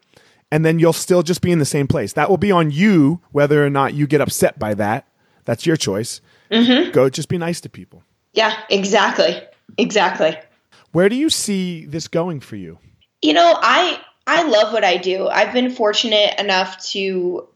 And 0.51 0.65
then 0.65 0.79
you'll 0.79 0.93
still 0.93 1.23
just 1.23 1.41
be 1.41 1.51
in 1.51 1.59
the 1.59 1.65
same 1.65 1.87
place. 1.87 2.13
That 2.13 2.31
will 2.31 2.39
be 2.39 2.53
on 2.53 2.71
you 2.71 3.21
whether 3.33 3.65
or 3.65 3.71
not 3.71 3.95
you 3.95 4.07
get 4.07 4.21
upset 4.21 4.59
by 4.59 4.75
that. 4.75 5.07
That's 5.45 5.67
your 5.67 5.77
choice. 5.77 6.21
Mm-hmm. 6.51 6.93
Go 6.93 7.09
just 7.11 7.29
be 7.29 7.39
nice 7.39 7.61
to 7.63 7.69
people. 7.69 8.03
Yeah, 8.33 8.55
exactly. 8.71 9.43
Exactly. 9.77 10.37
Where 10.93 11.09
do 11.09 11.17
you 11.17 11.31
see 11.31 11.87
this 11.87 12.09
going 12.09 12.41
for 12.41 12.57
you? 12.57 12.79
You 13.23 13.33
know, 13.33 13.59
I 13.61 14.01
I 14.27 14.43
love 14.43 14.73
what 14.73 14.85
I 14.85 14.97
do. 14.97 15.29
I've 15.29 15.53
been 15.53 15.71
fortunate 15.71 16.39
enough 16.39 16.83
to 16.91 17.49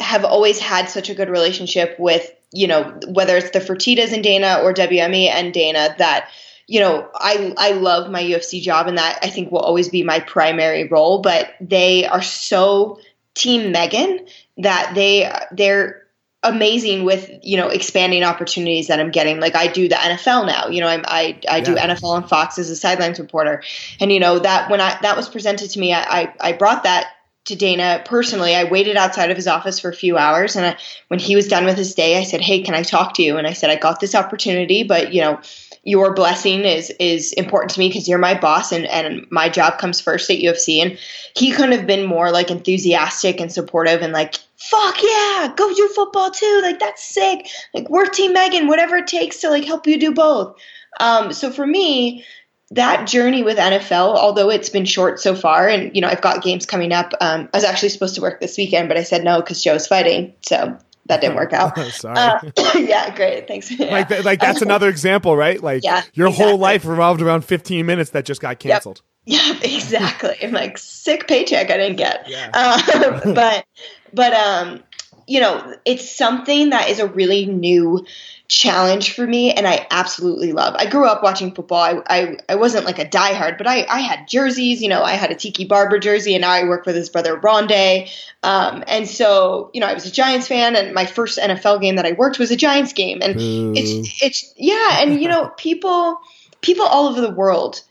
have 0.00 0.24
always 0.24 0.58
had 0.58 0.88
such 0.88 1.10
a 1.10 1.14
good 1.14 1.28
relationship 1.28 1.96
with, 1.98 2.30
you 2.52 2.66
know, 2.66 2.98
whether 3.08 3.36
it's 3.36 3.50
the 3.50 3.60
Fertitas 3.60 4.12
and 4.12 4.22
Dana 4.22 4.60
or 4.62 4.72
WME 4.72 5.28
and 5.28 5.52
Dana 5.52 5.94
that 5.98 6.28
you 6.70 6.78
know, 6.78 7.08
I 7.12 7.52
I 7.56 7.72
love 7.72 8.12
my 8.12 8.22
UFC 8.22 8.62
job 8.62 8.86
and 8.86 8.96
that 8.96 9.18
I 9.24 9.28
think 9.28 9.50
will 9.50 9.58
always 9.58 9.88
be 9.88 10.04
my 10.04 10.20
primary 10.20 10.86
role, 10.86 11.20
but 11.20 11.52
they 11.60 12.06
are 12.06 12.22
so 12.22 13.00
team 13.34 13.72
Megan 13.72 14.24
that 14.58 14.92
they 14.94 15.32
they're 15.50 16.06
amazing 16.44 17.02
with 17.04 17.28
you 17.42 17.56
know 17.56 17.70
expanding 17.70 18.22
opportunities 18.22 18.86
that 18.86 19.00
I'm 19.00 19.10
getting. 19.10 19.40
Like 19.40 19.56
I 19.56 19.66
do 19.66 19.88
the 19.88 19.96
NFL 19.96 20.46
now. 20.46 20.68
You 20.68 20.80
know, 20.80 20.86
I'm, 20.86 21.02
I 21.06 21.40
I 21.48 21.60
do 21.60 21.74
NFL 21.74 22.04
on 22.04 22.28
Fox 22.28 22.56
as 22.56 22.70
a 22.70 22.76
sidelines 22.76 23.18
reporter, 23.18 23.64
and 23.98 24.12
you 24.12 24.20
know 24.20 24.38
that 24.38 24.70
when 24.70 24.80
I 24.80 24.96
that 25.02 25.16
was 25.16 25.28
presented 25.28 25.70
to 25.70 25.80
me, 25.80 25.92
I 25.92 26.02
I, 26.02 26.34
I 26.40 26.52
brought 26.52 26.84
that 26.84 27.08
to 27.46 27.56
Dana 27.56 28.00
personally. 28.04 28.54
I 28.54 28.62
waited 28.62 28.96
outside 28.96 29.32
of 29.32 29.36
his 29.36 29.48
office 29.48 29.80
for 29.80 29.88
a 29.88 29.94
few 29.94 30.16
hours, 30.16 30.54
and 30.54 30.64
I, 30.64 30.76
when 31.08 31.18
he 31.18 31.34
was 31.34 31.48
done 31.48 31.64
with 31.64 31.76
his 31.76 31.96
day, 31.96 32.16
I 32.16 32.22
said, 32.22 32.40
"Hey, 32.40 32.62
can 32.62 32.76
I 32.76 32.84
talk 32.84 33.14
to 33.14 33.24
you?" 33.24 33.38
And 33.38 33.46
I 33.48 33.54
said, 33.54 33.70
"I 33.70 33.74
got 33.74 33.98
this 33.98 34.14
opportunity, 34.14 34.84
but 34.84 35.12
you 35.12 35.22
know." 35.22 35.40
Your 35.82 36.12
blessing 36.14 36.60
is 36.64 36.90
is 37.00 37.32
important 37.32 37.70
to 37.72 37.78
me 37.78 37.88
because 37.88 38.08
you're 38.08 38.18
my 38.18 38.38
boss 38.38 38.70
and, 38.72 38.86
and 38.86 39.26
my 39.30 39.48
job 39.48 39.78
comes 39.78 40.00
first 40.00 40.30
at 40.30 40.38
UFC. 40.38 40.82
And 40.82 40.98
he 41.34 41.52
couldn't 41.52 41.72
have 41.72 41.86
been 41.86 42.06
more 42.06 42.30
like 42.30 42.50
enthusiastic 42.50 43.40
and 43.40 43.50
supportive 43.50 44.02
and 44.02 44.12
like, 44.12 44.36
fuck 44.56 45.02
yeah, 45.02 45.52
go 45.56 45.74
do 45.74 45.88
football 45.88 46.30
too. 46.30 46.60
Like 46.62 46.78
that's 46.78 47.02
sick. 47.02 47.48
Like 47.72 47.88
we're 47.88 48.06
Team 48.06 48.32
Megan, 48.32 48.66
whatever 48.66 48.96
it 48.96 49.06
takes 49.06 49.40
to 49.40 49.50
like 49.50 49.64
help 49.64 49.86
you 49.86 49.98
do 49.98 50.12
both. 50.12 50.56
Um, 50.98 51.32
so 51.32 51.50
for 51.50 51.66
me, 51.66 52.24
that 52.72 53.08
journey 53.08 53.42
with 53.42 53.58
NFL, 53.58 54.16
although 54.16 54.50
it's 54.50 54.68
been 54.68 54.84
short 54.84 55.18
so 55.18 55.34
far, 55.34 55.68
and 55.68 55.94
you 55.94 56.00
know 56.00 56.08
I've 56.08 56.20
got 56.20 56.42
games 56.42 56.66
coming 56.66 56.92
up. 56.92 57.12
Um, 57.20 57.48
I 57.52 57.56
was 57.56 57.64
actually 57.64 57.88
supposed 57.88 58.14
to 58.14 58.20
work 58.20 58.40
this 58.40 58.56
weekend, 58.56 58.88
but 58.88 58.96
I 58.96 59.02
said 59.02 59.24
no 59.24 59.40
because 59.40 59.62
Joe's 59.62 59.86
fighting, 59.86 60.34
so 60.42 60.78
that 61.06 61.20
didn't 61.20 61.36
work 61.36 61.52
out. 61.52 61.76
Sorry. 61.90 62.16
Uh, 62.16 62.38
yeah, 62.76 63.14
great, 63.14 63.48
thanks. 63.48 63.70
like, 63.78 64.08
th- 64.08 64.24
like 64.24 64.40
that's 64.40 64.62
another 64.70 64.88
example, 64.88 65.36
right? 65.36 65.62
Like 65.62 65.82
Yeah, 65.84 66.02
your 66.14 66.30
whole 66.30 66.56
life 66.56 66.84
revolved 66.84 67.22
around 67.22 67.44
15 67.44 67.84
minutes 67.84 68.10
that 68.10 68.24
just 68.24 68.40
got 68.40 68.58
canceled. 68.58 69.02
Yeah, 69.26 69.58
exactly. 69.62 70.34
I'm 70.42 70.50
like 70.50 70.78
sick 70.78 71.28
paycheck 71.28 71.70
I 71.70 71.76
didn't 71.76 71.96
get. 71.98 72.26
Yeah. 72.26 72.50
Um, 72.52 73.34
but 73.34 73.66
but 74.14 74.32
um, 74.32 74.82
you 75.26 75.40
know, 75.40 75.76
it's 75.84 76.16
something 76.16 76.70
that 76.70 76.88
is 76.88 77.00
a 77.00 77.06
really 77.06 77.44
new 77.44 78.04
challenge 78.50 79.14
for 79.14 79.24
me, 79.24 79.52
and 79.52 79.66
I 79.66 79.86
absolutely 79.92 80.52
love. 80.52 80.74
I 80.76 80.86
grew 80.86 81.06
up 81.06 81.22
watching 81.22 81.54
football. 81.54 81.78
I 81.78 82.02
I, 82.06 82.36
I 82.48 82.54
wasn't 82.56 82.84
like 82.84 82.98
a 82.98 83.06
diehard, 83.06 83.56
but 83.56 83.66
I 83.68 83.86
I 83.88 84.00
had 84.00 84.28
jerseys. 84.28 84.82
You 84.82 84.88
know, 84.88 85.02
I 85.02 85.12
had 85.12 85.30
a 85.30 85.36
Tiki 85.36 85.64
Barber 85.64 86.00
jersey, 86.00 86.34
and 86.34 86.42
now 86.42 86.50
I 86.50 86.64
work 86.64 86.84
with 86.84 86.96
his 86.96 87.08
brother 87.08 87.38
Rondé. 87.38 88.10
Um, 88.42 88.82
and 88.88 89.08
so 89.08 89.70
you 89.72 89.80
know, 89.80 89.86
I 89.86 89.94
was 89.94 90.04
a 90.04 90.10
Giants 90.10 90.48
fan, 90.48 90.74
and 90.74 90.92
my 90.92 91.06
first 91.06 91.38
NFL 91.38 91.80
game 91.80 91.96
that 91.96 92.04
I 92.04 92.12
worked 92.12 92.40
was 92.40 92.50
a 92.50 92.56
Giants 92.56 92.92
game, 92.92 93.20
and 93.22 93.34
Boo. 93.34 93.72
it's 93.76 94.22
it's 94.22 94.54
yeah, 94.56 95.00
and 95.00 95.22
you 95.22 95.28
know, 95.28 95.48
people 95.56 96.18
people 96.60 96.84
all 96.84 97.08
over 97.08 97.20
the 97.20 97.30
world 97.30 97.82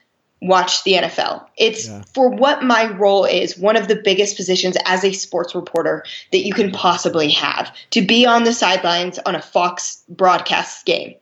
watch 0.41 0.83
the 0.83 0.93
NFL. 0.93 1.45
It's 1.57 1.87
yeah. 1.87 2.03
for 2.13 2.29
what 2.29 2.63
my 2.63 2.89
role 2.93 3.25
is, 3.25 3.57
one 3.57 3.75
of 3.75 3.87
the 3.87 3.95
biggest 3.95 4.37
positions 4.37 4.77
as 4.85 5.03
a 5.03 5.11
sports 5.11 5.53
reporter 5.53 6.05
that 6.31 6.39
you 6.39 6.53
can 6.53 6.71
possibly 6.71 7.29
have 7.31 7.75
to 7.91 8.01
be 8.01 8.25
on 8.25 8.45
the 8.45 8.53
sidelines 8.53 9.19
on 9.19 9.35
a 9.35 9.41
Fox 9.41 10.01
broadcast 10.07 10.85
game. 10.85 11.15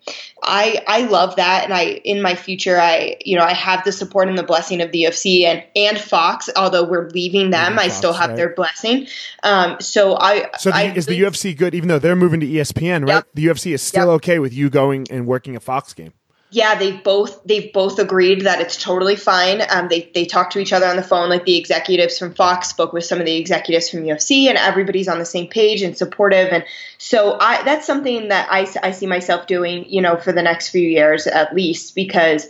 I 0.43 0.84
I 0.88 1.01
love 1.08 1.38
that 1.38 1.63
and 1.63 1.73
I 1.73 1.84
in 1.84 2.21
my 2.21 2.36
future 2.36 2.80
I 2.80 3.17
you 3.25 3.38
know 3.38 3.43
I 3.43 3.53
have 3.53 3.84
the 3.84 3.91
support 3.91 4.27
and 4.30 4.38
the 4.38 4.43
blessing 4.43 4.82
of 4.82 4.91
the 4.91 5.03
UFC 5.03 5.43
and 5.45 5.63
and 5.75 5.97
Fox 5.97 6.49
although 6.56 6.84
we're 6.84 7.10
leaving 7.10 7.50
them 7.50 7.73
yeah, 7.73 7.81
I 7.81 7.87
Fox, 7.87 7.98
still 7.98 8.13
have 8.13 8.29
right. 8.29 8.35
their 8.35 8.54
blessing. 8.54 9.08
Um, 9.42 9.77
so 9.79 10.15
I 10.15 10.50
So 10.60 10.69
the, 10.69 10.75
I, 10.75 10.83
is 10.94 11.08
the 11.08 11.19
UFC 11.19 11.58
good 11.58 11.73
even 11.73 11.89
though 11.89 12.00
they're 12.00 12.15
moving 12.15 12.39
to 12.42 12.48
ESPN, 12.48 13.02
right? 13.08 13.15
Yep. 13.15 13.27
The 13.33 13.46
UFC 13.48 13.73
is 13.73 13.81
still 13.81 14.08
yep. 14.12 14.15
okay 14.17 14.37
with 14.37 14.54
you 14.54 14.69
going 14.69 15.08
and 15.10 15.25
working 15.25 15.56
a 15.56 15.60
Fox 15.60 15.94
game 15.94 16.13
yeah, 16.50 16.75
they've 16.75 17.04
both 17.04 17.43
they've 17.43 17.73
both 17.73 18.00
agreed 18.00 18.41
that 18.41 18.62
it's 18.62 18.81
totally 18.81 19.17
fine. 19.17 19.62
Um, 19.69 19.89
they 19.89 20.10
they 20.13 20.25
talk 20.25 20.52
to 20.52 20.60
each 20.60 20.71
other 20.71 20.85
on 20.85 20.95
the 20.95 21.04
phone, 21.04 21.29
like 21.29 21.43
the 21.43 21.58
executives 21.58 22.17
from 22.17 22.33
Fox 22.33 22.69
spoke 22.69 22.93
with 22.93 23.04
some 23.04 23.19
of 23.19 23.25
the 23.25 23.35
executives 23.35 23.89
from 23.89 24.04
UFC, 24.04 24.48
and 24.48 24.58
everybody's 24.58 25.10
on 25.10 25.19
the 25.19 25.25
same 25.25 25.48
page 25.48 25.81
and 25.81 25.98
supportive. 25.98 26.48
And 26.54 26.63
so 26.98 27.37
I 27.37 27.63
that's 27.63 27.85
something 27.85 28.29
that 28.29 28.48
I 28.50 28.65
I 28.81 28.91
see 28.91 29.08
myself 29.08 29.45
doing, 29.45 29.89
you 29.89 30.02
know, 30.02 30.15
for 30.15 30.31
the 30.31 30.41
next 30.41 30.69
few 30.69 30.87
years 30.87 31.27
at 31.27 31.54
least, 31.54 31.95
because 31.95 32.48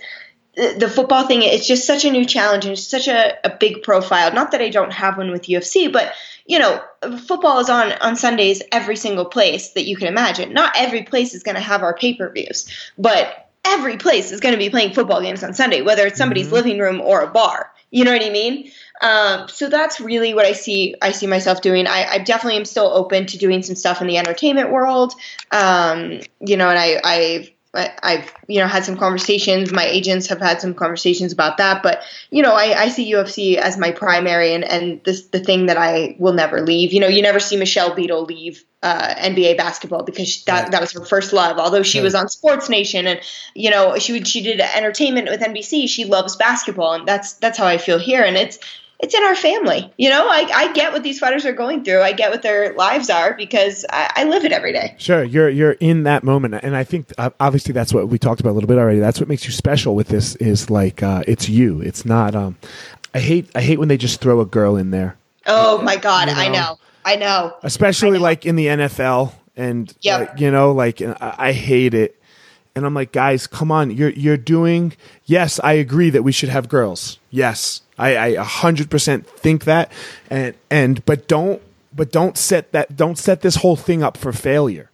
the 0.55 0.91
football 0.93 1.25
thing 1.25 1.41
it's 1.41 1.67
just 1.67 1.85
such 1.85 2.05
a 2.05 2.11
new 2.11 2.25
challenge 2.25 2.65
and 2.65 2.77
such 2.77 3.07
a, 3.07 3.33
a 3.43 3.57
big 3.57 3.81
profile. 3.81 4.31
Not 4.31 4.51
that 4.51 4.61
I 4.61 4.69
don't 4.69 4.93
have 4.93 5.17
one 5.17 5.31
with 5.31 5.43
UFC, 5.43 5.91
but 5.91 6.13
you 6.45 6.59
know, 6.59 6.83
football 7.25 7.59
is 7.59 7.69
on 7.69 7.93
on 7.93 8.15
Sundays 8.15 8.61
every 8.71 8.95
single 8.95 9.25
place 9.25 9.71
that 9.71 9.85
you 9.85 9.97
can 9.97 10.07
imagine. 10.07 10.53
Not 10.53 10.73
every 10.77 11.01
place 11.01 11.33
is 11.33 11.41
going 11.41 11.55
to 11.55 11.61
have 11.61 11.81
our 11.81 11.95
pay 11.95 12.13
per 12.13 12.31
views, 12.31 12.91
but 12.95 13.45
every 13.73 13.97
place 13.97 14.31
is 14.31 14.39
going 14.39 14.53
to 14.53 14.59
be 14.59 14.69
playing 14.69 14.93
football 14.93 15.21
games 15.21 15.43
on 15.43 15.53
Sunday, 15.53 15.81
whether 15.81 16.05
it's 16.05 16.17
somebody's 16.17 16.47
mm-hmm. 16.47 16.55
living 16.55 16.79
room 16.79 17.01
or 17.01 17.21
a 17.21 17.27
bar. 17.27 17.71
You 17.89 18.03
know 18.03 18.11
what 18.11 18.23
I 18.23 18.29
mean? 18.29 18.71
Um, 19.01 19.47
so 19.47 19.69
that's 19.69 20.01
really 20.01 20.33
what 20.33 20.45
I 20.45 20.53
see. 20.53 20.95
I 21.01 21.11
see 21.11 21.27
myself 21.27 21.61
doing. 21.61 21.87
I, 21.87 22.05
I, 22.05 22.17
definitely 22.17 22.57
am 22.57 22.65
still 22.65 22.87
open 22.87 23.27
to 23.27 23.37
doing 23.37 23.61
some 23.61 23.75
stuff 23.75 24.01
in 24.01 24.07
the 24.07 24.17
entertainment 24.17 24.71
world. 24.71 25.13
Um, 25.51 26.19
you 26.39 26.57
know, 26.57 26.69
and 26.69 26.79
I, 26.79 26.99
I've 27.03 27.51
I've 27.77 28.33
you 28.47 28.59
know 28.59 28.67
had 28.67 28.85
some 28.85 28.97
conversations. 28.97 29.71
My 29.71 29.85
agents 29.85 30.27
have 30.27 30.39
had 30.39 30.61
some 30.61 30.73
conversations 30.73 31.31
about 31.31 31.57
that, 31.57 31.83
but 31.83 32.01
you 32.31 32.41
know 32.41 32.53
I, 32.53 32.83
I 32.83 32.89
see 32.89 33.11
UFC 33.11 33.55
as 33.55 33.77
my 33.77 33.91
primary 33.91 34.53
and 34.53 34.63
and 34.63 35.03
this 35.03 35.27
the 35.27 35.39
thing 35.39 35.67
that 35.67 35.77
I 35.77 36.15
will 36.19 36.33
never 36.33 36.61
leave. 36.61 36.93
You 36.93 36.99
know, 36.99 37.07
you 37.07 37.21
never 37.21 37.39
see 37.39 37.57
Michelle 37.57 37.93
Beadle 37.93 38.25
leave 38.25 38.63
uh, 38.81 39.15
NBA 39.15 39.57
basketball 39.57 40.03
because 40.03 40.43
that 40.45 40.71
that 40.71 40.81
was 40.81 40.91
her 40.93 41.05
first 41.05 41.33
love. 41.33 41.57
Although 41.57 41.83
she 41.83 42.01
was 42.01 42.15
on 42.15 42.29
Sports 42.29 42.69
Nation 42.69 43.07
and 43.07 43.19
you 43.53 43.69
know 43.69 43.97
she 43.97 44.13
would 44.13 44.27
she 44.27 44.41
did 44.41 44.59
entertainment 44.59 45.29
with 45.29 45.41
NBC, 45.41 45.87
she 45.87 46.05
loves 46.05 46.35
basketball, 46.35 46.93
and 46.93 47.07
that's 47.07 47.33
that's 47.33 47.57
how 47.57 47.67
I 47.67 47.77
feel 47.77 47.99
here. 47.99 48.23
And 48.23 48.37
it's 48.37 48.59
it's 48.99 49.13
in 49.13 49.23
our 49.23 49.35
family. 49.35 49.91
You 49.97 50.09
know, 50.09 50.27
I, 50.27 50.49
I 50.53 50.73
get 50.73 50.91
what 50.91 51.03
these 51.03 51.19
fighters 51.19 51.45
are 51.45 51.53
going 51.53 51.83
through. 51.83 52.01
I 52.01 52.13
get 52.13 52.31
what 52.31 52.41
their 52.41 52.73
lives 52.73 53.09
are 53.09 53.35
because 53.35 53.85
I, 53.89 54.11
I, 54.15 54.23
live 54.23 54.43
it 54.43 54.51
every 54.51 54.73
day. 54.73 54.95
Sure, 54.97 55.23
you're 55.23 55.49
you're 55.49 55.73
in 55.73 56.03
that 56.03 56.23
moment, 56.23 56.55
and 56.63 56.75
I 56.75 56.83
think 56.83 57.13
uh, 57.17 57.29
obviously 57.39 57.73
that's 57.73 57.93
what 57.93 58.09
we 58.09 58.17
talked 58.17 58.41
about 58.41 58.51
a 58.51 58.53
little 58.53 58.67
bit 58.67 58.77
already. 58.77 58.99
That's 58.99 59.19
what 59.19 59.29
makes 59.29 59.45
you 59.45 59.51
special 59.51 59.95
with 59.95 60.07
this 60.07 60.35
is 60.37 60.69
like 60.69 61.03
uh, 61.03 61.23
it's 61.27 61.47
you. 61.47 61.81
It's 61.81 62.05
not. 62.05 62.33
Um, 62.33 62.57
I 63.13 63.19
hate 63.19 63.49
I 63.55 63.61
hate 63.61 63.77
when 63.79 63.87
they 63.87 63.97
just 63.97 64.19
throw 64.19 64.39
a 64.41 64.45
girl 64.45 64.75
in 64.75 64.91
there. 64.91 65.17
Oh 65.45 65.81
my 65.81 65.95
god, 65.95 66.29
you 66.29 66.35
know? 66.35 66.41
I 66.41 66.47
know, 66.49 66.79
I 67.05 67.15
know. 67.17 67.55
Especially 67.63 68.17
I 68.17 68.19
know. 68.19 68.23
like 68.23 68.45
in 68.45 68.55
the 68.55 68.65
NFL, 68.65 69.33
and 69.55 69.93
yep. 70.01 70.29
like, 70.29 70.39
you 70.39 70.49
know, 70.49 70.71
like 70.71 71.01
I, 71.01 71.35
I 71.37 71.51
hate 71.51 71.93
it. 71.93 72.15
And 72.75 72.85
I'm 72.85 72.93
like, 72.93 73.11
guys, 73.11 73.47
come 73.47 73.71
on, 73.71 73.89
you're 73.91 74.11
you're 74.11 74.37
doing. 74.37 74.93
Yes, 75.25 75.59
I 75.63 75.73
agree 75.73 76.09
that 76.11 76.23
we 76.23 76.31
should 76.31 76.49
have 76.49 76.69
girls. 76.69 77.17
Yes, 77.31 77.81
I 77.97 78.27
a 78.29 78.43
hundred 78.43 78.89
percent 78.89 79.27
think 79.27 79.63
that, 79.65 79.91
and 80.29 80.55
and 80.69 81.03
but 81.05 81.27
don't 81.27 81.61
but 81.93 82.11
don't 82.11 82.37
set 82.37 82.71
that 82.71 82.95
don't 82.95 83.17
set 83.17 83.41
this 83.41 83.55
whole 83.55 83.75
thing 83.75 84.03
up 84.03 84.17
for 84.17 84.31
failure. 84.31 84.91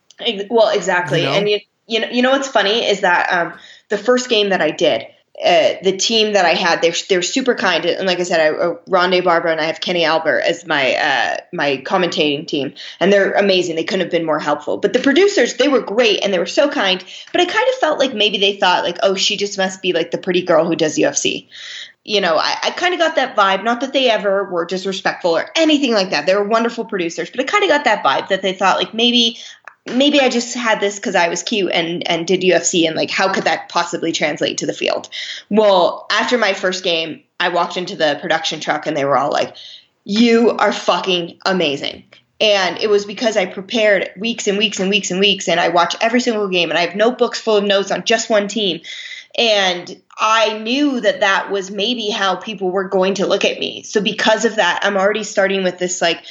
Well, 0.50 0.70
exactly, 0.70 1.22
you 1.22 1.26
know? 1.26 1.34
and 1.34 1.50
you 1.50 1.60
you 1.88 2.00
know 2.00 2.10
you 2.10 2.22
know 2.22 2.32
what's 2.32 2.48
funny 2.48 2.86
is 2.86 3.02
that 3.02 3.32
um, 3.32 3.60
the 3.90 3.98
first 3.98 4.30
game 4.30 4.50
that 4.50 4.62
I 4.62 4.72
did, 4.72 5.06
uh, 5.44 5.74
the 5.84 5.98
team 5.98 6.34
that 6.34 6.46
I 6.46 6.54
had, 6.54 6.82
they're 6.82 6.94
they're 7.10 7.22
super 7.22 7.56
kind, 7.56 7.84
and 7.86 8.08
like 8.08 8.22
I 8.22 8.24
said, 8.24 8.40
I 8.40 8.56
uh, 8.56 8.76
Rondé 8.88 9.22
Barber 9.22 9.50
and 9.50 9.60
I 9.60 9.66
have 9.66 9.82
Kenny 9.82 10.06
Albert 10.06 10.40
as 10.40 10.66
my 10.66 10.94
uh, 10.94 11.38
my 11.52 11.78
commentating 11.86 12.48
team, 12.48 12.74
and 13.02 13.12
they're 13.12 13.34
amazing. 13.34 13.76
They 13.76 13.84
couldn't 13.84 14.06
have 14.06 14.12
been 14.12 14.26
more 14.26 14.40
helpful. 14.40 14.78
But 14.78 14.94
the 14.94 15.00
producers, 15.00 15.56
they 15.56 15.68
were 15.68 15.82
great 15.82 16.24
and 16.24 16.34
they 16.34 16.40
were 16.40 16.46
so 16.46 16.70
kind. 16.70 17.04
But 17.34 17.42
I 17.42 17.46
kind 17.46 17.68
of 17.68 17.76
felt 17.76 18.00
like 18.00 18.14
maybe 18.14 18.38
they 18.38 18.56
thought 18.56 18.86
like, 18.86 19.00
oh, 19.04 19.16
she 19.16 19.36
just 19.36 19.58
must 19.58 19.82
be 19.82 19.92
like 19.92 20.12
the 20.12 20.18
pretty 20.18 20.44
girl 20.44 20.66
who 20.66 20.78
does 20.78 20.98
UFC 20.98 21.48
you 22.04 22.20
know, 22.20 22.38
I, 22.38 22.56
I 22.64 22.72
kind 22.72 22.94
of 22.94 23.00
got 23.00 23.16
that 23.16 23.36
vibe. 23.36 23.64
Not 23.64 23.82
that 23.82 23.94
they 23.94 24.10
ever 24.10 24.44
were 24.46 24.66
disrespectful 24.66 25.38
or 25.38 25.50
anything 25.56 25.94
like 25.94 26.10
that. 26.10 26.26
They 26.26 26.36
were 26.36 26.44
wonderful 26.44 26.86
producers, 26.86 27.30
but 27.30 27.40
I 27.40 27.44
kind 27.44 27.64
of 27.64 27.70
got 27.70 27.86
that 27.86 28.04
vibe 28.04 28.28
that 28.28 28.42
they 28.42 28.54
thought 28.54 28.78
like 28.78 28.94
maybe 28.94 29.38
maybe 29.86 30.20
I 30.20 30.30
just 30.30 30.56
had 30.56 30.80
this 30.80 30.98
because 30.98 31.16
I 31.16 31.30
was 31.30 31.44
cute 31.44 31.72
and 31.72 32.08
and 32.08 32.28
did 32.28 32.42
UFC 32.42 32.86
and 32.88 32.96
like 32.96 33.10
how 33.10 33.32
could 33.32 33.46
that 33.46 33.70
possibly 33.70 34.12
translate 34.12 34.58
to 34.60 34.66
the 34.66 34.74
field? 34.74 35.10
Well, 35.50 36.06
after 36.12 36.38
my 36.38 36.54
first 36.54 36.84
game, 36.84 37.24
I 37.40 37.50
walked 37.50 37.78
into 37.78 37.96
the 37.96 38.18
production 38.22 38.60
truck 38.60 38.86
and 38.86 38.96
they 38.98 39.06
were 39.06 39.18
all 39.18 39.32
like, 39.32 39.56
"You 40.04 40.52
are 40.52 40.74
fucking 40.74 41.40
amazing." 41.46 42.04
And 42.42 42.78
it 42.80 42.90
was 42.90 43.06
because 43.06 43.38
I 43.38 43.46
prepared 43.46 44.12
weeks 44.18 44.48
and 44.48 44.58
weeks 44.58 44.82
and 44.82 44.90
weeks 44.90 45.12
and 45.12 45.22
weeks, 45.22 45.48
and 45.48 45.60
I 45.60 45.70
watch 45.70 45.96
every 46.02 46.20
single 46.20 46.50
game, 46.50 46.70
and 46.70 46.78
I 46.78 46.86
have 46.86 46.96
notebooks 46.96 47.40
full 47.40 47.56
of 47.56 47.64
notes 47.64 47.92
on 47.92 48.04
just 48.04 48.30
one 48.30 48.50
team. 48.50 48.82
And 49.38 50.02
I 50.18 50.60
knew 50.60 51.02
that 51.02 51.22
that 51.22 51.52
was 51.52 51.72
maybe 51.72 52.10
how 52.10 52.36
people 52.36 52.70
were 52.70 52.88
going 52.88 53.16
to 53.16 53.26
look 53.26 53.46
at 53.46 53.58
me. 53.58 53.84
So 53.84 54.00
because 54.02 54.46
of 54.46 54.58
that, 54.58 54.82
I'm 54.84 54.98
already 54.98 55.24
starting 55.24 55.64
with 55.64 55.80
this 55.80 56.02
like 56.02 56.24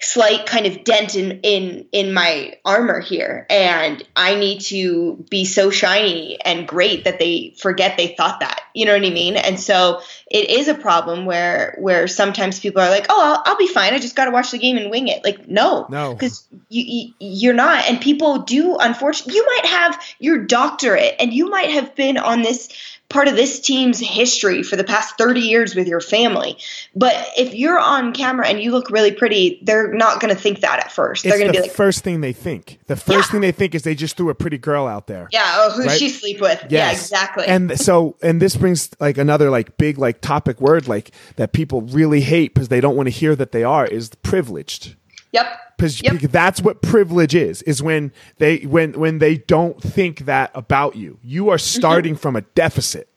slight 0.00 0.46
kind 0.46 0.66
of 0.66 0.84
dent 0.84 1.14
in 1.14 1.40
in 1.42 1.86
in 1.92 2.12
my 2.12 2.58
armor 2.64 3.00
here. 3.00 3.46
And 3.48 4.02
i 4.16 4.34
need 4.34 4.60
to 4.62 5.24
be 5.30 5.44
so 5.44 5.70
shiny 5.70 6.38
and 6.44 6.68
great 6.68 7.04
that 7.04 7.18
they 7.18 7.54
forget 7.58 7.96
they 7.96 8.08
thought 8.08 8.40
that. 8.40 8.60
You 8.74 8.86
know 8.86 8.92
what 8.92 9.06
i 9.06 9.10
mean? 9.10 9.36
And 9.36 9.58
so 9.58 10.00
it 10.30 10.50
is 10.50 10.68
a 10.68 10.74
problem 10.74 11.26
where 11.26 11.76
where 11.78 12.08
sometimes 12.08 12.60
people 12.60 12.82
are 12.82 12.90
like 12.90 13.06
oh 13.08 13.20
i'll, 13.22 13.42
I'll 13.44 13.58
be 13.58 13.68
fine. 13.68 13.94
I 13.94 13.98
just 13.98 14.16
got 14.16 14.26
to 14.26 14.30
watch 14.30 14.50
the 14.50 14.58
game 14.58 14.76
and 14.76 14.90
wing 14.90 15.08
it. 15.08 15.24
Like 15.24 15.48
no. 15.48 15.86
No. 15.88 16.14
Because 16.14 16.46
you, 16.68 16.82
you 16.84 17.14
you're 17.18 17.54
not. 17.54 17.88
And 17.88 18.00
people 18.00 18.38
do 18.40 18.76
unfortunately 18.78 19.34
you 19.34 19.46
might 19.46 19.66
have 19.66 20.02
your 20.18 20.38
doctorate 20.38 21.14
and 21.18 21.32
you 21.32 21.50
might 21.50 21.70
have 21.70 21.94
been 21.94 22.18
on 22.18 22.42
this 22.42 22.68
part 23.14 23.28
of 23.28 23.36
this 23.36 23.60
team's 23.60 24.00
history 24.00 24.64
for 24.64 24.74
the 24.74 24.82
past 24.82 25.16
30 25.16 25.38
years 25.38 25.76
with 25.76 25.86
your 25.86 26.00
family. 26.00 26.58
But 26.96 27.14
if 27.38 27.54
you're 27.54 27.78
on 27.78 28.12
camera 28.12 28.48
and 28.48 28.60
you 28.60 28.72
look 28.72 28.90
really 28.90 29.12
pretty, 29.12 29.60
they're 29.62 29.94
not 29.94 30.20
going 30.20 30.34
to 30.34 30.40
think 30.40 30.62
that 30.62 30.80
at 30.80 30.90
first. 30.90 31.22
They're 31.22 31.38
going 31.38 31.52
to 31.52 31.56
the 31.56 31.62
be 31.62 31.68
like, 31.68 31.76
first 31.76 32.02
thing 32.02 32.22
they 32.22 32.32
think. 32.32 32.80
The 32.88 32.96
first 32.96 33.28
yeah. 33.28 33.32
thing 33.32 33.40
they 33.42 33.52
think 33.52 33.76
is 33.76 33.84
they 33.84 33.94
just 33.94 34.16
threw 34.16 34.30
a 34.30 34.34
pretty 34.34 34.58
girl 34.58 34.88
out 34.88 35.06
there. 35.06 35.28
Yeah. 35.30 35.44
Oh, 35.46 35.70
who's 35.70 35.86
right? 35.86 35.96
she 35.96 36.08
sleep 36.08 36.40
with? 36.40 36.60
Yes. 36.62 36.70
Yeah, 36.72 36.90
exactly. 36.90 37.46
And 37.46 37.78
so, 37.78 38.16
and 38.20 38.42
this 38.42 38.56
brings 38.56 38.90
like 38.98 39.16
another 39.16 39.48
like 39.48 39.78
big 39.78 39.96
like 39.96 40.20
topic 40.20 40.60
word 40.60 40.88
like 40.88 41.12
that 41.36 41.52
people 41.52 41.82
really 41.82 42.20
hate 42.20 42.52
because 42.52 42.66
they 42.66 42.80
don't 42.80 42.96
want 42.96 43.06
to 43.06 43.12
hear 43.12 43.36
that 43.36 43.52
they 43.52 43.62
are 43.62 43.86
is 43.86 44.10
privileged. 44.24 44.96
Yep. 45.30 45.46
Because 45.76 46.02
yep. 46.02 46.20
that's 46.20 46.60
what 46.60 46.82
privilege 46.82 47.34
is. 47.34 47.62
Is 47.62 47.82
when 47.82 48.12
they 48.38 48.58
when 48.58 48.92
when 48.92 49.18
they 49.18 49.36
don't 49.36 49.80
think 49.82 50.20
that 50.20 50.50
about 50.54 50.96
you. 50.96 51.18
You 51.22 51.50
are 51.50 51.56
mm-hmm. 51.56 51.80
starting 51.80 52.14
mm-hmm. 52.14 52.20
from 52.20 52.36
a 52.36 52.42
deficit. 52.42 53.08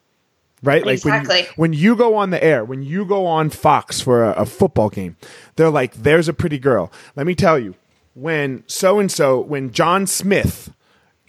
Right, 0.64 0.84
like 0.84 0.93
exactly. 0.93 1.36
when 1.36 1.43
you, 1.43 1.49
when 1.55 1.74
you 1.74 1.95
go 1.95 2.16
on 2.16 2.32
the 2.32 2.43
air, 2.43 2.66
when 2.66 2.82
you 2.82 3.05
go 3.05 3.28
on 3.28 3.51
Fox 3.51 4.01
for 4.01 4.24
a, 4.24 4.32
a 4.32 4.45
football 4.47 4.89
game, 4.89 5.16
they're 5.55 5.70
like, 5.70 5.93
"There's 5.93 6.28
a 6.28 6.34
pretty 6.34 6.58
girl." 6.58 6.91
Let 7.16 7.28
me 7.28 7.36
tell 7.36 7.60
you, 7.60 7.76
when 8.16 8.64
so 8.66 8.97
and 8.97 9.12
so, 9.12 9.39
when 9.39 9.72
John 9.72 10.08
Smith 10.08 10.74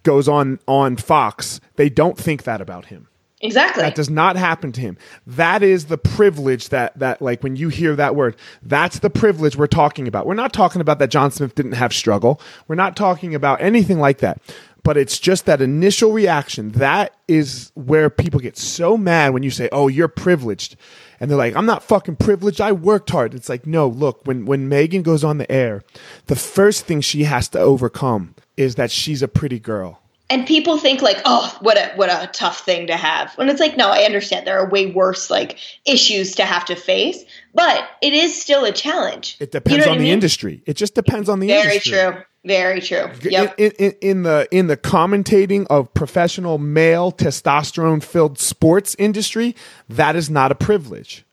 goes 0.03 0.29
on 0.29 0.61
on 0.67 0.97
Fox, 0.97 1.61
they 1.77 1.91
don't 1.91 2.17
think 2.17 2.45
that 2.45 2.63
about 2.63 2.87
him. 2.87 3.09
Exactly. 3.41 3.83
That 3.83 3.95
does 3.95 4.11
not 4.11 4.37
happen 4.37 4.73
to 4.73 4.81
him. 4.81 4.99
That 5.27 5.63
is 5.63 5.87
the 5.87 5.99
privilege 5.99 6.71
that 6.71 6.99
that 6.99 7.23
like 7.23 7.43
when 7.43 7.57
you 7.57 7.69
hear 7.69 7.95
that 7.95 8.17
word, 8.17 8.37
that's 8.63 8.99
the 8.99 9.11
privilege 9.11 9.57
we're 9.57 9.69
talking 9.69 10.09
about. 10.09 10.27
We're 10.27 10.35
not 10.35 10.53
talking 10.53 10.81
about 10.81 10.99
that 10.99 11.11
John 11.11 11.31
Smith 11.31 11.55
didn't 11.55 11.73
have 11.73 11.93
struggle. 11.93 12.41
We're 12.67 12.75
not 12.75 12.97
talking 12.97 13.35
about 13.35 13.61
anything 13.61 14.01
like 14.01 14.19
that. 14.19 14.41
But 14.85 14.97
it's 14.97 15.19
just 15.19 15.45
that 15.47 15.61
initial 15.61 16.13
reaction. 16.13 16.71
That 16.73 17.15
is 17.27 17.73
where 17.75 18.09
people 18.09 18.41
get 18.41 18.57
so 18.57 18.97
mad 18.97 19.35
when 19.35 19.43
you 19.43 19.51
say, 19.51 19.69
"Oh, 19.71 19.89
you're 19.89 20.09
privileged." 20.09 20.77
And 21.21 21.31
they're 21.31 21.37
like, 21.37 21.55
"I'm 21.55 21.67
not 21.67 21.83
fucking 21.83 22.17
privileged. 22.17 22.61
I 22.61 22.73
worked 22.73 23.11
hard." 23.11 23.35
It's 23.35 23.49
like, 23.49 23.67
"No, 23.67 23.87
look, 23.87 24.23
when 24.25 24.47
when 24.47 24.69
Megan 24.69 25.03
goes 25.03 25.25
on 25.25 25.39
the 25.39 25.51
air, 25.51 25.83
the 26.27 26.37
first 26.37 26.87
thing 26.87 27.01
she 27.01 27.25
has 27.25 27.49
to 27.49 27.59
overcome 27.59 28.35
is 28.57 28.77
that 28.77 28.91
she's 28.91 29.23
a 29.23 29.29
pretty 29.29 29.59
girl." 29.59 30.01
And 30.31 30.47
people 30.47 30.79
think 30.79 31.03
like 31.03 31.21
oh 31.25 31.57
what 31.61 31.77
a 31.77 31.93
what 31.97 32.11
a 32.11 32.29
tough 32.33 32.61
thing 32.65 32.87
to 32.89 32.97
have. 32.97 33.33
When 33.35 33.49
it's 33.49 33.61
like 33.61 33.77
no 33.77 33.89
i 33.89 34.03
understand 34.03 34.47
there 34.47 34.59
are 34.59 34.69
way 34.69 34.91
worse 34.91 35.31
like 35.31 35.59
issues 35.85 36.35
to 36.37 36.45
have 36.45 36.65
to 36.67 36.77
face 36.77 37.25
but 37.55 37.89
it 38.03 38.13
is 38.13 38.41
still 38.41 38.65
a 38.65 38.73
challenge. 38.73 39.37
It 39.41 39.51
depends 39.51 39.79
you 39.79 39.85
know 39.85 39.93
on 39.93 39.99
the 39.99 40.05
mean? 40.05 40.13
industry. 40.13 40.63
It 40.67 40.75
just 40.77 40.95
depends 40.95 41.29
on 41.29 41.41
the 41.41 41.49
very 41.49 41.73
industry. 41.73 41.93
very 41.93 42.13
true. 42.13 42.23
Very 42.45 42.81
true. 42.81 43.11
Yep. 43.23 43.55
In, 43.59 43.73
in, 43.79 43.95
in, 44.01 44.23
the 44.23 44.49
in 44.53 44.67
the 44.69 44.77
commentating 44.77 45.67
of 45.69 45.93
professional 45.93 46.59
male 46.59 47.11
testosterone 47.11 48.03
filled 48.03 48.39
sports 48.39 48.95
industry 48.99 49.57
that 49.89 50.15
is 50.15 50.31
not 50.31 50.53
a 50.53 50.55
privilege. 50.55 51.25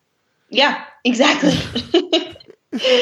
Yeah 0.49 0.83
exactly. 1.03 1.53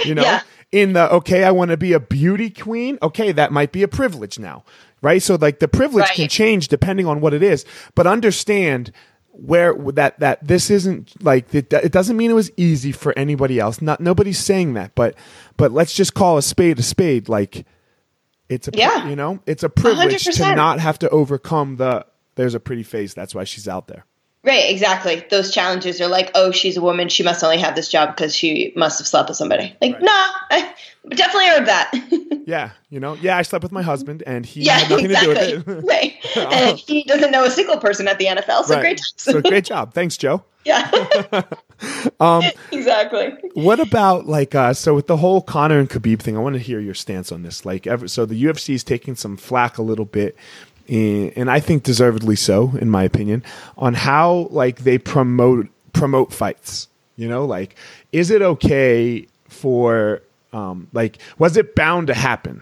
You 0.06 0.14
know? 0.14 0.22
Yeah. 0.22 0.42
in 0.72 0.94
the 0.94 1.12
okay 1.14 1.44
i 1.44 1.50
want 1.50 1.72
to 1.72 1.78
be 1.78 1.94
a 1.94 2.00
beauty 2.00 2.52
queen. 2.52 3.00
Okay 3.02 3.32
that 3.32 3.52
might 3.52 3.72
be 3.72 3.82
a 3.82 3.88
privilege 3.88 4.38
now 4.38 4.64
right? 5.04 5.22
So 5.22 5.36
like 5.36 5.60
the 5.60 5.68
privilege 5.68 6.06
right. 6.06 6.16
can 6.16 6.30
change 6.30 6.70
depending 6.70 7.06
on 7.06 7.22
what 7.22 7.34
it 7.34 7.44
is, 7.44 7.66
but 7.94 8.08
understand 8.08 8.92
where 9.34 9.74
that 9.94 10.20
that 10.20 10.48
this 10.48 10.70
isn't 10.70 11.24
like 11.24 11.54
it, 11.54 11.72
it 11.74 11.92
doesn't 11.92 12.18
mean 12.18 12.32
it 12.32 12.36
was 12.36 12.52
easy 12.56 12.92
for 12.92 13.14
anybody 13.18 13.60
else. 13.60 13.82
Not 13.82 14.00
nobody's 14.00 14.40
saying 14.40 14.74
that, 14.74 14.96
but 14.96 15.16
but 15.58 15.72
let's 15.72 15.94
just 15.94 16.14
call 16.14 16.38
a 16.38 16.42
spade 16.42 16.80
a 16.80 16.84
spade. 16.84 17.30
Like 17.30 17.66
it's 18.48 18.68
a 18.68 18.72
yeah. 18.74 19.08
you 19.08 19.16
know 19.16 19.40
it's 19.46 19.64
a 19.64 19.70
privilege 19.70 20.24
100%. 20.24 20.38
to 20.38 20.56
not 20.56 20.80
have 20.80 21.00
to 21.00 21.10
overcome 21.10 21.76
the 21.78 22.06
there's 22.36 22.56
a 22.56 22.60
pretty 22.60 22.84
face. 22.84 23.14
That's 23.14 23.36
why 23.36 23.44
she's 23.44 23.68
out 23.68 23.88
there. 23.88 24.06
Right, 24.46 24.70
exactly. 24.70 25.26
Those 25.30 25.52
challenges 25.52 26.02
are 26.02 26.10
like, 26.10 26.32
oh, 26.36 26.52
she's 26.52 26.76
a 26.76 26.82
woman. 26.82 27.08
She 27.08 27.24
must 27.24 27.42
only 27.46 27.60
have 27.60 27.76
this 27.76 27.88
job 27.88 28.14
because 28.14 28.36
she 28.36 28.74
must 28.76 29.00
have 29.00 29.08
slept 29.08 29.30
with 29.30 29.38
somebody. 29.38 29.74
Like, 29.82 29.94
right. 29.94 30.02
nah, 30.02 30.12
I 30.12 30.74
definitely 31.08 31.48
heard 31.48 31.66
that. 31.68 32.44
yeah, 32.46 32.72
you 32.90 33.00
know, 33.00 33.14
yeah, 33.16 33.38
I 33.38 33.44
slept 33.44 33.64
with 33.64 33.72
my 33.72 33.82
husband, 33.82 34.22
and 34.28 34.46
he 34.46 34.64
yeah, 34.64 34.80
had 34.80 34.90
nothing 34.90 35.06
exactly. 35.06 35.36
to 35.36 35.50
do 35.50 35.56
with 35.56 35.70
it. 35.70 35.88
right, 35.88 36.14
and 36.52 36.78
he 36.78 37.04
doesn't 37.04 37.32
know 37.32 37.46
a 37.46 37.52
single 37.52 37.78
person 37.78 38.10
at 38.10 38.20
the 38.20 38.26
NFL. 38.26 38.66
So 38.66 38.74
right. 38.74 38.82
great 38.82 38.98
job. 38.98 39.06
so 39.16 39.42
great 39.42 39.64
job. 39.64 39.94
Thanks, 39.94 40.18
Joe. 40.18 40.44
Yeah. 40.66 40.90
um, 42.20 42.44
exactly. 42.72 43.34
What 43.54 43.80
about 43.80 44.26
like 44.28 44.56
uh, 44.56 44.74
so 44.74 44.94
with 44.94 45.08
the 45.08 45.18
whole 45.18 45.42
Conor 45.42 45.80
and 45.80 45.90
Khabib 45.90 46.20
thing? 46.20 46.36
I 46.36 46.42
want 46.42 46.56
to 46.56 46.62
hear 46.62 46.82
your 46.82 46.94
stance 46.94 47.32
on 47.32 47.44
this. 47.44 47.66
Like, 47.66 47.88
ever, 47.88 48.10
so 48.10 48.26
the 48.26 48.42
UFC 48.42 48.74
is 48.74 48.84
taking 48.84 49.16
some 49.16 49.38
flack 49.38 49.78
a 49.78 49.82
little 49.82 50.06
bit 50.06 50.36
and 50.90 51.50
I 51.50 51.60
think 51.60 51.84
deservedly 51.84 52.36
so, 52.36 52.74
in 52.80 52.90
my 52.90 53.04
opinion, 53.04 53.44
on 53.78 53.94
how 53.94 54.48
like 54.52 54.80
they 54.80 54.98
promote 54.98 55.68
promote 55.94 56.34
fights. 56.34 56.88
You 57.16 57.28
know, 57.28 57.46
like 57.46 57.76
is 58.12 58.32
it 58.32 58.42
okay 58.42 59.28
for 59.48 60.22
um, 60.52 60.88
like 60.94 61.20
was 61.38 61.58
it 61.58 61.76
bound 61.76 62.08
to 62.08 62.14
happen 62.14 62.62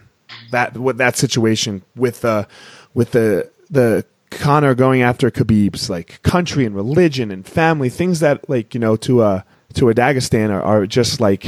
that 0.52 0.78
with 0.78 0.98
that 0.98 1.16
situation 1.16 1.84
with 1.96 2.22
the 2.22 2.48
with 2.94 3.12
the 3.12 3.50
the 3.70 4.06
Conor 4.30 4.76
going 4.76 5.02
after 5.02 5.30
Khabib's 5.30 5.90
like 5.90 6.22
country 6.24 6.66
and 6.66 6.76
religion 6.76 7.32
and 7.32 7.46
family 7.46 7.90
things 7.90 8.20
that 8.22 8.50
like 8.50 8.74
you 8.74 8.80
know 8.80 8.96
to 8.98 9.24
a 9.24 9.46
to 9.74 9.90
a 9.90 9.94
Dagestani, 9.94 10.64
are 10.64 10.86
just 10.86 11.20
like 11.20 11.46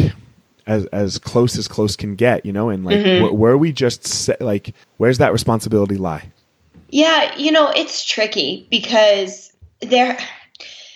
as 0.65 0.85
as 0.87 1.17
close 1.17 1.57
as 1.57 1.67
close 1.67 1.95
can 1.95 2.15
get, 2.15 2.45
you 2.45 2.53
know, 2.53 2.69
and 2.69 2.85
like 2.85 2.97
mm-hmm. 2.97 3.25
wh- 3.25 3.37
where 3.37 3.57
we 3.57 3.71
just 3.71 4.05
set, 4.05 4.41
like 4.41 4.73
where's 4.97 5.17
that 5.17 5.31
responsibility 5.31 5.97
lie? 5.97 6.31
Yeah, 6.93 7.35
you 7.37 7.51
know, 7.51 7.71
it's 7.71 8.05
tricky 8.05 8.67
because 8.69 9.51
there, 9.81 10.15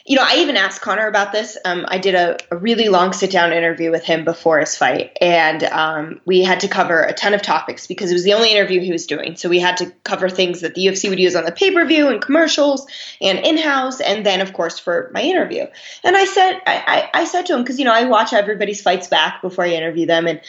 you 0.06 0.16
know, 0.16 0.22
I 0.24 0.36
even 0.36 0.56
asked 0.56 0.80
Conor 0.80 1.08
about 1.08 1.32
this. 1.32 1.58
Um, 1.66 1.88
I 1.88 1.98
did 1.98 2.14
a, 2.14 2.38
a, 2.52 2.56
really 2.56 2.88
long 2.90 3.14
sit 3.14 3.32
down 3.32 3.52
interview 3.52 3.90
with 3.90 4.04
him 4.04 4.24
before 4.24 4.60
his 4.60 4.78
fight, 4.78 5.18
and 5.20 5.64
um, 5.64 6.22
we 6.24 6.44
had 6.44 6.60
to 6.60 6.68
cover 6.68 7.02
a 7.02 7.14
ton 7.14 7.34
of 7.34 7.42
topics 7.42 7.88
because 7.88 8.12
it 8.12 8.14
was 8.14 8.24
the 8.24 8.34
only 8.34 8.52
interview 8.52 8.80
he 8.80 8.92
was 8.92 9.08
doing. 9.08 9.38
So 9.38 9.50
we 9.50 9.58
had 9.58 9.76
to 9.78 9.92
cover 10.04 10.30
things 10.30 10.62
that 10.62 10.76
the 10.76 10.86
UFC 10.86 11.10
would 11.10 11.20
use 11.20 11.36
on 11.36 11.46
the 11.46 11.52
pay 11.52 11.72
per 11.72 11.84
view 11.84 12.10
and 12.10 12.22
commercials 12.22 12.86
and 13.20 13.40
in 13.40 13.58
house, 13.58 14.00
and 14.00 14.24
then 14.24 14.40
of 14.40 14.54
course 14.54 14.78
for 14.78 15.10
my 15.16 15.24
interview. 15.24 15.66
And 16.04 16.16
I 16.16 16.26
said, 16.26 16.62
I, 16.68 17.10
I, 17.14 17.22
I 17.22 17.26
said 17.26 17.48
to 17.48 17.56
him 17.56 17.64
because 17.64 17.80
you 17.80 17.86
know 17.86 17.94
I 17.94 18.04
watch 18.04 18.34
everybody's 18.34 18.84
fights 18.84 19.08
back 19.08 19.42
before 19.42 19.66
I 19.66 19.70
interview 19.70 20.06
them, 20.06 20.28
and 20.28 20.42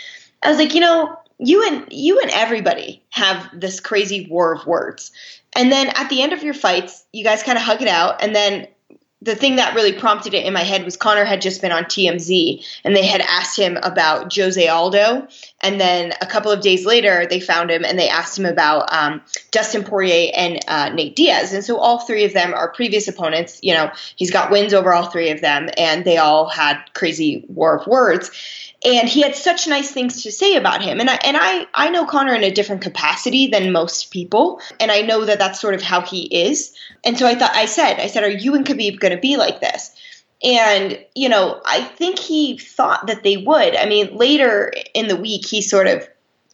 I 0.43 0.51
was 0.51 0.59
like, 0.59 0.75
you 0.75 0.81
know, 0.83 1.19
you 1.39 1.67
and 1.67 1.87
you 1.91 2.21
and 2.21 2.31
everybody 2.31 3.03
have 3.11 3.49
this 3.53 3.81
crazy 3.81 4.27
war 4.29 4.53
of 4.53 4.67
words. 4.67 5.13
And 5.55 5.73
then 5.73 5.89
at 5.89 6.09
the 6.09 6.23
end 6.23 6.33
of 6.33 6.43
your 6.43 6.55
fights, 6.55 7.05
you 7.13 7.25
guys 7.25 7.43
kind 7.43 7.57
of 7.57 7.65
hug 7.65 7.83
it 7.83 7.89
out. 7.89 8.23
And 8.23 8.35
then 8.35 8.69
the 9.21 9.35
thing 9.35 9.57
that 9.57 9.75
really 9.75 9.93
prompted 9.93 10.33
it 10.33 10.47
in 10.47 10.53
my 10.53 10.63
head 10.63 10.85
was 10.85 10.97
Conor 10.97 11.25
had 11.25 11.41
just 11.41 11.61
been 11.61 11.73
on 11.73 11.85
TMZ 11.85 12.65
and 12.85 12.95
they 12.95 13.05
had 13.05 13.21
asked 13.21 13.59
him 13.59 13.77
about 13.83 14.35
Jose 14.35 14.69
Aldo. 14.69 15.27
And 15.61 15.81
then 15.81 16.13
a 16.21 16.27
couple 16.27 16.53
of 16.53 16.61
days 16.61 16.87
later, 16.87 17.27
they 17.27 17.41
found 17.41 17.69
him 17.71 17.85
and 17.85 17.99
they 17.99 18.09
asked 18.09 18.39
him 18.39 18.47
about 18.47 18.93
um, 18.93 19.21
Dustin 19.51 19.83
Poirier 19.83 20.31
and 20.37 20.61
uh, 20.69 20.91
Nate 20.91 21.17
Diaz. 21.17 21.53
And 21.53 21.65
so 21.65 21.79
all 21.79 21.99
three 21.99 22.25
of 22.25 22.33
them 22.33 22.55
are 22.55 22.71
previous 22.71 23.09
opponents. 23.09 23.59
You 23.61 23.75
know, 23.75 23.91
he's 24.15 24.31
got 24.31 24.53
wins 24.53 24.73
over 24.73 24.95
all 24.95 25.07
three 25.07 25.31
of 25.31 25.41
them 25.41 25.69
and 25.77 26.05
they 26.05 26.19
all 26.19 26.49
had 26.49 26.81
crazy 26.95 27.45
war 27.49 27.77
of 27.77 27.89
words 27.89 28.31
and 28.85 29.09
he 29.09 29.23
had 29.23 29.35
such 29.35 29.67
nice 29.67 29.91
things 29.91 30.23
to 30.23 30.31
say 30.31 30.55
about 30.55 30.83
him. 30.83 31.01
And 31.01 31.11
I 31.11 31.19
and 31.25 31.37
I 31.37 31.67
I 31.75 31.91
know 31.91 32.07
Conor 32.07 32.35
in 32.35 32.45
a 32.45 32.51
different 32.51 32.83
capacity 32.83 33.49
than 33.49 33.73
most 33.73 34.11
people. 34.13 34.61
And 34.79 34.91
I 34.91 35.03
know 35.03 35.25
that 35.25 35.39
that's 35.39 35.61
sort 35.61 35.75
of 35.75 35.83
how 35.83 36.01
he 36.01 36.27
is. 36.27 36.75
And 37.05 37.19
so 37.19 37.27
I 37.27 37.35
thought 37.35 37.55
I 37.55 37.67
said 37.67 37.99
I 37.99 38.07
said 38.07 38.23
are 38.23 38.31
you 38.31 38.55
and 38.55 38.65
Khabib 38.65 39.01
going 39.01 39.15
to 39.15 39.21
be 39.21 39.37
like 39.37 39.61
this? 39.61 39.95
And 40.45 41.05
you 41.17 41.29
know 41.29 41.61
I 41.67 41.83
think 41.83 42.19
he 42.19 42.59
thought 42.59 43.09
that 43.09 43.25
they 43.25 43.37
would. 43.37 43.75
I 43.75 43.87
mean 43.87 44.17
later 44.17 44.73
in 44.95 45.09
the 45.09 45.17
week 45.17 45.45
he 45.45 45.61
sort 45.61 45.89
of 45.89 46.09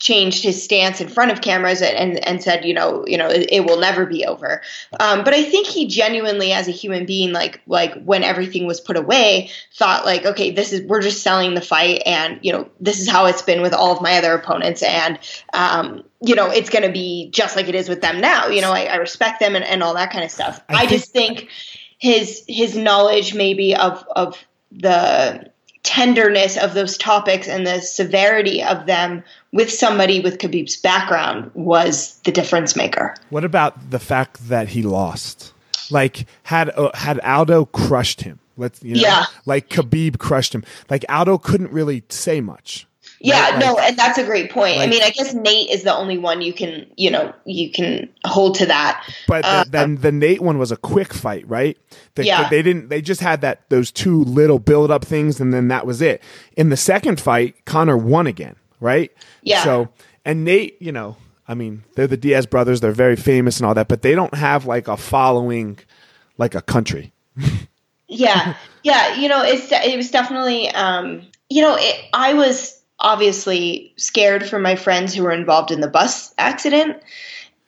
changed 0.05 0.45
his 0.45 0.63
stance 0.63 1.01
in 1.01 1.09
front 1.09 1.33
of 1.33 1.41
cameras 1.41 1.81
and 1.81 2.19
and 2.27 2.43
said 2.43 2.63
you 2.63 2.75
know 2.75 3.07
you 3.07 3.17
know 3.17 3.27
it, 3.27 3.49
it 3.51 3.65
will 3.65 3.81
never 3.81 4.05
be 4.05 4.23
over. 4.27 4.61
Um, 5.01 5.25
but 5.25 5.33
i 5.33 5.43
think 5.43 5.67
he 5.67 5.87
genuinely 5.87 6.53
as 6.53 6.69
a 6.69 6.73
human 6.73 7.07
being 7.07 7.33
like 7.33 7.63
like 7.67 8.05
when 8.05 8.23
everything 8.23 8.67
was 8.67 8.83
put 8.83 8.99
away 8.99 9.51
thought 9.75 10.05
like 10.05 10.27
okay 10.27 10.51
this 10.51 10.75
is 10.75 10.83
we're 10.83 11.01
just 11.01 11.23
selling 11.23 11.55
the 11.55 11.63
fight 11.63 12.03
and 12.05 12.39
you 12.43 12.53
know 12.53 12.69
this 12.81 13.01
is 13.01 13.09
how 13.09 13.25
it's 13.25 13.41
been 13.41 13.63
with 13.63 13.73
all 13.73 13.97
of 13.97 14.03
my 14.03 14.19
other 14.19 14.35
opponents 14.35 14.83
and 14.83 15.19
um, 15.55 16.05
you 16.21 16.35
know 16.35 16.51
it's 16.51 16.69
going 16.69 16.85
to 16.85 16.93
be 16.93 17.31
just 17.31 17.57
like 17.57 17.69
it 17.69 17.75
is 17.75 17.89
with 17.89 18.03
them 18.03 18.21
now. 18.21 18.49
You 18.49 18.61
know 18.61 18.73
i, 18.73 18.85
I 18.85 18.97
respect 18.97 19.41
them 19.41 19.57
and, 19.57 19.65
and 19.65 19.83
all 19.83 19.95
that 19.95 20.13
kind 20.13 20.23
of 20.25 20.31
stuff. 20.31 20.63
I, 20.69 20.83
I 20.83 20.87
just 20.87 21.13
think 21.13 21.49
his 21.97 22.45
his 22.47 22.77
knowledge 22.77 23.35
maybe 23.35 23.75
of 23.75 24.05
of 24.15 24.37
the 24.71 25.51
tenderness 25.85 26.57
of 26.57 26.75
those 26.75 26.99
topics 26.99 27.47
and 27.47 27.67
the 27.67 27.81
severity 27.81 28.63
of 28.63 28.87
them 28.87 29.23
with 29.53 29.71
somebody 29.71 30.19
with 30.21 30.39
Khabib's 30.39 30.77
background 30.77 31.51
was 31.55 32.19
the 32.25 32.33
difference 32.33 32.75
maker. 32.75 33.15
What 33.31 33.45
about 33.45 33.91
the 33.91 34.01
fact 34.01 34.49
that 34.49 34.69
he 34.69 34.83
lost? 34.83 35.53
Like 35.91 36.27
had 36.43 36.71
uh, 36.71 36.91
had 36.95 37.21
Aldo 37.21 37.67
crushed 37.67 38.23
him, 38.23 38.41
let's 38.57 38.83
you 38.83 38.95
know, 38.95 39.03
yeah. 39.03 39.25
like 39.45 39.69
Khabib 39.69 40.19
crushed 40.19 40.55
him. 40.55 40.65
Like 40.89 41.05
Aldo 41.11 41.39
couldn't 41.39 41.71
really 41.71 42.03
say 42.09 42.41
much. 42.41 42.87
Yeah, 43.25 43.53
right? 43.53 43.59
no, 43.59 43.79
and 43.79 43.97
that's 43.97 44.19
a 44.19 44.25
great 44.25 44.51
point. 44.51 44.77
Like, 44.77 44.87
I 44.87 44.91
mean, 44.91 45.03
I 45.03 45.09
guess 45.09 45.33
Nate 45.33 45.71
is 45.71 45.83
the 45.83 45.97
only 45.97 46.19
one 46.19 46.43
you 46.43 46.53
can, 46.53 46.87
you 46.99 47.11
know, 47.11 47.33
you 47.47 47.71
can 47.71 48.13
hold 48.27 48.55
to 48.57 48.67
that. 48.67 49.03
But 49.27 49.47
uh, 49.47 49.65
the, 49.65 49.71
then 49.71 49.97
the 49.97 50.13
Nate 50.13 50.43
one 50.43 50.59
was 50.59 50.71
a 50.71 50.77
quick 50.77 51.15
fight, 51.15 51.49
right? 51.49 51.79
The, 52.17 52.27
yeah. 52.27 52.51
They 52.51 52.61
didn't. 52.61 52.91
They 52.91 53.01
just 53.01 53.23
had 53.23 53.41
that 53.41 53.63
those 53.71 53.91
two 53.91 54.25
little 54.25 54.59
build 54.59 54.91
up 54.91 55.07
things, 55.07 55.41
and 55.41 55.55
then 55.55 55.69
that 55.69 55.87
was 55.87 56.03
it. 56.03 56.23
In 56.55 56.69
the 56.69 56.77
second 56.77 57.19
fight, 57.19 57.65
Conor 57.65 57.97
won 57.97 58.27
again, 58.27 58.57
right? 58.79 59.11
Yeah. 59.43 59.65
So 59.65 59.89
and 60.27 60.45
Nate, 60.45 60.77
you 60.83 60.93
know, 60.93 61.17
I 61.49 61.55
mean, 61.55 61.83
they're 61.95 62.07
the 62.07 62.19
Diaz 62.19 62.45
brothers. 62.45 62.83
They're 62.83 62.93
very 62.93 63.17
famous 63.17 63.57
and 63.57 63.67
all 63.67 63.73
that, 63.73 63.89
but 63.89 64.03
they 64.03 64.15
don't 64.15 64.35
have 64.35 64.67
like 64.67 64.87
a 64.87 64.99
following, 64.99 65.79
like 66.37 66.55
a 66.55 66.61
country. 66.61 67.15
yeah, 68.07 68.55
yeah. 68.83 69.15
You 69.15 69.31
know, 69.31 69.43
it's 69.43 69.73
it 69.73 69.97
was 69.97 70.11
definitely. 70.11 70.69
um 70.73 71.23
you 71.51 71.63
know, 71.63 71.77
it, 71.79 72.05
I 72.13 72.35
was 72.35 72.81
obviously 73.05 73.93
scared 73.97 74.49
for 74.49 74.59
my 74.59 74.75
friends 74.75 75.15
who 75.15 75.23
were 75.23 75.33
involved 75.33 75.71
in 75.71 75.81
the 75.81 75.89
bus 75.89 76.35
accident 76.39 77.01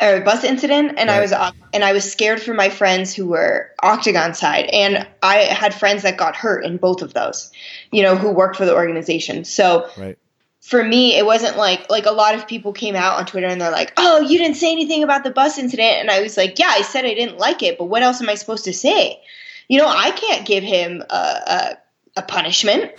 or 0.00 0.22
bus 0.22 0.44
incident 0.44 0.94
and 0.96 1.08
right. 1.08 1.18
I 1.18 1.20
was 1.20 1.32
and 1.74 1.84
I 1.84 1.92
was 1.92 2.10
scared 2.10 2.40
for 2.40 2.54
my 2.54 2.70
friends 2.70 3.14
who 3.14 3.26
were 3.26 3.70
octagon 3.82 4.34
side 4.34 4.64
and 4.72 5.06
I 5.22 5.36
had 5.36 5.74
friends 5.74 6.02
that 6.02 6.16
got 6.16 6.36
hurt 6.36 6.64
in 6.64 6.78
both 6.78 7.02
of 7.02 7.12
those 7.12 7.52
you 7.92 8.02
know 8.02 8.16
who 8.16 8.30
worked 8.30 8.56
for 8.56 8.64
the 8.64 8.74
organization 8.74 9.44
so 9.44 9.88
right. 9.98 10.18
for 10.62 10.82
me 10.82 11.16
it 11.18 11.26
wasn't 11.26 11.58
like 11.58 11.88
like 11.90 12.06
a 12.06 12.12
lot 12.12 12.34
of 12.34 12.48
people 12.48 12.72
came 12.72 12.96
out 12.96 13.18
on 13.18 13.26
Twitter 13.26 13.46
and 13.46 13.60
they're 13.60 13.70
like 13.70 13.92
oh 13.98 14.20
you 14.20 14.38
didn't 14.38 14.56
say 14.56 14.72
anything 14.72 15.02
about 15.02 15.22
the 15.22 15.30
bus 15.30 15.58
incident 15.58 15.96
and 16.00 16.10
I 16.10 16.22
was 16.22 16.38
like 16.38 16.58
yeah 16.58 16.70
I 16.70 16.80
said 16.80 17.04
I 17.04 17.12
didn't 17.12 17.38
like 17.38 17.62
it 17.62 17.76
but 17.76 17.84
what 17.84 18.02
else 18.02 18.22
am 18.22 18.30
I 18.30 18.36
supposed 18.36 18.64
to 18.64 18.72
say 18.72 19.20
you 19.68 19.78
know 19.78 19.88
I 19.88 20.12
can't 20.12 20.46
give 20.46 20.64
him 20.64 21.02
a, 21.10 21.14
a, 21.14 21.78
a 22.16 22.22
punishment 22.22 22.92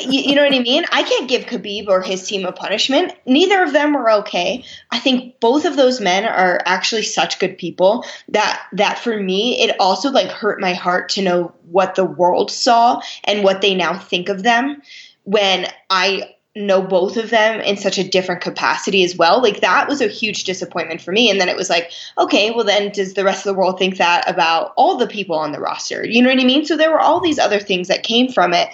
you, 0.00 0.20
you, 0.20 0.34
know 0.34 0.44
what 0.44 0.54
I 0.54 0.60
mean? 0.60 0.84
I 0.90 1.02
can't 1.02 1.28
give 1.28 1.44
Khabib 1.44 1.88
or 1.88 2.02
his 2.02 2.26
team 2.26 2.46
a 2.46 2.52
punishment. 2.52 3.12
Neither 3.26 3.62
of 3.62 3.72
them 3.72 3.94
were 3.94 4.10
okay. 4.10 4.64
I 4.90 4.98
think 4.98 5.40
both 5.40 5.64
of 5.64 5.76
those 5.76 6.00
men 6.00 6.24
are 6.24 6.60
actually 6.64 7.02
such 7.02 7.38
good 7.38 7.58
people 7.58 8.04
that 8.28 8.62
that 8.72 8.98
for 8.98 9.18
me 9.18 9.60
it 9.60 9.76
also 9.78 10.10
like 10.10 10.30
hurt 10.30 10.60
my 10.60 10.74
heart 10.74 11.10
to 11.10 11.22
know 11.22 11.52
what 11.70 11.94
the 11.94 12.04
world 12.04 12.50
saw 12.50 13.00
and 13.24 13.44
what 13.44 13.60
they 13.60 13.74
now 13.74 13.98
think 13.98 14.28
of 14.28 14.42
them 14.42 14.82
when 15.24 15.66
I 15.90 16.34
know 16.54 16.82
both 16.82 17.16
of 17.16 17.30
them 17.30 17.60
in 17.60 17.78
such 17.78 17.96
a 17.96 18.06
different 18.06 18.42
capacity 18.42 19.04
as 19.04 19.16
well. 19.16 19.40
Like 19.40 19.60
that 19.60 19.88
was 19.88 20.02
a 20.02 20.06
huge 20.06 20.44
disappointment 20.44 21.00
for 21.00 21.10
me. 21.10 21.30
And 21.30 21.40
then 21.40 21.48
it 21.48 21.56
was 21.56 21.70
like, 21.70 21.90
okay, 22.18 22.50
well 22.50 22.64
then 22.64 22.92
does 22.92 23.14
the 23.14 23.24
rest 23.24 23.46
of 23.46 23.52
the 23.52 23.58
world 23.58 23.78
think 23.78 23.96
that 23.96 24.28
about 24.28 24.74
all 24.76 24.96
the 24.96 25.06
people 25.06 25.36
on 25.36 25.52
the 25.52 25.60
roster? 25.60 26.04
You 26.04 26.22
know 26.22 26.28
what 26.28 26.40
I 26.40 26.44
mean? 26.44 26.66
So 26.66 26.76
there 26.76 26.90
were 26.90 27.00
all 27.00 27.20
these 27.20 27.38
other 27.38 27.58
things 27.58 27.88
that 27.88 28.02
came 28.02 28.30
from 28.30 28.52
it. 28.52 28.68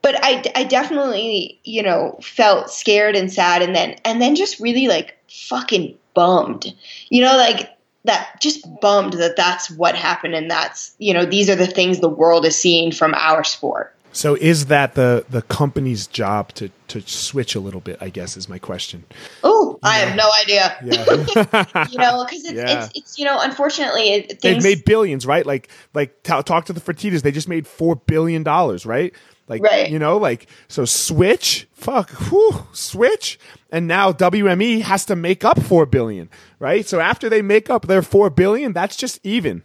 But 0.00 0.16
I, 0.22 0.42
I 0.54 0.64
definitely, 0.64 1.60
you 1.64 1.82
know, 1.82 2.18
felt 2.22 2.70
scared 2.70 3.16
and 3.16 3.32
sad 3.32 3.62
and 3.62 3.74
then 3.74 3.96
and 4.04 4.22
then 4.22 4.36
just 4.36 4.60
really 4.60 4.86
like 4.88 5.18
fucking 5.28 5.96
bummed. 6.14 6.72
You 7.08 7.22
know, 7.22 7.36
like 7.36 7.70
that 8.04 8.40
just 8.40 8.66
bummed 8.80 9.14
that 9.14 9.36
that's 9.36 9.70
what 9.70 9.94
happened 9.94 10.34
and 10.34 10.50
that's, 10.50 10.94
you 10.98 11.12
know, 11.12 11.24
these 11.24 11.50
are 11.50 11.56
the 11.56 11.66
things 11.66 12.00
the 12.00 12.08
world 12.08 12.46
is 12.46 12.56
seeing 12.56 12.92
from 12.92 13.14
our 13.14 13.44
sport. 13.44 13.94
So 14.12 14.34
is 14.34 14.66
that 14.66 14.94
the 14.94 15.24
the 15.28 15.42
company's 15.42 16.06
job 16.06 16.52
to 16.54 16.70
to 16.88 17.00
switch 17.02 17.54
a 17.54 17.60
little 17.60 17.80
bit? 17.80 17.98
I 18.00 18.08
guess 18.08 18.36
is 18.36 18.48
my 18.48 18.58
question. 18.58 19.04
Oh, 19.44 19.78
I 19.82 19.98
have 19.98 20.16
no 20.16 20.28
idea. 20.42 20.76
Yeah. 20.84 21.86
you 21.90 21.98
know, 21.98 22.24
because 22.24 22.44
it's, 22.44 22.54
Yeah. 22.54 22.84
it's 22.84 22.90
it's 22.94 23.18
you 23.18 23.24
know, 23.24 23.38
unfortunately, 23.40 24.10
it, 24.14 24.40
They've 24.40 24.62
made 24.62 24.84
billions, 24.84 25.26
right? 25.26 25.44
Like 25.44 25.68
like 25.94 26.22
t- 26.22 26.42
talk 26.42 26.64
to 26.66 26.72
the 26.72 26.80
Fertitas. 26.80 27.22
They 27.22 27.32
just 27.32 27.48
made 27.48 27.66
four 27.66 27.96
billion 27.96 28.42
dollars, 28.42 28.86
right? 28.86 29.12
Like 29.48 29.62
Right. 29.62 29.90
you 29.90 29.98
know, 29.98 30.16
like 30.18 30.46
so 30.68 30.84
switch, 30.84 31.66
fuck, 31.72 32.10
whew, 32.10 32.66
switch, 32.72 33.38
and 33.70 33.86
now 33.88 34.12
WME 34.12 34.82
has 34.82 35.04
to 35.06 35.16
make 35.16 35.44
up 35.44 35.60
four 35.60 35.86
billion, 35.86 36.28
right? 36.58 36.86
So 36.86 37.00
after 37.00 37.28
they 37.28 37.42
make 37.42 37.70
up 37.70 37.86
their 37.86 38.02
four 38.02 38.28
billion, 38.30 38.72
that's 38.72 38.96
just 38.96 39.18
even, 39.24 39.62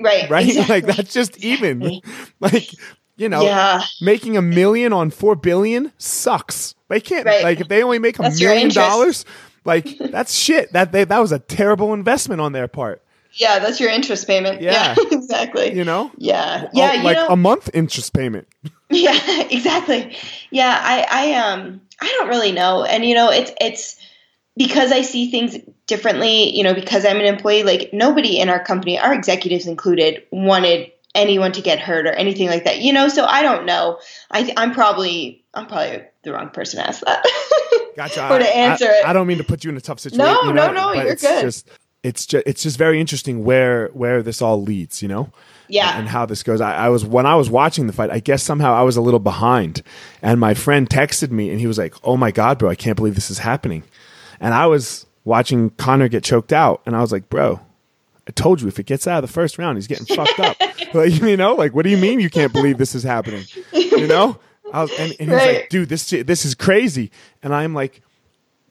right, 0.00 0.28
right? 0.30 0.46
exactly. 0.48 0.74
Like 0.82 0.96
that's 0.96 1.12
just 1.12 1.36
even, 1.44 2.00
like 2.40 2.70
you 3.16 3.28
know, 3.28 3.42
Yeah. 3.42 3.82
making 4.00 4.36
a 4.36 4.42
million 4.42 4.92
on 4.92 5.10
four 5.10 5.34
billion 5.36 5.92
sucks. 5.98 6.74
They 6.88 7.00
can't 7.00 7.26
Right. 7.26 7.42
like 7.42 7.60
if 7.60 7.68
they 7.68 7.82
only 7.82 7.98
make 7.98 8.18
a 8.18 8.22
That's 8.22 8.40
million 8.40 8.70
dollars, 8.70 9.24
like 9.64 9.98
that's 10.10 10.34
shit. 10.34 10.72
That 10.72 10.92
they, 10.92 11.04
that 11.04 11.18
was 11.18 11.32
a 11.32 11.38
terrible 11.38 11.92
investment 11.92 12.40
on 12.40 12.52
their 12.52 12.68
part. 12.68 13.02
Yeah, 13.38 13.58
that's 13.60 13.80
your 13.80 13.90
interest 13.90 14.26
payment. 14.26 14.60
Yeah. 14.68 14.94
exactly. 15.10 15.74
You 15.74 15.84
know, 15.84 16.10
Yeah, 16.16 16.68
yeah, 16.72 16.92
you 16.94 17.02
like 17.04 17.16
know, 17.16 17.28
a 17.28 17.36
month 17.36 17.70
interest 17.72 18.12
payment. 18.12 18.48
yeah, 18.90 19.18
exactly. 19.50 20.16
Yeah, 20.50 20.78
I, 20.80 21.06
I, 21.10 21.34
um, 21.34 21.80
I 22.00 22.06
don't 22.18 22.28
really 22.28 22.52
know, 22.52 22.84
and 22.84 23.04
you 23.04 23.14
know, 23.14 23.30
it's, 23.30 23.52
it's 23.60 23.96
because 24.56 24.92
I 24.92 25.02
see 25.02 25.30
things 25.30 25.56
differently. 25.86 26.56
You 26.56 26.64
know, 26.64 26.74
because 26.74 27.04
I'm 27.06 27.16
an 27.18 27.26
employee. 27.26 27.62
Like 27.62 27.90
nobody 27.92 28.38
in 28.40 28.48
our 28.48 28.62
company, 28.62 28.98
our 28.98 29.14
executives 29.14 29.66
included, 29.66 30.22
wanted 30.32 30.90
anyone 31.14 31.52
to 31.52 31.62
get 31.62 31.78
hurt 31.80 32.06
or 32.06 32.12
anything 32.12 32.48
like 32.48 32.64
that. 32.64 32.80
You 32.80 32.92
know, 32.92 33.08
so 33.08 33.24
I 33.24 33.42
don't 33.42 33.66
know. 33.66 33.98
I, 34.30 34.52
I'm 34.56 34.72
probably, 34.72 35.44
I'm 35.54 35.66
probably 35.66 36.02
the 36.22 36.32
wrong 36.32 36.50
person 36.50 36.80
to 36.80 36.88
ask 36.88 37.00
that. 37.04 37.24
Gotcha. 37.96 38.32
Or 38.32 38.38
to 38.38 38.44
I- 38.44 38.50
answer 38.52 38.86
I, 38.86 38.98
it. 38.98 39.04
I 39.06 39.12
don't 39.12 39.26
mean 39.26 39.38
to 39.38 39.44
put 39.44 39.64
you 39.64 39.70
in 39.70 39.76
a 39.76 39.80
tough 39.80 40.00
situation. 40.00 40.32
No, 40.32 40.42
you 40.48 40.52
no, 40.52 40.68
know, 40.68 40.92
no, 40.92 40.94
but 40.94 41.06
you're 41.06 41.14
good. 41.16 41.42
Just, 41.42 41.68
it's 42.02 42.26
just 42.26 42.46
it's 42.46 42.62
just 42.62 42.78
very 42.78 43.00
interesting 43.00 43.44
where 43.44 43.88
where 43.88 44.22
this 44.22 44.40
all 44.40 44.62
leads. 44.62 45.02
You 45.02 45.08
know. 45.08 45.32
Yeah. 45.70 45.98
And 45.98 46.08
how 46.08 46.24
this 46.24 46.42
goes. 46.42 46.62
I, 46.62 46.74
I 46.74 46.88
was 46.88 47.04
when 47.04 47.26
I 47.26 47.34
was 47.34 47.50
watching 47.50 47.86
the 47.86 47.92
fight. 47.92 48.10
I 48.10 48.20
guess 48.20 48.42
somehow 48.42 48.72
I 48.74 48.82
was 48.82 48.96
a 48.96 49.02
little 49.02 49.20
behind, 49.20 49.82
and 50.22 50.40
my 50.40 50.54
friend 50.54 50.88
texted 50.88 51.30
me, 51.30 51.50
and 51.50 51.60
he 51.60 51.66
was 51.66 51.76
like, 51.76 51.94
"Oh 52.02 52.16
my 52.16 52.30
god, 52.30 52.58
bro! 52.58 52.70
I 52.70 52.74
can't 52.74 52.96
believe 52.96 53.14
this 53.14 53.30
is 53.30 53.40
happening." 53.40 53.82
And 54.40 54.54
I 54.54 54.66
was 54.66 55.04
watching 55.24 55.70
Conor 55.70 56.08
get 56.08 56.24
choked 56.24 56.54
out, 56.54 56.80
and 56.86 56.96
I 56.96 57.02
was 57.02 57.12
like, 57.12 57.28
"Bro, 57.28 57.60
I 58.26 58.30
told 58.30 58.62
you 58.62 58.68
if 58.68 58.78
it 58.78 58.86
gets 58.86 59.06
out 59.06 59.22
of 59.22 59.28
the 59.28 59.32
first 59.32 59.58
round, 59.58 59.76
he's 59.76 59.86
getting 59.86 60.06
fucked 60.06 60.40
up." 60.40 60.56
Like, 60.94 61.20
you 61.20 61.36
know, 61.36 61.54
like 61.54 61.74
what 61.74 61.82
do 61.82 61.90
you 61.90 61.98
mean 61.98 62.18
you 62.18 62.30
can't 62.30 62.50
believe 62.50 62.78
this 62.78 62.94
is 62.94 63.02
happening? 63.02 63.44
You 63.74 64.06
know? 64.06 64.38
I 64.72 64.80
was, 64.80 64.90
and, 64.98 65.14
and 65.20 65.28
he 65.28 65.34
was 65.34 65.44
like, 65.44 65.68
"Dude, 65.68 65.90
this 65.90 66.08
this 66.08 66.46
is 66.46 66.54
crazy," 66.54 67.10
and 67.42 67.54
I'm 67.54 67.74
like. 67.74 68.00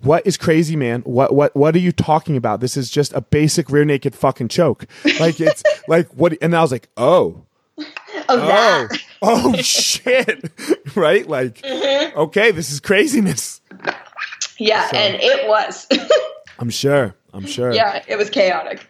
What 0.02 0.26
is 0.28 0.38
crazy, 0.38 0.76
man? 0.76 1.02
What 1.02 1.34
what 1.34 1.56
what 1.56 1.76
are 1.76 1.80
you 1.80 1.92
talking 1.92 2.38
about? 2.38 2.60
This 2.60 2.78
is 2.78 2.90
just 2.90 3.14
a 3.14 3.22
basic 3.22 3.70
rear 3.70 3.84
naked 3.86 4.14
fucking 4.16 4.50
choke. 4.50 4.86
Like 5.20 5.40
it's 5.40 5.64
like 5.88 6.08
what? 6.10 6.38
And 6.42 6.56
I 6.56 6.62
was 6.62 6.72
like, 6.72 6.88
oh, 6.98 7.44
oh, 7.80 7.86
oh, 8.30 8.88
oh 9.22 9.54
shit, 9.56 10.52
right? 10.96 11.28
Like, 11.28 11.62
Mm-hmm. 11.62 12.18
okay, 12.20 12.52
this 12.52 12.72
is 12.72 12.80
craziness. 12.80 13.62
Yeah, 14.60 14.88
and 14.94 15.16
it 15.20 15.48
was. 15.48 15.88
I'm 16.60 16.70
sure. 16.70 17.16
I'm 17.34 17.46
sure. 17.46 17.72
yeah, 17.72 18.04
it 18.08 18.18
was 18.18 18.30
chaotic. 18.30 18.86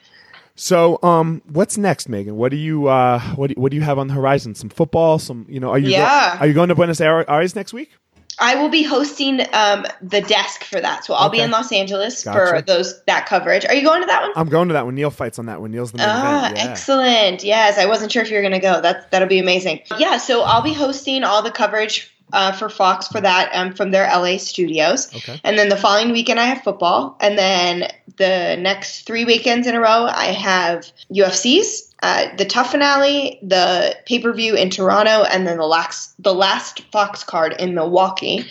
So, 0.56 0.98
um, 1.04 1.42
what's 1.50 1.78
next, 1.78 2.10
Megan? 2.10 2.36
What 2.36 2.50
do 2.52 2.58
you 2.58 2.88
uh, 2.88 3.20
what 3.36 3.48
do, 3.54 3.62
what 3.62 3.70
do 3.72 3.76
you 3.78 3.84
have 3.84 3.98
on 4.00 4.08
the 4.08 4.14
horizon? 4.14 4.56
Some 4.56 4.70
football? 4.70 5.20
Some 5.20 5.46
you 5.50 5.60
know? 5.60 5.70
Are 5.70 5.78
you 5.80 5.90
Yeah. 5.90 6.38
are 6.40 6.48
you 6.48 6.54
going 6.54 6.70
to 6.70 6.76
Buenos 6.76 7.00
Aires 7.00 7.56
next 7.56 7.74
week? 7.74 7.92
I 8.40 8.56
will 8.56 8.70
be 8.70 8.84
hosting 8.84 9.42
um, 9.54 9.86
the 10.02 10.22
desk 10.22 10.64
for 10.64 10.80
that, 10.80 11.04
so 11.06 11.14
I'll 11.16 11.30
be 11.30 11.40
in 11.40 11.50
Los 11.52 11.72
Angeles 11.72 12.24
Gotcha. 12.24 12.38
for 12.58 12.62
those 12.62 13.02
that 13.06 13.26
coverage. 13.26 13.66
Are 13.66 13.74
you 13.74 13.84
going 13.84 14.02
to 14.02 14.08
that 14.08 14.22
one? 14.22 14.32
I'm 14.36 14.48
going 14.50 14.68
to 14.68 14.74
that 14.74 14.86
one. 14.86 14.94
Neil 14.96 15.10
fights 15.10 15.40
on 15.40 15.48
that 15.48 15.60
one. 15.60 15.72
Neil's 15.72 15.92
the 15.92 15.98
main 15.98 16.08
Ah, 16.10 16.46
event. 16.46 16.58
Yeah. 16.58 16.72
excellent. 16.72 17.44
Yes, 17.44 17.78
I 17.80 17.86
wasn't 17.88 18.12
sure 18.12 18.22
if 18.22 18.30
you 18.30 18.36
were 18.36 18.42
going 18.44 18.54
to 18.54 18.60
go. 18.60 18.80
That 18.82 19.10
that'll 19.12 19.28
be 19.28 19.40
amazing. 19.40 19.82
Yeah, 19.98 20.18
so 20.18 20.42
I'll 20.44 20.62
be 20.62 20.74
hosting 20.74 21.24
all 21.24 21.42
the 21.42 21.52
coverage 21.52 22.12
uh, 22.34 22.52
for 22.52 22.70
Fox 22.70 23.08
for 23.08 23.22
that 23.22 23.50
um, 23.54 23.74
from 23.74 23.92
their 23.92 24.06
LA 24.06 24.38
studios. 24.38 25.14
Okay. 25.16 25.40
And 25.44 25.58
then 25.58 25.70
the 25.70 25.78
following 25.78 26.12
weekend 26.12 26.40
I 26.40 26.46
have 26.46 26.62
football, 26.62 27.18
and 27.20 27.38
then 27.38 27.90
the 28.18 28.56
next 28.60 29.08
three 29.08 29.26
weekends 29.26 29.66
in 29.68 29.76
a 29.76 29.80
row 29.80 30.06
I 30.12 30.26
have 30.34 30.92
UFCs, 31.14 31.87
uh, 32.04 32.36
the 32.36 32.46
TUF 32.46 32.72
finale, 32.72 33.40
the 33.42 33.98
pay 34.06 34.20
per 34.20 34.34
view 34.34 34.56
in 34.56 34.70
Toronto, 34.70 35.24
and 35.24 35.48
then 35.48 35.58
the 35.58 35.66
last 35.66 36.22
the 36.22 36.34
last 36.34 36.82
Fox 36.92 37.24
card 37.24 37.56
in 37.60 37.74
Milwaukee. 37.74 38.46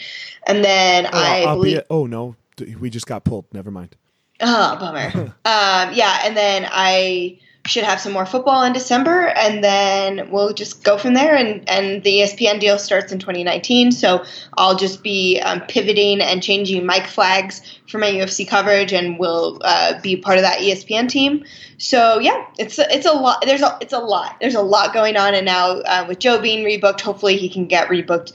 And 0.46 0.64
then 0.64 1.06
Oh, 1.06 1.10
I 1.12 1.42
I'll 1.42 1.56
believe 1.56 1.78
be. 1.78 1.84
Oh 1.90 2.06
no, 2.06 2.36
we 2.78 2.90
just 2.90 3.06
got 3.06 3.24
pulled. 3.24 3.46
Never 3.52 3.70
mind. 3.70 3.96
Oh, 4.40 4.76
bummer. 4.78 5.12
um, 5.44 5.94
yeah, 5.94 6.20
and 6.24 6.36
then 6.36 6.68
I 6.70 7.38
should 7.66 7.84
have 7.84 8.00
some 8.00 8.12
more 8.12 8.26
football 8.26 8.62
in 8.62 8.72
December, 8.72 9.28
and 9.28 9.62
then 9.62 10.30
we'll 10.30 10.52
just 10.52 10.84
go 10.84 10.96
from 10.96 11.14
there. 11.14 11.34
And, 11.34 11.68
and 11.68 12.02
the 12.02 12.20
ESPN 12.20 12.60
deal 12.60 12.78
starts 12.78 13.12
in 13.12 13.18
2019, 13.18 13.92
so 13.92 14.24
I'll 14.56 14.76
just 14.76 15.02
be 15.02 15.40
um, 15.40 15.60
pivoting 15.62 16.20
and 16.20 16.42
changing 16.42 16.86
mic 16.86 17.06
flags 17.06 17.60
for 17.88 17.98
my 17.98 18.10
UFC 18.10 18.46
coverage, 18.48 18.92
and 18.92 19.18
we'll 19.18 19.60
uh, 19.62 20.00
be 20.00 20.16
part 20.16 20.38
of 20.38 20.42
that 20.42 20.60
ESPN 20.60 21.08
team. 21.08 21.44
So 21.78 22.18
yeah, 22.18 22.46
it's 22.58 22.78
it's 22.78 23.06
a 23.06 23.12
lot. 23.12 23.44
There's 23.44 23.62
a 23.62 23.76
it's 23.80 23.92
a 23.92 23.98
lot. 23.98 24.36
There's 24.40 24.54
a 24.54 24.62
lot 24.62 24.94
going 24.94 25.16
on, 25.16 25.34
and 25.34 25.44
now 25.44 25.80
uh, 25.80 26.06
with 26.08 26.18
Joe 26.18 26.40
being 26.40 26.64
rebooked, 26.64 27.00
hopefully 27.00 27.36
he 27.36 27.48
can 27.48 27.66
get 27.66 27.88
rebooked 27.88 28.32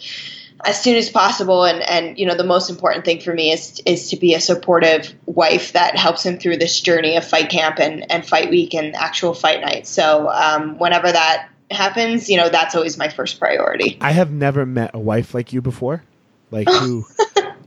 as 0.66 0.82
soon 0.82 0.96
as 0.96 1.10
possible 1.10 1.64
and 1.66 1.82
and 1.82 2.18
you 2.18 2.26
know 2.26 2.36
the 2.36 2.44
most 2.44 2.70
important 2.70 3.06
thing 3.06 3.20
for 3.20 3.34
me 3.34 3.52
is 3.52 3.82
is 3.86 4.10
to 4.10 4.18
be 4.18 4.34
a 4.34 4.42
supportive 4.42 5.14
wife 5.26 5.74
that 5.74 5.96
helps 5.96 6.26
him 6.26 6.38
through 6.38 6.58
this 6.58 6.80
journey 6.82 7.18
of 7.18 7.26
fight 7.26 7.50
camp 7.50 7.80
and 7.80 8.12
and 8.12 8.26
fight 8.26 8.50
week 8.50 8.74
and 8.74 8.96
actual 8.96 9.34
fight 9.34 9.62
night 9.62 9.88
so 9.88 10.30
um, 10.30 10.78
whenever 10.78 11.12
that 11.12 11.50
happens 11.70 12.30
you 12.30 12.38
know 12.38 12.50
that's 12.50 12.76
always 12.76 12.98
my 12.98 13.08
first 13.08 13.40
priority 13.40 13.98
I 14.02 14.12
have 14.12 14.32
never 14.32 14.66
met 14.66 14.92
a 14.94 15.00
wife 15.00 15.34
like 15.34 15.54
you 15.54 15.62
before. 15.62 16.04
Like 16.50 16.68
who 16.82 17.06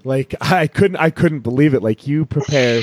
like 0.04 0.34
I 0.40 0.66
couldn't 0.66 0.96
I 0.96 1.10
couldn't 1.10 1.40
believe 1.40 1.74
it. 1.74 1.82
Like 1.82 2.06
you 2.06 2.26
prepare 2.26 2.82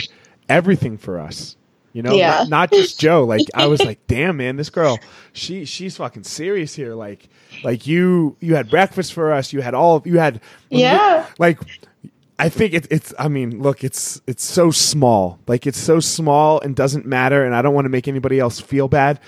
everything 0.49 0.97
for 0.97 1.19
us. 1.19 1.55
You 1.93 2.01
know, 2.03 2.13
Yeah. 2.13 2.29
not, 2.39 2.49
not 2.49 2.71
just 2.71 2.99
Joe. 2.99 3.23
Like 3.25 3.45
I 3.53 3.67
was 3.67 3.81
like, 3.85 4.05
damn 4.07 4.37
man, 4.37 4.55
this 4.55 4.69
girl, 4.69 4.99
she 5.33 5.65
she's 5.65 5.97
fucking 5.97 6.23
serious 6.23 6.73
here. 6.75 6.93
Like 6.95 7.27
like 7.63 7.85
you 7.87 8.37
you 8.39 8.55
had 8.55 8.69
breakfast 8.69 9.13
for 9.13 9.31
us, 9.33 9.51
you 9.53 9.61
had 9.61 9.73
all 9.73 9.97
of 9.97 10.07
you 10.07 10.17
had 10.19 10.41
Yeah. 10.69 11.25
like 11.39 11.59
I 12.39 12.49
think 12.49 12.73
it, 12.73 12.87
it's. 12.89 13.13
I 13.19 13.27
mean, 13.27 13.61
look, 13.61 13.83
it's 13.83 14.19
it's 14.25 14.43
so 14.43 14.71
small. 14.71 15.37
Like 15.47 15.67
it's 15.67 15.77
so 15.77 15.99
small 15.99 16.59
and 16.61 16.75
doesn't 16.75 17.05
matter. 17.05 17.45
And 17.45 17.53
I 17.53 17.61
don't 17.61 17.75
want 17.75 17.85
to 17.85 17.89
make 17.89 18.07
anybody 18.07 18.39
else 18.39 18.59
feel 18.59 18.87
bad. 18.87 19.19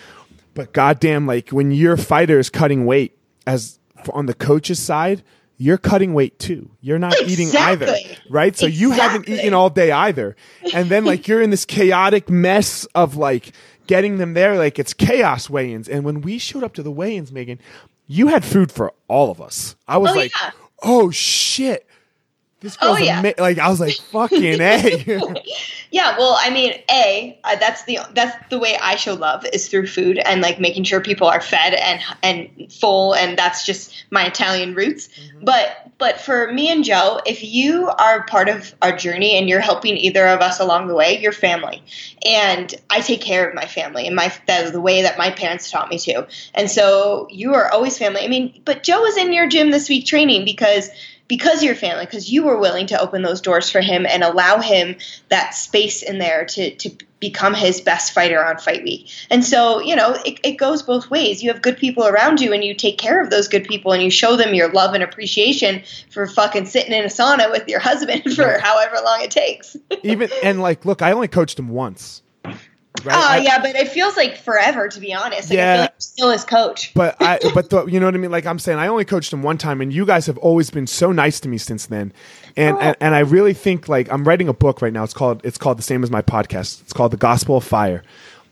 But 0.55 0.73
goddamn, 0.73 1.27
like 1.27 1.49
when 1.49 1.69
your 1.69 1.95
fighter 1.95 2.39
is 2.39 2.49
cutting 2.49 2.85
weight, 2.87 3.15
as 3.45 3.77
on 4.13 4.25
the 4.25 4.33
coach's 4.33 4.79
side, 4.79 5.21
you're 5.63 5.77
cutting 5.77 6.13
weight 6.13 6.37
too. 6.39 6.69
You're 6.81 6.99
not 6.99 7.15
eating 7.21 7.49
either, 7.57 7.95
right? 8.29 8.55
So 8.57 8.65
you 8.65 8.91
haven't 8.91 9.29
eaten 9.29 9.53
all 9.53 9.69
day 9.69 9.91
either. 9.91 10.35
And 10.73 10.89
then 10.89 11.05
like 11.05 11.27
you're 11.27 11.41
in 11.41 11.51
this 11.51 11.63
chaotic 11.63 12.29
mess 12.29 12.83
of 12.93 13.15
like 13.15 13.53
getting 13.87 14.17
them 14.17 14.33
there. 14.33 14.57
Like 14.57 14.77
it's 14.77 14.93
chaos 14.93 15.49
weigh-ins. 15.49 15.87
And 15.87 16.03
when 16.03 16.19
we 16.19 16.37
showed 16.37 16.63
up 16.63 16.73
to 16.73 16.83
the 16.83 16.91
weigh-ins, 16.91 17.31
Megan, 17.31 17.59
you 18.07 18.27
had 18.27 18.43
food 18.43 18.71
for 18.73 18.93
all 19.07 19.31
of 19.31 19.39
us. 19.41 19.77
I 19.87 19.97
was 19.97 20.11
Oh, 20.11 20.15
like, 20.15 20.31
yeah. 20.41 20.51
oh 20.83 21.09
shit. 21.11 21.87
This 22.63 22.77
Oh, 22.81 22.95
girl's 22.95 23.01
yeah. 23.01 23.19
ama- 23.19 23.33
like 23.37 23.59
I 23.59 23.69
was 23.69 23.79
like 23.79 23.93
fucking 24.11 24.59
a. 24.61 25.33
Yeah, 25.91 26.17
well, 26.17 26.35
I 26.41 26.49
mean, 26.49 26.73
a 26.89 27.39
uh, 27.43 27.55
that's 27.57 27.83
the 27.83 27.99
that's 28.15 28.35
the 28.49 28.57
way 28.57 28.75
I 28.81 28.95
show 28.95 29.13
love 29.13 29.45
is 29.53 29.67
through 29.67 29.85
food 29.85 30.17
and 30.17 30.41
like 30.41 30.59
making 30.59 30.85
sure 30.85 30.99
people 31.01 31.27
are 31.27 31.39
fed 31.39 31.75
and 31.75 32.01
and 32.23 32.73
full, 32.73 33.13
and 33.13 33.37
that's 33.37 33.63
just 33.63 33.93
my 34.09 34.25
Italian 34.25 34.73
roots. 34.73 35.09
But 35.43 35.91
but 35.99 36.19
for 36.19 36.51
me 36.51 36.71
and 36.71 36.83
Joe, 36.83 37.19
if 37.27 37.43
you 37.43 37.89
are 37.89 38.25
part 38.25 38.49
of 38.49 38.73
our 38.81 38.95
journey 38.97 39.37
and 39.37 39.47
you're 39.47 39.59
helping 39.59 39.95
either 39.97 40.25
of 40.27 40.39
us 40.41 40.59
along 40.59 40.87
the 40.87 40.95
way, 40.95 41.19
you're 41.21 41.31
family, 41.31 41.83
and 42.25 42.73
I 42.89 43.01
take 43.01 43.21
care 43.21 43.47
of 43.47 43.53
my 43.53 43.65
family 43.67 44.07
and 44.07 44.15
my 44.15 44.33
that 44.47 44.63
is 44.65 44.71
the 44.71 44.81
way 44.81 45.03
that 45.03 45.19
my 45.19 45.29
parents 45.29 45.69
taught 45.69 45.89
me 45.89 45.99
to, 45.99 46.25
and 46.55 46.71
so 46.71 47.27
you 47.29 47.53
are 47.53 47.69
always 47.71 47.99
family. 47.99 48.21
I 48.21 48.29
mean, 48.29 48.63
but 48.65 48.81
Joe 48.81 49.01
was 49.01 49.15
in 49.17 49.31
your 49.31 49.47
gym 49.47 49.69
this 49.69 49.89
week 49.89 50.07
training 50.07 50.43
because 50.43 50.89
because 51.35 51.63
you're 51.63 51.73
family, 51.73 52.05
because 52.05 52.31
you 52.31 52.43
were 52.43 52.59
willing 52.59 52.85
to 52.85 53.01
open 53.01 53.23
those 53.23 53.41
doors 53.41 53.67
for 53.67 53.81
him 53.81 54.05
and 54.05 54.21
allow 54.23 54.59
him 54.59 54.95
that 55.29 55.55
space 55.55 56.03
in 56.03 56.19
there 56.19 56.45
to 56.45 56.75
to 56.75 56.91
become 57.19 57.55
his 57.55 57.81
best 57.81 58.13
fighter 58.13 58.45
on 58.45 58.57
fight 58.57 58.83
week. 58.83 59.09
And 59.31 59.43
so, 59.43 59.79
you 59.79 59.95
know, 59.95 60.11
it, 60.25 60.39
it 60.43 60.57
goes 60.57 60.83
both 60.83 61.09
ways. 61.09 61.41
You 61.41 61.51
have 61.53 61.61
good 61.61 61.77
people 61.77 62.05
around 62.05 62.41
you 62.41 62.53
and 62.53 62.63
you 62.63 62.75
take 62.75 62.97
care 62.97 63.19
of 63.23 63.29
those 63.29 63.47
good 63.47 63.63
people 63.63 63.93
and 63.93 64.03
you 64.03 64.11
show 64.11 64.35
them 64.35 64.53
your 64.53 64.69
love 64.71 64.93
and 64.93 65.01
appreciation 65.01 65.81
for 66.11 66.27
fucking 66.27 66.65
sitting 66.65 66.91
in 66.91 67.05
a 67.05 67.07
sauna 67.07 67.49
with 67.49 67.67
your 67.67 67.79
husband 67.79 68.23
for 68.35 68.59
however 68.59 68.97
long 69.03 69.21
it 69.21 69.31
takes. 69.31 69.77
Even 70.03 70.29
and 70.43 70.61
like, 70.61 70.85
look, 70.85 71.01
I 71.01 71.13
only 71.13 71.29
coached 71.29 71.57
him 71.57 71.69
once. 71.69 72.22
Right? 73.03 73.15
Oh 73.15 73.27
I, 73.27 73.37
yeah, 73.37 73.59
but 73.59 73.75
it 73.75 73.89
feels 73.89 74.15
like 74.15 74.37
forever 74.37 74.87
to 74.87 74.99
be 74.99 75.13
honest. 75.13 75.49
Like, 75.49 75.57
yeah, 75.57 75.71
I 75.71 75.75
feel 75.75 75.81
like 75.81 75.93
still 75.97 76.29
his 76.31 76.45
coach. 76.45 76.93
But 76.93 77.19
I, 77.19 77.39
but 77.53 77.69
the, 77.69 77.85
you 77.85 77.99
know 77.99 78.05
what 78.05 78.13
I 78.13 78.19
mean. 78.19 78.31
Like 78.31 78.45
I'm 78.45 78.59
saying, 78.59 78.77
I 78.77 78.87
only 78.87 79.03
coached 79.03 79.33
him 79.33 79.41
one 79.41 79.57
time, 79.57 79.81
and 79.81 79.91
you 79.91 80.05
guys 80.05 80.27
have 80.27 80.37
always 80.37 80.69
been 80.69 80.85
so 80.85 81.11
nice 81.11 81.39
to 81.41 81.49
me 81.49 81.57
since 81.57 81.87
then. 81.87 82.13
And, 82.55 82.77
oh. 82.77 82.79
and 82.79 82.97
and 83.01 83.15
I 83.15 83.19
really 83.19 83.53
think 83.53 83.89
like 83.89 84.11
I'm 84.11 84.23
writing 84.27 84.47
a 84.47 84.53
book 84.53 84.81
right 84.81 84.93
now. 84.93 85.03
It's 85.03 85.13
called 85.13 85.41
it's 85.43 85.57
called 85.57 85.79
the 85.79 85.83
same 85.83 86.03
as 86.03 86.11
my 86.11 86.21
podcast. 86.21 86.81
It's 86.81 86.93
called 86.93 87.11
The 87.11 87.17
Gospel 87.17 87.57
of 87.57 87.63
Fire, 87.63 88.03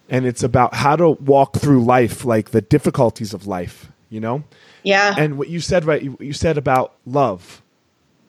and 0.09 0.25
it's 0.25 0.41
about 0.41 0.73
how 0.73 0.95
to 0.95 1.09
walk 1.09 1.57
through 1.57 1.83
life, 1.83 2.25
like 2.25 2.49
the 2.49 2.61
difficulties 2.61 3.33
of 3.33 3.45
life. 3.45 3.91
You 4.09 4.21
know. 4.21 4.43
Yeah. 4.83 5.13
And 5.15 5.37
what 5.37 5.49
you 5.49 5.59
said 5.59 5.85
right, 5.85 6.01
you, 6.01 6.17
you 6.19 6.33
said 6.33 6.57
about 6.57 6.95
love, 7.05 7.61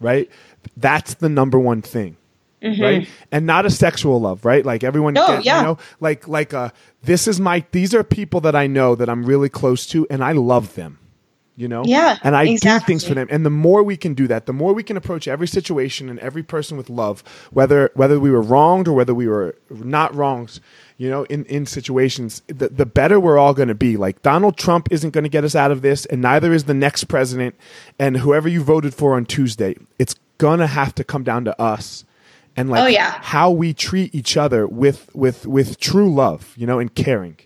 right? 0.01 0.31
That's 0.77 1.15
the 1.15 1.31
number 1.31 1.59
one 1.59 1.81
thing 1.81 2.19
mm-hmm. 2.63 2.83
right? 2.83 3.09
And 3.31 3.47
not 3.47 3.67
a 3.67 3.71
sexual 3.71 4.21
love, 4.21 4.45
right? 4.45 4.65
Like 4.65 4.85
everyone, 4.85 5.17
oh, 5.19 5.27
gets, 5.27 5.47
yeah. 5.47 5.59
you 5.59 5.67
know, 5.67 5.79
like 6.01 6.29
like 6.29 6.55
uh, 6.55 6.71
this 7.03 7.27
is 7.27 7.41
my 7.41 7.65
these 7.73 7.95
are 7.95 8.05
people 8.05 8.41
that 8.43 8.55
I 8.55 8.67
know 8.67 8.95
that 8.95 9.09
I'm 9.09 9.25
really 9.25 9.49
close 9.49 9.87
to, 9.89 10.07
and 10.11 10.23
I 10.23 10.33
love 10.33 10.75
them. 10.75 10.99
You 11.55 11.69
know, 11.69 11.83
yeah, 11.85 12.17
and 12.23 12.35
I 12.35 12.45
exactly. 12.45 12.81
do 12.81 12.87
things 12.87 13.07
for 13.07 13.15
them. 13.15 13.29
And 13.31 13.45
the 13.45 13.51
more 13.51 13.83
we 13.83 13.97
can 13.97 14.15
do 14.15 14.27
that, 14.29 14.47
the 14.47 14.55
more 14.55 14.73
we 14.73 14.83
can 14.83 14.97
approach 14.97 15.29
every 15.29 15.47
situation 15.47 16.09
and 16.09 16.19
every 16.21 16.43
person 16.43 16.79
with 16.79 16.89
love, 16.89 17.23
whether 17.51 17.91
whether 17.95 18.19
we 18.19 18.31
were 18.31 18.41
wronged 18.41 18.89
or 18.89 18.95
whether 18.95 19.15
we 19.15 19.29
were 19.29 19.55
not 19.69 20.15
wronged 20.15 20.61
you 21.03 21.11
know, 21.11 21.25
in, 21.25 21.45
in 21.47 21.67
situations, 21.67 22.43
the, 22.47 22.69
the 22.69 22.87
better 22.87 23.19
we're 23.19 23.37
all 23.37 23.55
going 23.55 23.67
to 23.67 23.75
be. 23.75 23.97
Like 23.97 24.23
Donald 24.23 24.57
Trump 24.57 24.87
isn't 24.93 25.11
going 25.11 25.25
to 25.25 25.31
get 25.31 25.43
us 25.43 25.57
out 25.57 25.73
of 25.73 25.83
this, 25.83 26.07
and 26.07 26.23
neither 26.23 26.53
is 26.53 26.65
the 26.65 26.75
next 26.75 27.05
president, 27.05 27.57
and 27.99 28.19
whoever 28.19 28.49
you 28.49 28.63
voted 28.63 28.95
for 28.95 29.17
on 29.17 29.27
Tuesday. 29.27 29.77
It's 29.99 30.15
going 30.39 30.61
to 30.61 30.69
have 30.69 30.95
to 30.95 31.03
come 31.03 31.25
down 31.25 31.45
to 31.47 31.61
us 31.61 32.05
and 32.57 32.71
like 32.71 32.83
oh, 32.83 32.87
yeah. 32.87 33.19
how 33.23 33.51
we 33.51 33.73
treat 33.73 34.15
each 34.15 34.37
other 34.37 34.67
with 34.67 35.15
with 35.15 35.47
with 35.47 35.79
true 35.79 36.13
love, 36.13 36.53
you 36.57 36.67
know, 36.67 36.79
and 36.79 36.95
caring. 36.95 37.39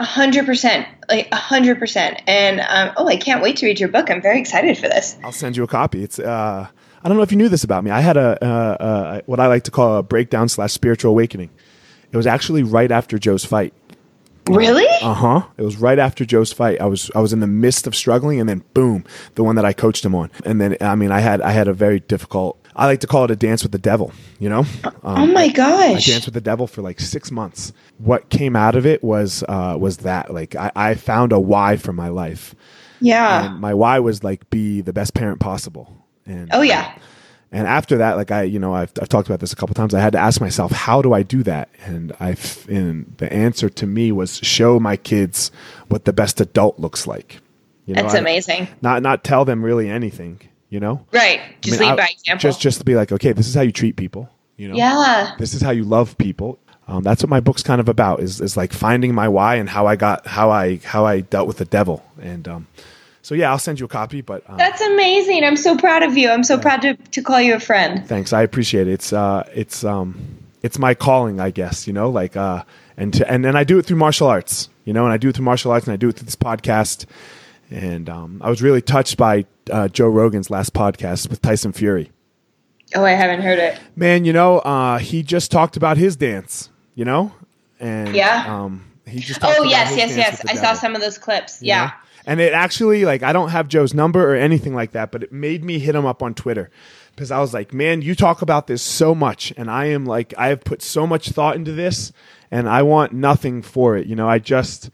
A 0.00 0.04
hundred 0.04 0.44
percent, 0.46 0.88
like 1.08 1.28
a 1.32 1.36
hundred 1.36 1.78
percent. 1.78 2.20
And 2.26 2.60
um, 2.60 2.94
oh, 2.96 3.06
I 3.06 3.16
can't 3.16 3.42
wait 3.42 3.56
to 3.58 3.66
read 3.66 3.78
your 3.78 3.88
book. 3.88 4.10
I'm 4.10 4.20
very 4.20 4.40
excited 4.40 4.76
for 4.76 4.88
this. 4.88 5.16
I'll 5.22 5.32
send 5.32 5.56
you 5.56 5.62
a 5.62 5.68
copy. 5.68 6.02
It's 6.02 6.18
uh, 6.18 6.66
I 7.02 7.08
don't 7.08 7.16
know 7.16 7.22
if 7.22 7.30
you 7.30 7.38
knew 7.38 7.48
this 7.48 7.64
about 7.64 7.84
me. 7.84 7.90
I 7.90 8.00
had 8.00 8.16
a 8.16 8.44
uh, 8.44 8.46
uh, 8.46 9.20
what 9.26 9.40
I 9.40 9.46
like 9.46 9.64
to 9.64 9.70
call 9.70 9.98
a 9.98 10.02
breakdown 10.02 10.48
slash 10.48 10.72
spiritual 10.72 11.10
awakening. 11.12 11.50
It 12.12 12.16
was 12.16 12.26
actually 12.26 12.62
right 12.62 12.90
after 12.90 13.18
Joe's 13.18 13.44
fight. 13.44 13.74
Really? 14.48 14.86
Uh 15.00 15.14
huh. 15.14 15.42
It 15.56 15.62
was 15.62 15.76
right 15.76 15.98
after 15.98 16.24
Joe's 16.24 16.52
fight. 16.52 16.80
I 16.80 16.86
was 16.86 17.10
I 17.14 17.20
was 17.20 17.32
in 17.32 17.40
the 17.40 17.46
midst 17.46 17.86
of 17.86 17.94
struggling, 17.94 18.40
and 18.40 18.48
then 18.48 18.62
boom, 18.74 19.04
the 19.34 19.44
one 19.44 19.56
that 19.56 19.64
I 19.64 19.72
coached 19.72 20.04
him 20.04 20.14
on. 20.14 20.30
And 20.44 20.60
then 20.60 20.76
I 20.80 20.94
mean, 20.94 21.12
I 21.12 21.20
had 21.20 21.40
I 21.40 21.52
had 21.52 21.68
a 21.68 21.72
very 21.72 22.00
difficult 22.00 22.58
I 22.76 22.86
like 22.86 23.00
to 23.00 23.06
call 23.06 23.24
it 23.24 23.30
a 23.30 23.36
dance 23.36 23.62
with 23.62 23.72
the 23.72 23.78
devil. 23.78 24.12
You 24.38 24.48
know? 24.48 24.64
Um, 24.84 25.22
oh 25.22 25.26
my 25.26 25.48
gosh! 25.48 26.08
I 26.08 26.12
danced 26.12 26.26
with 26.26 26.34
the 26.34 26.40
devil 26.40 26.66
for 26.66 26.80
like 26.80 26.98
six 26.98 27.30
months. 27.30 27.72
What 27.98 28.30
came 28.30 28.56
out 28.56 28.74
of 28.74 28.86
it 28.86 29.04
was 29.04 29.44
uh, 29.48 29.76
was 29.78 29.98
that 29.98 30.32
like 30.32 30.56
I, 30.56 30.72
I 30.74 30.94
found 30.94 31.32
a 31.32 31.38
why 31.38 31.76
for 31.76 31.92
my 31.92 32.08
life. 32.08 32.54
Yeah. 33.00 33.52
And 33.52 33.60
my 33.60 33.74
why 33.74 33.98
was 33.98 34.24
like 34.24 34.48
be 34.50 34.80
the 34.80 34.92
best 34.92 35.14
parent 35.14 35.40
possible. 35.40 35.94
And 36.26 36.48
oh 36.52 36.62
yeah. 36.62 36.96
and 37.52 37.66
after 37.66 37.98
that, 37.98 38.16
like 38.16 38.30
I, 38.30 38.42
you 38.44 38.58
know, 38.58 38.74
I've, 38.74 38.92
I've 39.00 39.08
talked 39.08 39.28
about 39.28 39.40
this 39.40 39.52
a 39.52 39.56
couple 39.56 39.74
times. 39.74 39.94
I 39.94 40.00
had 40.00 40.14
to 40.14 40.18
ask 40.18 40.40
myself, 40.40 40.72
how 40.72 41.02
do 41.02 41.12
I 41.12 41.22
do 41.22 41.42
that? 41.42 41.68
And 41.84 42.12
I, 42.18 42.36
and 42.68 43.14
the 43.18 43.30
answer 43.30 43.68
to 43.68 43.86
me 43.86 44.10
was 44.10 44.38
show 44.38 44.80
my 44.80 44.96
kids 44.96 45.50
what 45.88 46.06
the 46.06 46.14
best 46.14 46.40
adult 46.40 46.78
looks 46.78 47.06
like. 47.06 47.40
You 47.84 47.94
know, 47.94 48.02
That's 48.02 48.14
amazing. 48.14 48.62
I, 48.62 48.68
not 48.80 49.02
not 49.02 49.22
tell 49.22 49.44
them 49.44 49.62
really 49.62 49.90
anything 49.90 50.40
you 50.74 50.80
know? 50.80 51.06
Right. 51.12 51.40
Just 51.60 51.80
I 51.80 51.84
mean, 51.84 51.90
lead 51.90 51.96
by 51.98 52.08
example. 52.08 52.40
Just 52.40 52.60
just 52.60 52.78
to 52.78 52.84
be 52.84 52.96
like, 52.96 53.12
okay, 53.12 53.30
this 53.30 53.46
is 53.46 53.54
how 53.54 53.62
you 53.62 53.70
treat 53.70 53.94
people. 53.94 54.28
You 54.56 54.68
know? 54.68 54.74
Yeah. 54.74 55.36
This 55.38 55.54
is 55.54 55.62
how 55.62 55.70
you 55.70 55.84
love 55.84 56.18
people. 56.18 56.58
Um, 56.88 57.04
that's 57.04 57.22
what 57.22 57.30
my 57.30 57.38
book's 57.38 57.62
kind 57.62 57.80
of 57.80 57.88
about 57.88 58.20
is, 58.20 58.40
is 58.40 58.56
like 58.56 58.72
finding 58.72 59.14
my 59.14 59.28
why 59.28 59.54
and 59.54 59.68
how 59.68 59.86
I 59.86 59.94
got 59.94 60.26
how 60.26 60.50
I 60.50 60.76
how 60.78 61.06
I 61.06 61.20
dealt 61.20 61.46
with 61.46 61.56
the 61.56 61.64
devil 61.64 62.04
and 62.20 62.46
um, 62.46 62.66
so 63.22 63.34
yeah 63.34 63.50
I'll 63.50 63.58
send 63.58 63.80
you 63.80 63.86
a 63.86 63.88
copy 63.88 64.20
but 64.20 64.42
um, 64.50 64.58
that's 64.58 64.82
amazing 64.82 65.44
I'm 65.44 65.56
so 65.56 65.78
proud 65.78 66.02
of 66.02 66.18
you 66.18 66.28
I'm 66.28 66.44
so 66.44 66.56
yeah. 66.56 66.60
proud 66.60 66.82
to, 66.82 66.94
to 66.94 67.22
call 67.22 67.40
you 67.40 67.54
a 67.54 67.58
friend 67.60 68.06
thanks 68.06 68.34
I 68.34 68.42
appreciate 68.42 68.86
it 68.86 68.92
it's 68.92 69.14
uh 69.14 69.48
it's 69.54 69.82
um 69.82 70.20
it's 70.62 70.78
my 70.78 70.92
calling 70.92 71.40
I 71.40 71.52
guess 71.52 71.86
you 71.86 71.94
know 71.94 72.10
like 72.10 72.36
uh 72.36 72.64
and 72.98 73.14
to, 73.14 73.32
and 73.32 73.46
and 73.46 73.56
I 73.56 73.64
do 73.64 73.78
it 73.78 73.86
through 73.86 73.96
martial 73.96 74.28
arts 74.28 74.68
you 74.84 74.92
know 74.92 75.04
and 75.04 75.12
I 75.14 75.16
do 75.16 75.30
it 75.30 75.36
through 75.36 75.46
martial 75.46 75.72
arts 75.72 75.86
and 75.86 75.94
I 75.94 75.96
do 75.96 76.10
it 76.10 76.16
through 76.16 76.26
this 76.26 76.36
podcast 76.36 77.06
and 77.70 78.08
um, 78.08 78.40
I 78.42 78.50
was 78.50 78.62
really 78.62 78.82
touched 78.82 79.16
by 79.16 79.46
uh, 79.70 79.88
Joe 79.88 80.08
Rogan's 80.08 80.50
last 80.50 80.74
podcast 80.74 81.28
with 81.28 81.42
Tyson 81.42 81.72
Fury. 81.72 82.10
Oh, 82.94 83.04
I 83.04 83.12
haven't 83.12 83.42
heard 83.42 83.58
it. 83.58 83.78
Man, 83.96 84.24
you 84.24 84.32
know, 84.32 84.58
uh, 84.58 84.98
he 84.98 85.22
just 85.22 85.50
talked 85.50 85.76
about 85.76 85.96
his 85.96 86.16
dance. 86.16 86.70
You 86.94 87.04
know, 87.04 87.32
and 87.80 88.14
yeah, 88.14 88.44
um, 88.46 88.84
he 89.06 89.18
just. 89.18 89.40
oh 89.42 89.64
yes, 89.64 89.96
yes, 89.96 90.16
yes. 90.16 90.42
I 90.48 90.54
saw 90.54 90.74
some 90.74 90.94
of 90.94 91.00
those 91.00 91.18
clips. 91.18 91.60
Yeah. 91.60 91.86
Know? 91.86 91.92
And 92.26 92.40
it 92.40 92.54
actually, 92.54 93.04
like, 93.04 93.22
I 93.22 93.34
don't 93.34 93.50
have 93.50 93.68
Joe's 93.68 93.92
number 93.92 94.32
or 94.32 94.34
anything 94.34 94.74
like 94.74 94.92
that, 94.92 95.12
but 95.12 95.22
it 95.22 95.32
made 95.32 95.62
me 95.62 95.78
hit 95.78 95.94
him 95.94 96.06
up 96.06 96.22
on 96.22 96.32
Twitter 96.32 96.70
because 97.14 97.30
I 97.30 97.38
was 97.38 97.52
like, 97.52 97.74
man, 97.74 98.00
you 98.00 98.14
talk 98.14 98.42
about 98.42 98.66
this 98.66 98.82
so 98.82 99.14
much, 99.14 99.52
and 99.56 99.70
I 99.70 99.86
am 99.86 100.06
like, 100.06 100.32
I 100.38 100.48
have 100.48 100.64
put 100.64 100.80
so 100.80 101.06
much 101.06 101.30
thought 101.30 101.56
into 101.56 101.72
this, 101.72 102.12
and 102.50 102.68
I 102.68 102.82
want 102.82 103.12
nothing 103.12 103.60
for 103.60 103.96
it. 103.96 104.06
You 104.06 104.16
know, 104.16 104.28
I 104.28 104.38
just 104.38 104.90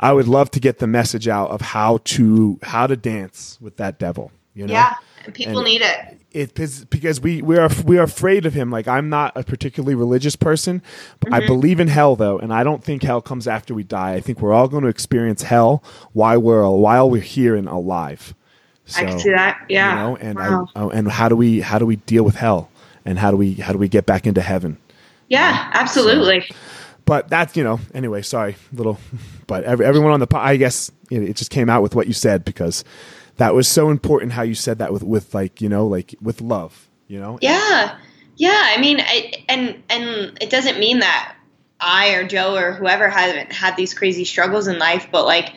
I 0.00 0.12
would 0.12 0.28
love 0.28 0.50
to 0.52 0.60
get 0.60 0.78
the 0.78 0.86
message 0.86 1.28
out 1.28 1.50
of 1.50 1.60
how 1.60 1.98
to 2.04 2.58
how 2.62 2.86
to 2.86 2.96
dance 2.96 3.58
with 3.60 3.76
that 3.76 3.98
devil. 3.98 4.30
You 4.54 4.66
know? 4.66 4.72
Yeah, 4.72 4.94
And 5.24 5.34
people 5.34 5.58
and 5.58 5.66
need 5.66 5.82
it. 5.82 6.20
It 6.30 6.54
because 6.54 7.20
we 7.20 7.42
we 7.42 7.58
are 7.58 7.70
we 7.84 7.98
are 7.98 8.04
afraid 8.04 8.44
of 8.44 8.54
him. 8.54 8.70
Like 8.70 8.88
I'm 8.88 9.08
not 9.08 9.36
a 9.36 9.44
particularly 9.44 9.94
religious 9.94 10.34
person, 10.34 10.82
but 11.20 11.30
mm-hmm. 11.30 11.44
I 11.44 11.46
believe 11.46 11.78
in 11.78 11.86
hell 11.86 12.16
though, 12.16 12.38
and 12.38 12.52
I 12.52 12.64
don't 12.64 12.82
think 12.82 13.04
hell 13.04 13.20
comes 13.20 13.46
after 13.46 13.72
we 13.72 13.84
die. 13.84 14.14
I 14.14 14.20
think 14.20 14.40
we're 14.40 14.52
all 14.52 14.66
going 14.66 14.82
to 14.82 14.88
experience 14.88 15.42
hell 15.42 15.82
while 16.12 16.40
we're 16.40 16.68
while 16.68 17.08
we're 17.08 17.22
here 17.22 17.54
and 17.54 17.68
alive. 17.68 18.34
So, 18.86 19.00
I 19.00 19.04
can 19.06 19.18
see 19.18 19.30
that. 19.30 19.64
Yeah. 19.68 19.90
You 19.90 19.96
know, 19.96 20.16
and 20.16 20.38
wow. 20.38 20.68
I, 20.74 20.80
oh, 20.82 20.90
and 20.90 21.08
how 21.08 21.28
do 21.28 21.36
we 21.36 21.60
how 21.60 21.78
do 21.78 21.86
we 21.86 21.96
deal 21.96 22.24
with 22.24 22.34
hell, 22.34 22.68
and 23.04 23.18
how 23.18 23.30
do 23.30 23.36
we 23.36 23.54
how 23.54 23.72
do 23.72 23.78
we 23.78 23.88
get 23.88 24.04
back 24.04 24.26
into 24.26 24.42
heaven? 24.42 24.78
Yeah, 25.28 25.70
absolutely. 25.72 26.40
So, 26.40 26.54
but 27.04 27.28
that's 27.28 27.56
you 27.56 27.64
know 27.64 27.80
anyway 27.92 28.22
sorry 28.22 28.56
little 28.72 28.98
but 29.46 29.64
every, 29.64 29.84
everyone 29.84 30.12
on 30.12 30.20
the 30.20 30.26
i 30.34 30.56
guess 30.56 30.90
you 31.10 31.20
know, 31.20 31.26
it 31.26 31.36
just 31.36 31.50
came 31.50 31.68
out 31.68 31.82
with 31.82 31.94
what 31.94 32.06
you 32.06 32.12
said 32.12 32.44
because 32.44 32.84
that 33.36 33.54
was 33.54 33.66
so 33.68 33.90
important 33.90 34.32
how 34.32 34.42
you 34.42 34.54
said 34.54 34.78
that 34.78 34.92
with 34.92 35.02
with 35.02 35.34
like 35.34 35.60
you 35.60 35.68
know 35.68 35.86
like 35.86 36.14
with 36.20 36.40
love 36.40 36.88
you 37.06 37.20
know? 37.20 37.38
Yeah. 37.42 37.98
Yeah 38.36 38.60
i 38.74 38.80
mean 38.80 39.00
I, 39.00 39.44
and 39.48 39.82
and 39.90 40.38
it 40.40 40.50
doesn't 40.50 40.78
mean 40.78 41.00
that 41.00 41.36
i 41.78 42.14
or 42.14 42.26
joe 42.26 42.56
or 42.56 42.72
whoever 42.72 43.08
haven't 43.08 43.52
had 43.52 43.76
these 43.76 43.94
crazy 43.94 44.24
struggles 44.24 44.66
in 44.66 44.78
life 44.78 45.08
but 45.12 45.24
like 45.24 45.54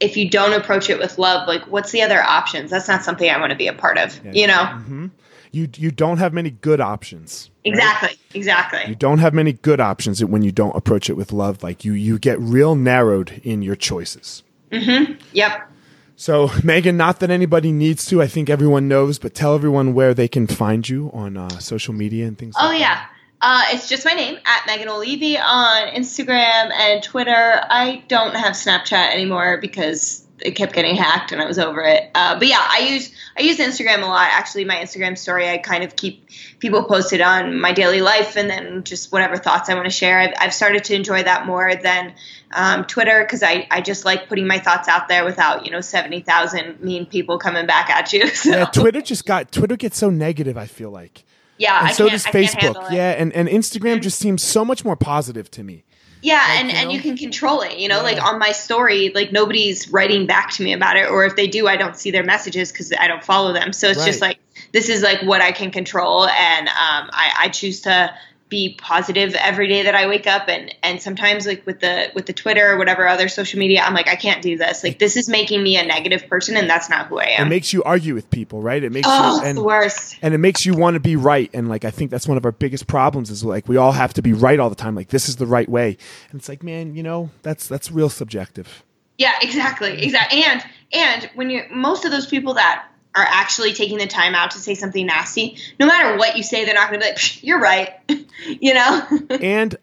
if 0.00 0.16
you 0.16 0.28
don't 0.28 0.52
approach 0.52 0.90
it 0.90 0.98
with 0.98 1.18
love 1.18 1.46
like 1.46 1.62
what's 1.68 1.92
the 1.92 2.02
other 2.02 2.20
options? 2.20 2.70
That's 2.70 2.88
not 2.88 3.04
something 3.04 3.30
i 3.30 3.38
want 3.38 3.50
to 3.50 3.56
be 3.56 3.68
a 3.68 3.72
part 3.72 3.96
of 3.96 4.20
yeah. 4.24 4.32
you 4.32 4.46
know? 4.46 4.54
Mm-hmm 4.54 5.06
you 5.50 5.68
you 5.76 5.90
don't 5.90 6.18
have 6.18 6.32
many 6.32 6.50
good 6.50 6.80
options. 6.80 7.50
Exactly. 7.64 8.08
Right? 8.08 8.18
Exactly. 8.34 8.80
You 8.88 8.94
don't 8.94 9.18
have 9.18 9.34
many 9.34 9.52
good 9.52 9.80
options 9.80 10.24
when 10.24 10.42
you 10.42 10.52
don't 10.52 10.74
approach 10.76 11.10
it 11.10 11.14
with 11.14 11.32
love. 11.32 11.62
Like 11.62 11.84
you 11.84 11.92
you 11.92 12.18
get 12.18 12.38
real 12.40 12.74
narrowed 12.74 13.40
in 13.44 13.62
your 13.62 13.76
choices. 13.76 14.42
Mm-hmm. 14.70 15.14
Yep. 15.32 15.70
So 16.16 16.50
Megan, 16.64 16.96
not 16.96 17.20
that 17.20 17.30
anybody 17.30 17.72
needs 17.72 18.06
to. 18.06 18.20
I 18.20 18.26
think 18.26 18.50
everyone 18.50 18.88
knows, 18.88 19.18
but 19.18 19.34
tell 19.34 19.54
everyone 19.54 19.94
where 19.94 20.14
they 20.14 20.28
can 20.28 20.46
find 20.46 20.88
you 20.88 21.10
on 21.14 21.36
uh, 21.36 21.48
social 21.58 21.94
media 21.94 22.26
and 22.26 22.36
things. 22.36 22.54
Like 22.54 22.62
that. 22.62 22.66
Oh 22.66 22.70
like 22.70 22.80
yeah. 22.80 23.06
Uh, 23.40 23.62
it's 23.68 23.88
just 23.88 24.04
my 24.04 24.14
name 24.14 24.36
at 24.44 24.66
Megan 24.66 24.88
Olivi 24.88 25.38
on 25.38 25.88
Instagram 25.94 26.72
and 26.72 27.02
Twitter. 27.02 27.60
I 27.70 28.02
don't 28.08 28.34
have 28.34 28.54
Snapchat 28.54 29.12
anymore 29.12 29.58
because 29.58 30.26
it 30.40 30.52
kept 30.52 30.72
getting 30.72 30.96
hacked 30.96 31.32
and 31.32 31.40
I 31.40 31.46
was 31.46 31.58
over 31.58 31.82
it. 31.82 32.10
Uh, 32.14 32.38
but 32.38 32.46
yeah, 32.46 32.60
I 32.60 32.80
use 32.80 33.12
I 33.36 33.42
use 33.42 33.58
Instagram 33.58 34.02
a 34.02 34.06
lot. 34.06 34.28
Actually, 34.30 34.64
my 34.64 34.76
Instagram 34.76 35.16
story 35.16 35.48
I 35.48 35.58
kind 35.58 35.84
of 35.84 35.96
keep 35.96 36.28
people 36.58 36.84
posted 36.84 37.20
on 37.20 37.60
my 37.60 37.72
daily 37.72 38.00
life 38.00 38.36
and 38.36 38.48
then 38.48 38.84
just 38.84 39.12
whatever 39.12 39.36
thoughts 39.36 39.68
I 39.68 39.74
want 39.74 39.86
to 39.86 39.90
share. 39.90 40.18
I've, 40.18 40.34
I've 40.38 40.54
started 40.54 40.84
to 40.84 40.94
enjoy 40.94 41.22
that 41.22 41.46
more 41.46 41.74
than 41.74 42.14
um, 42.52 42.84
Twitter 42.84 43.22
because 43.22 43.42
I, 43.42 43.66
I 43.70 43.80
just 43.80 44.04
like 44.04 44.28
putting 44.28 44.46
my 44.46 44.58
thoughts 44.58 44.88
out 44.88 45.08
there 45.08 45.24
without 45.24 45.64
you 45.64 45.72
know 45.72 45.80
seventy 45.80 46.20
thousand 46.20 46.80
mean 46.80 47.06
people 47.06 47.38
coming 47.38 47.66
back 47.66 47.90
at 47.90 48.12
you. 48.12 48.28
So. 48.38 48.50
Yeah, 48.50 48.66
Twitter 48.66 49.00
just 49.00 49.26
got 49.26 49.50
Twitter 49.50 49.76
gets 49.76 49.98
so 49.98 50.10
negative. 50.10 50.56
I 50.56 50.66
feel 50.66 50.90
like. 50.90 51.24
Yeah, 51.56 51.76
and 51.80 51.88
I 51.88 51.92
so 51.92 52.08
does 52.08 52.24
Facebook. 52.24 52.90
Yeah, 52.92 53.10
and 53.10 53.32
and 53.32 53.48
Instagram 53.48 53.94
mm-hmm. 53.94 54.02
just 54.02 54.18
seems 54.18 54.44
so 54.44 54.64
much 54.64 54.84
more 54.84 54.94
positive 54.94 55.50
to 55.52 55.64
me. 55.64 55.82
Yeah, 56.22 56.36
like, 56.36 56.48
and, 56.48 56.68
you 56.68 56.74
know? 56.74 56.80
and 56.80 56.92
you 56.92 57.00
can 57.00 57.16
control 57.16 57.60
it. 57.60 57.78
You 57.78 57.88
know, 57.88 57.98
yeah. 57.98 58.02
like 58.02 58.22
on 58.22 58.38
my 58.38 58.52
story, 58.52 59.10
like 59.14 59.32
nobody's 59.32 59.88
writing 59.90 60.26
back 60.26 60.50
to 60.52 60.62
me 60.62 60.72
about 60.72 60.96
it, 60.96 61.08
or 61.10 61.24
if 61.24 61.36
they 61.36 61.46
do, 61.46 61.66
I 61.66 61.76
don't 61.76 61.96
see 61.96 62.10
their 62.10 62.24
messages 62.24 62.72
because 62.72 62.92
I 62.98 63.08
don't 63.08 63.24
follow 63.24 63.52
them. 63.52 63.72
So 63.72 63.88
it's 63.88 63.98
right. 64.00 64.06
just 64.06 64.20
like 64.20 64.38
this 64.72 64.88
is 64.88 65.02
like 65.02 65.22
what 65.22 65.40
I 65.40 65.52
can 65.52 65.70
control, 65.70 66.26
and 66.26 66.68
um, 66.68 66.74
I, 67.12 67.32
I 67.40 67.48
choose 67.48 67.82
to 67.82 68.14
be 68.48 68.76
positive 68.80 69.34
every 69.34 69.68
day 69.68 69.82
that 69.82 69.94
I 69.94 70.06
wake 70.06 70.26
up 70.26 70.48
and 70.48 70.74
and 70.82 71.02
sometimes 71.02 71.46
like 71.46 71.64
with 71.66 71.80
the 71.80 72.10
with 72.14 72.26
the 72.26 72.32
Twitter 72.32 72.72
or 72.72 72.78
whatever 72.78 73.06
other 73.06 73.28
social 73.28 73.58
media 73.58 73.82
I'm 73.82 73.94
like 73.94 74.08
I 74.08 74.16
can't 74.16 74.42
do 74.42 74.56
this 74.56 74.82
like 74.82 74.98
this 74.98 75.16
is 75.16 75.28
making 75.28 75.62
me 75.62 75.76
a 75.76 75.84
negative 75.84 76.26
person 76.28 76.56
and 76.56 76.68
that's 76.68 76.88
not 76.88 77.08
who 77.08 77.18
I 77.18 77.26
am. 77.26 77.46
It 77.46 77.50
makes 77.50 77.72
you 77.72 77.82
argue 77.82 78.14
with 78.14 78.30
people, 78.30 78.62
right? 78.62 78.82
It 78.82 78.90
makes 78.90 79.06
oh, 79.10 79.40
you 79.40 79.46
and, 79.46 79.58
the 79.58 79.62
worst. 79.62 80.16
and 80.22 80.34
it 80.34 80.38
makes 80.38 80.64
you 80.64 80.74
want 80.74 80.94
to 80.94 81.00
be 81.00 81.16
right 81.16 81.50
and 81.52 81.68
like 81.68 81.84
I 81.84 81.90
think 81.90 82.10
that's 82.10 82.26
one 82.26 82.36
of 82.36 82.44
our 82.44 82.52
biggest 82.52 82.86
problems 82.86 83.30
is 83.30 83.44
like 83.44 83.68
we 83.68 83.76
all 83.76 83.92
have 83.92 84.14
to 84.14 84.22
be 84.22 84.32
right 84.32 84.58
all 84.58 84.70
the 84.70 84.76
time 84.76 84.94
like 84.94 85.08
this 85.08 85.28
is 85.28 85.36
the 85.36 85.46
right 85.46 85.68
way. 85.68 85.96
And 86.30 86.40
it's 86.40 86.48
like 86.48 86.62
man, 86.62 86.94
you 86.94 87.02
know, 87.02 87.30
that's 87.42 87.68
that's 87.68 87.90
real 87.90 88.08
subjective. 88.08 88.82
Yeah, 89.18 89.34
exactly. 89.42 90.02
Exactly. 90.02 90.44
And 90.44 90.64
and 90.92 91.30
when 91.34 91.50
you 91.50 91.64
most 91.70 92.04
of 92.04 92.10
those 92.10 92.26
people 92.26 92.54
that 92.54 92.86
are 93.18 93.26
actually 93.28 93.72
taking 93.72 93.98
the 93.98 94.06
time 94.06 94.34
out 94.34 94.50
to 94.52 94.58
say 94.58 94.74
something 94.74 95.06
nasty, 95.06 95.58
no 95.78 95.86
matter 95.86 96.16
what 96.16 96.36
you 96.36 96.42
say, 96.42 96.64
they're 96.64 96.74
not 96.74 96.88
going 96.90 97.00
to 97.00 97.06
be 97.06 97.10
like, 97.10 97.42
"You're 97.44 97.60
right," 97.60 97.90
you 98.60 98.74
know. 98.74 99.06
and 99.40 99.76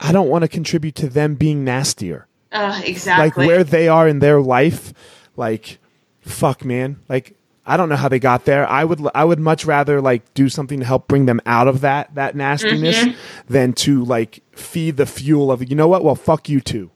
I 0.00 0.12
don't 0.12 0.28
want 0.28 0.42
to 0.42 0.48
contribute 0.48 0.94
to 0.96 1.08
them 1.08 1.34
being 1.34 1.64
nastier. 1.64 2.26
Uh, 2.52 2.80
exactly. 2.84 3.46
Like 3.46 3.48
where 3.48 3.64
they 3.64 3.88
are 3.88 4.06
in 4.06 4.20
their 4.20 4.40
life, 4.40 4.92
like 5.36 5.78
fuck, 6.20 6.64
man. 6.64 7.00
Like 7.08 7.36
I 7.66 7.76
don't 7.76 7.88
know 7.88 7.96
how 7.96 8.08
they 8.08 8.20
got 8.20 8.44
there. 8.44 8.68
I 8.68 8.84
would 8.84 9.00
I 9.14 9.24
would 9.24 9.40
much 9.40 9.64
rather 9.64 10.00
like 10.00 10.32
do 10.34 10.48
something 10.48 10.78
to 10.80 10.86
help 10.86 11.08
bring 11.08 11.26
them 11.26 11.40
out 11.46 11.66
of 11.66 11.80
that 11.80 12.14
that 12.14 12.36
nastiness 12.36 12.96
Mm-hmm. 12.96 13.52
than 13.52 13.72
to 13.72 14.04
like 14.04 14.42
feed 14.52 14.96
the 14.96 15.06
fuel 15.06 15.50
of 15.50 15.68
you 15.68 15.74
know 15.74 15.88
what? 15.88 16.04
Well, 16.04 16.14
fuck 16.14 16.48
you 16.48 16.60
too. 16.60 16.90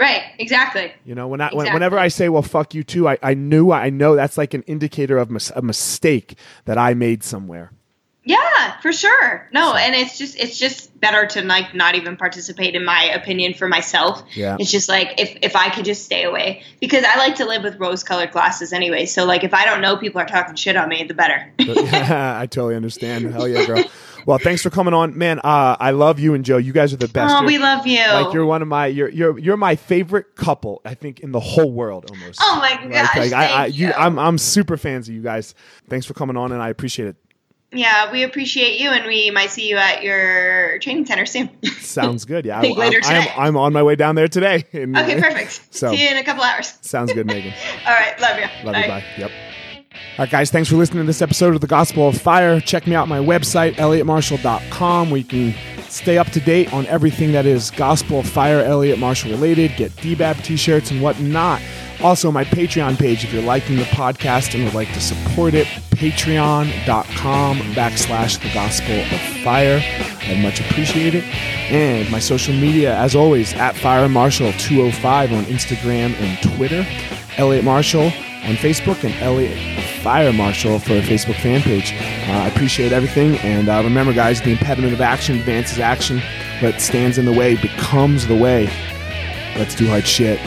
Right. 0.00 0.22
Exactly. 0.38 0.92
You 1.04 1.14
know, 1.14 1.28
when 1.28 1.40
I, 1.40 1.46
Exactly. 1.46 1.72
whenever 1.72 1.98
I 1.98 2.08
say, 2.08 2.28
well, 2.28 2.42
fuck 2.42 2.74
you 2.74 2.82
too, 2.82 3.08
I, 3.08 3.18
I 3.22 3.34
knew, 3.34 3.70
I 3.70 3.90
know 3.90 4.16
that's 4.16 4.36
like 4.38 4.54
an 4.54 4.62
indicator 4.62 5.18
of 5.18 5.30
mis- 5.30 5.52
a 5.54 5.62
mistake 5.62 6.36
that 6.64 6.78
I 6.78 6.94
made 6.94 7.22
somewhere. 7.22 7.70
Yeah, 8.22 8.78
for 8.82 8.92
sure. 8.92 9.48
No, 9.50 9.74
and 9.74 9.94
it's 9.94 10.18
just 10.18 10.38
it's 10.38 10.58
just 10.58 11.00
better 11.00 11.26
to 11.26 11.42
like 11.42 11.74
not 11.74 11.94
even 11.94 12.18
participate 12.18 12.74
in 12.74 12.84
my 12.84 13.04
opinion 13.04 13.54
for 13.54 13.66
myself. 13.66 14.22
Yeah. 14.34 14.58
It's 14.60 14.70
just 14.70 14.90
like 14.90 15.18
if 15.18 15.38
if 15.40 15.56
I 15.56 15.70
could 15.70 15.86
just 15.86 16.04
stay 16.04 16.24
away 16.24 16.62
because 16.80 17.02
I 17.02 17.16
like 17.16 17.36
to 17.36 17.46
live 17.46 17.62
with 17.62 17.80
rose 17.80 18.04
colored 18.04 18.30
glasses 18.30 18.74
anyway. 18.74 19.06
So 19.06 19.24
like 19.24 19.42
if 19.42 19.54
I 19.54 19.64
don't 19.64 19.80
know 19.80 19.96
people 19.96 20.20
are 20.20 20.26
talking 20.26 20.54
shit 20.54 20.76
on 20.76 20.90
me, 20.90 21.02
the 21.04 21.14
better. 21.14 21.50
yeah, 21.58 22.38
I 22.38 22.44
totally 22.44 22.76
understand. 22.76 23.32
Hell 23.32 23.48
yeah, 23.48 23.64
girl. 23.64 23.84
Well, 24.30 24.38
thanks 24.38 24.62
for 24.62 24.70
coming 24.70 24.94
on, 24.94 25.18
man. 25.18 25.38
Uh, 25.40 25.76
I 25.78 25.90
love 25.90 26.18
you 26.18 26.34
and 26.34 26.44
Joe. 26.44 26.56
You 26.56 26.72
guys 26.72 26.92
are 26.92 26.96
the 26.96 27.08
best. 27.08 27.34
oh, 27.34 27.40
You're- 27.42 27.46
we 27.46 27.58
love 27.58 27.86
you. 27.86 27.98
like 28.06 28.32
you're 28.32 28.46
one 28.46 28.62
of 28.62 28.68
my 28.68 28.86
you're 28.86 29.08
you're 29.08 29.38
you're 29.38 29.56
my 29.56 29.76
favorite 29.76 30.36
couple. 30.36 30.80
I 30.84 30.94
think 30.94 31.20
in 31.20 31.32
the 31.32 31.40
whole 31.40 31.70
world 31.72 32.10
almost. 32.10 32.38
Oh 32.42 32.56
my 32.60 32.70
Like, 32.82 32.92
gosh, 32.92 33.16
like, 33.16 33.32
I, 33.32 33.46
I, 33.46 33.66
you. 33.66 33.88
you. 33.88 33.92
I'm 33.92 34.18
I'm 34.18 34.38
super 34.38 34.76
fans 34.76 35.08
of 35.08 35.14
you 35.14 35.20
guys. 35.22 35.54
Thanks 35.88 36.06
for 36.06 36.14
coming 36.14 36.36
on, 36.36 36.52
and 36.52 36.62
I 36.62 36.68
appreciate 36.70 37.08
it. 37.08 37.16
yeah, 37.72 38.10
we 38.12 38.22
appreciate 38.24 38.80
you, 38.80 38.90
and 38.90 39.04
we 39.06 39.30
might 39.30 39.50
see 39.50 39.68
you 39.68 39.76
at 39.76 40.02
your 40.02 40.78
training 40.80 41.06
center 41.06 41.26
soon. 41.26 41.50
Sounds 41.80 42.24
good. 42.24 42.44
Yeah, 42.44 42.58
I 42.58 42.62
later 42.62 43.00
I, 43.04 43.14
am 43.14 43.22
today. 43.22 43.34
I'm 43.36 43.56
on 43.56 43.72
my 43.72 43.82
way 43.82 43.96
down 43.96 44.14
there 44.14 44.28
today. 44.28 44.64
And- 44.72 44.96
okay, 44.96 45.20
perfect. 45.20 45.60
So- 45.72 45.90
see 45.92 46.02
you 46.04 46.08
in 46.08 46.16
a 46.16 46.24
couple 46.24 46.42
hours. 46.44 46.78
Sounds 46.82 47.12
good, 47.12 47.26
Megan. 47.26 47.52
All 47.86 47.92
right, 47.92 48.18
love 48.20 48.38
you. 48.38 48.46
Love 48.64 48.76
you. 48.76 48.88
Bye. 48.88 49.04
Yep. 49.18 49.30
All 49.92 49.98
right, 50.20 50.30
guys, 50.30 50.50
thanks 50.50 50.68
for 50.68 50.76
listening 50.76 51.02
to 51.02 51.06
this 51.06 51.20
episode 51.20 51.54
of 51.54 51.60
the 51.60 51.66
Gospel 51.66 52.06
of 52.06 52.16
Fire. 52.16 52.60
Check 52.60 52.86
me 52.86 52.94
out 52.94 53.08
my 53.08 53.18
website, 53.18 53.74
elliottmarshall.com, 53.74 55.10
where 55.10 55.18
you 55.18 55.24
can 55.24 55.54
stay 55.88 56.16
up 56.16 56.28
to 56.28 56.40
date 56.40 56.72
on 56.72 56.86
everything 56.86 57.32
that 57.32 57.44
is 57.44 57.72
Gospel 57.72 58.20
of 58.20 58.28
Fire, 58.28 58.60
Elliot 58.60 59.00
Marshall 59.00 59.32
related, 59.32 59.74
get 59.76 59.90
DBAB 59.96 60.44
t 60.44 60.56
shirts 60.56 60.92
and 60.92 61.02
whatnot. 61.02 61.60
Also, 62.02 62.30
my 62.30 62.44
Patreon 62.44 62.98
page, 62.98 63.24
if 63.24 63.32
you're 63.32 63.42
liking 63.42 63.76
the 63.76 63.82
podcast 63.84 64.54
and 64.54 64.64
would 64.64 64.74
like 64.74 64.92
to 64.92 65.00
support 65.00 65.54
it, 65.54 65.66
patreon.com 65.90 67.58
backslash 67.58 68.40
the 68.40 68.54
Gospel 68.54 68.94
of 68.94 69.42
Fire. 69.42 69.82
I'd 70.22 70.40
much 70.40 70.60
appreciate 70.60 71.16
it. 71.16 71.24
And 71.24 72.08
my 72.10 72.20
social 72.20 72.54
media, 72.54 72.96
as 72.96 73.16
always, 73.16 73.52
at 73.54 73.76
Fire 73.76 74.08
Marshall 74.08 74.52
205 74.52 75.32
on 75.32 75.44
Instagram 75.44 76.14
and 76.14 76.56
Twitter. 76.56 76.86
Elliot 77.36 77.64
Marshall 77.64 78.12
on 78.44 78.54
Facebook 78.56 79.04
and 79.04 79.14
Elliot 79.22 79.58
Fire 80.02 80.32
Marshall 80.32 80.78
for 80.78 80.94
a 80.94 81.02
Facebook 81.02 81.40
fan 81.40 81.60
page. 81.62 81.92
Uh, 82.28 82.32
I 82.32 82.48
appreciate 82.48 82.92
everything. 82.92 83.36
And 83.38 83.68
uh, 83.68 83.82
remember, 83.84 84.12
guys, 84.12 84.40
the 84.40 84.52
impediment 84.52 84.92
of 84.92 85.00
action 85.00 85.38
advances 85.38 85.78
action. 85.78 86.20
What 86.60 86.80
stands 86.80 87.18
in 87.18 87.24
the 87.24 87.32
way 87.32 87.56
becomes 87.56 88.26
the 88.26 88.36
way. 88.36 88.70
Let's 89.56 89.74
do 89.74 89.88
hard 89.88 90.06
shit. 90.06 90.40